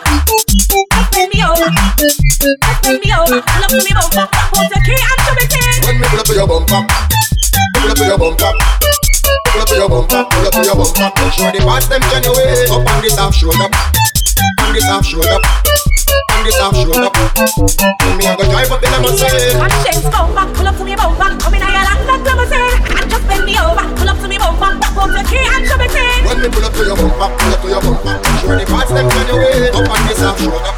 just 0.95 1.28
me 1.28 1.43
over, 1.43 1.67
just 1.99 2.88
me 2.88 3.09
over. 3.19 3.43
Pull 3.43 3.63
up 3.67 3.72
to 3.72 3.80
me 3.84 3.91
bumper, 3.91 4.26
hold 4.32 4.72
the 4.72 4.80
key 4.88 4.95
and 4.95 5.19
double 5.28 5.47
ten. 5.51 5.76
When 5.91 5.99
me 5.99 6.07
pull 6.07 6.24
up 6.24 6.28
to 6.32 6.34
your 6.39 6.47
bumper, 6.47 6.82
pull 6.88 7.91
up 7.91 7.99
to 7.99 8.05
your 8.07 8.15
bumper. 8.15 8.51
Pull 9.51 9.59
up 9.59 9.67
to 9.67 9.76
your 9.76 9.89
bumper, 9.91 10.24
pull 10.24 10.47
up 10.47 10.53
to 10.55 10.63
your 10.63 10.76
bumper. 10.80 11.11
Make 11.36 11.51
the 11.51 11.61
pants 11.67 11.88
them 11.91 12.01
genuine. 12.07 12.72
Up 12.72 12.88
on 12.88 13.03
the 13.03 13.11
top 13.11 13.34
shoulder, 13.36 13.67
on 13.67 14.72
the 14.72 14.80
top 14.80 15.03
shoulder 15.03 15.39
this 16.43 16.57
half 16.57 16.73
shown 16.75 17.03
up. 17.03 17.13
Me 18.17 18.25
I 18.25 18.35
go 18.35 18.43
drive 18.49 18.71
up 18.71 18.81
in 18.83 18.93
a 18.93 18.99
Mercedes. 19.01 19.53
Eh? 19.53 19.59
One 19.59 19.69
chain's 19.85 20.07
come 20.09 20.33
back, 20.33 20.49
pull 20.55 20.67
up 20.67 20.75
to 20.77 20.83
me 20.83 20.95
bumper, 20.95 21.29
come 21.37 21.53
in 21.53 21.61
higher 21.61 21.85
land 21.85 22.01
than 22.07 22.19
limousine. 22.25 22.77
And 22.97 23.05
just 23.09 23.25
bend 23.27 23.45
me 23.45 23.57
over, 23.59 23.85
pull 23.95 24.09
up 24.09 24.17
to 24.21 24.27
me 24.27 24.37
bumper, 24.37 24.71
pop 24.81 24.97
out 24.97 25.11
your 25.13 25.25
key 25.29 25.45
and 25.45 25.65
show 25.67 25.77
me 25.77 25.87
thing. 25.87 26.25
When 26.25 26.41
me 26.41 26.49
pull 26.49 26.65
up 26.65 26.73
to 26.73 26.83
your 26.85 26.97
bumper, 26.97 27.29
pull 27.37 27.53
up 27.53 27.61
to 27.61 27.67
your 27.69 27.81
bumper, 27.81 28.15
show 28.41 28.55
the 28.57 28.65
parts 28.65 28.91
them 28.91 29.09
can 29.09 29.29
away. 29.29 29.69
Up 29.69 29.89
on 29.89 30.01
this 30.07 30.19
half 30.19 30.37
shown 30.39 30.55
up. 30.55 30.75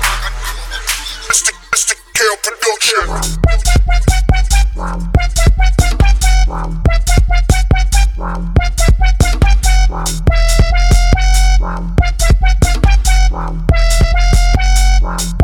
Mr. 1.32 1.53
Mr. 1.72 1.95
Kale 2.11 2.38
Production. 2.43 3.43
Wow. 15.04 15.43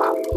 Wow. 0.00 0.30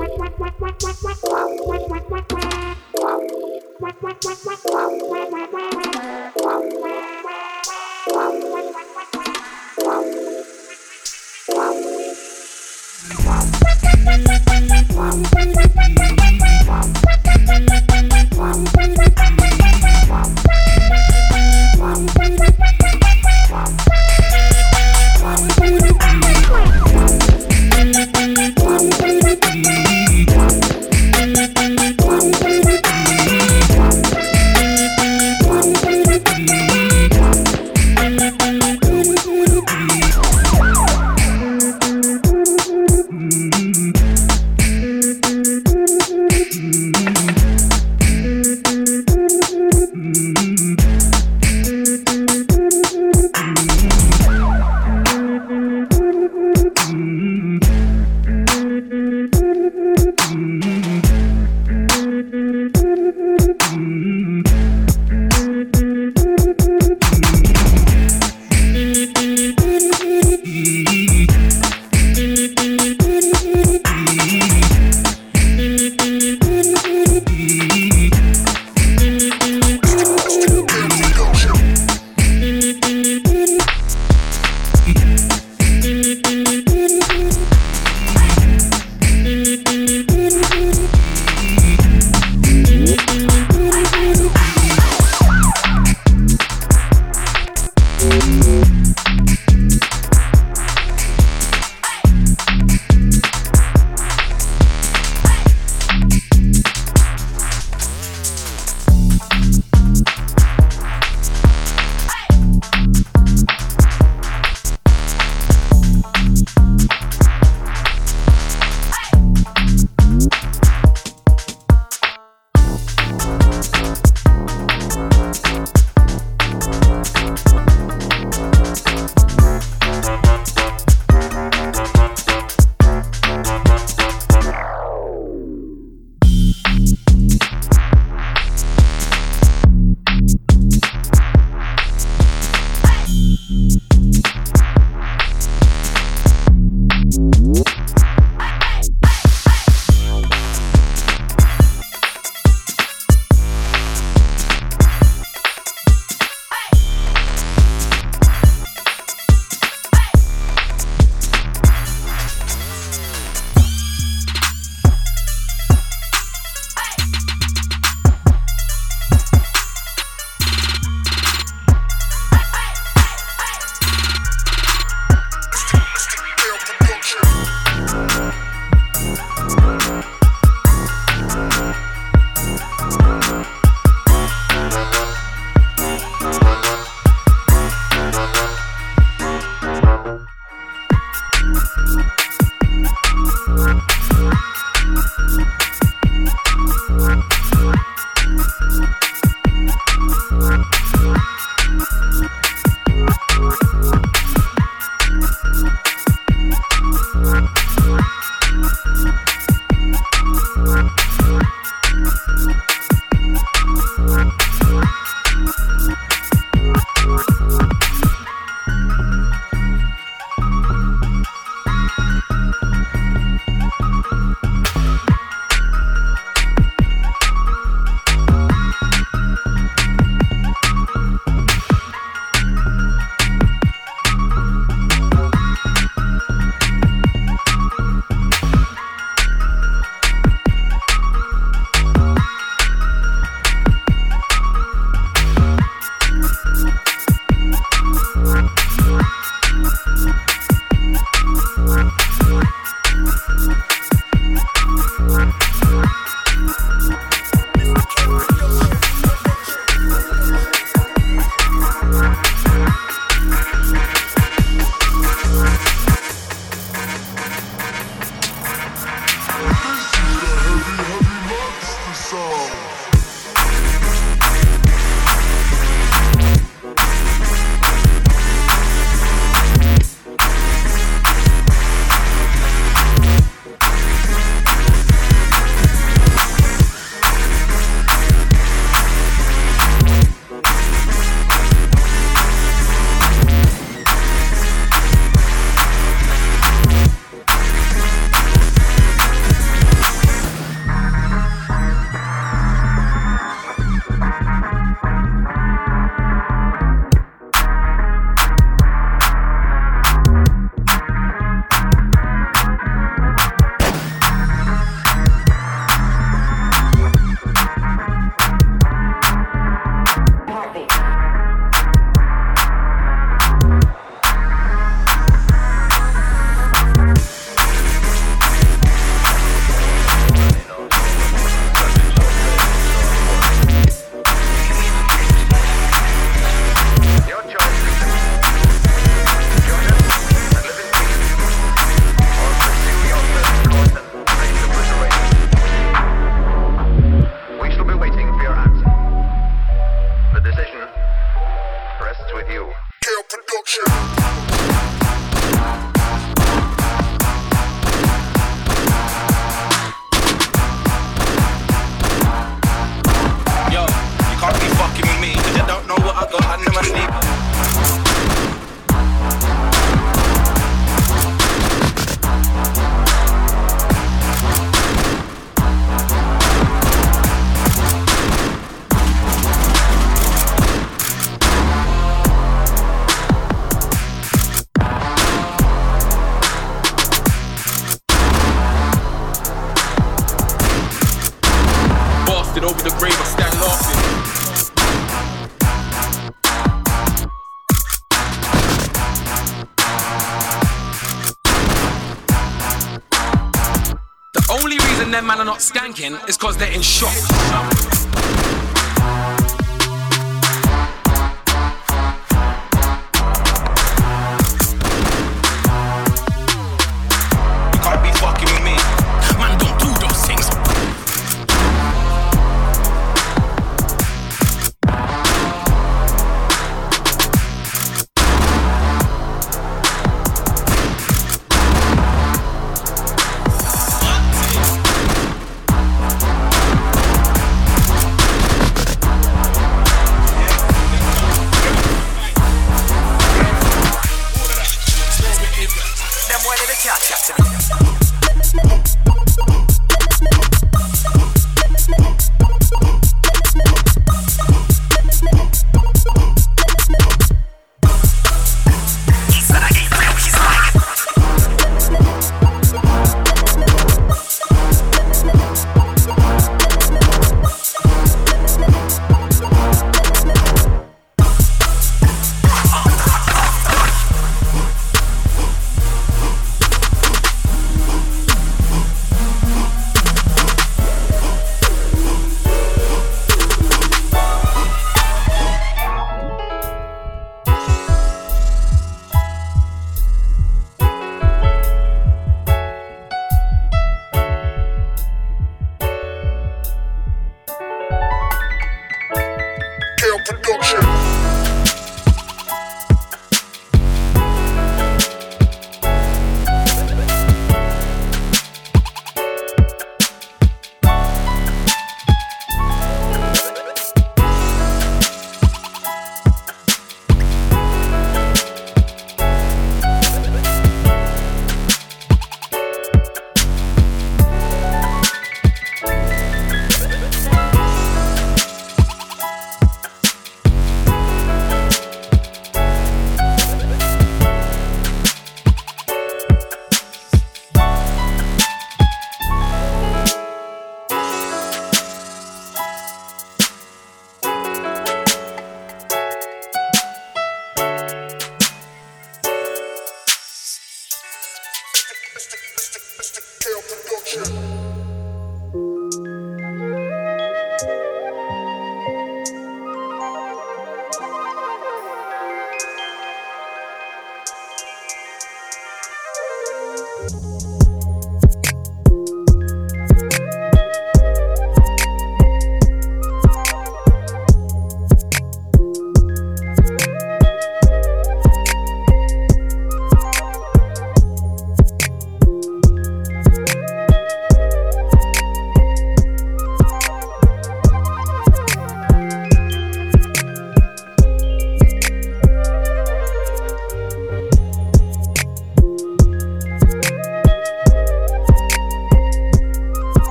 Skanking 405.73 406.09
is 406.09 406.17
cause 406.17 406.37
they're 406.37 406.51
in 406.51 406.61
shock. 406.61 407.22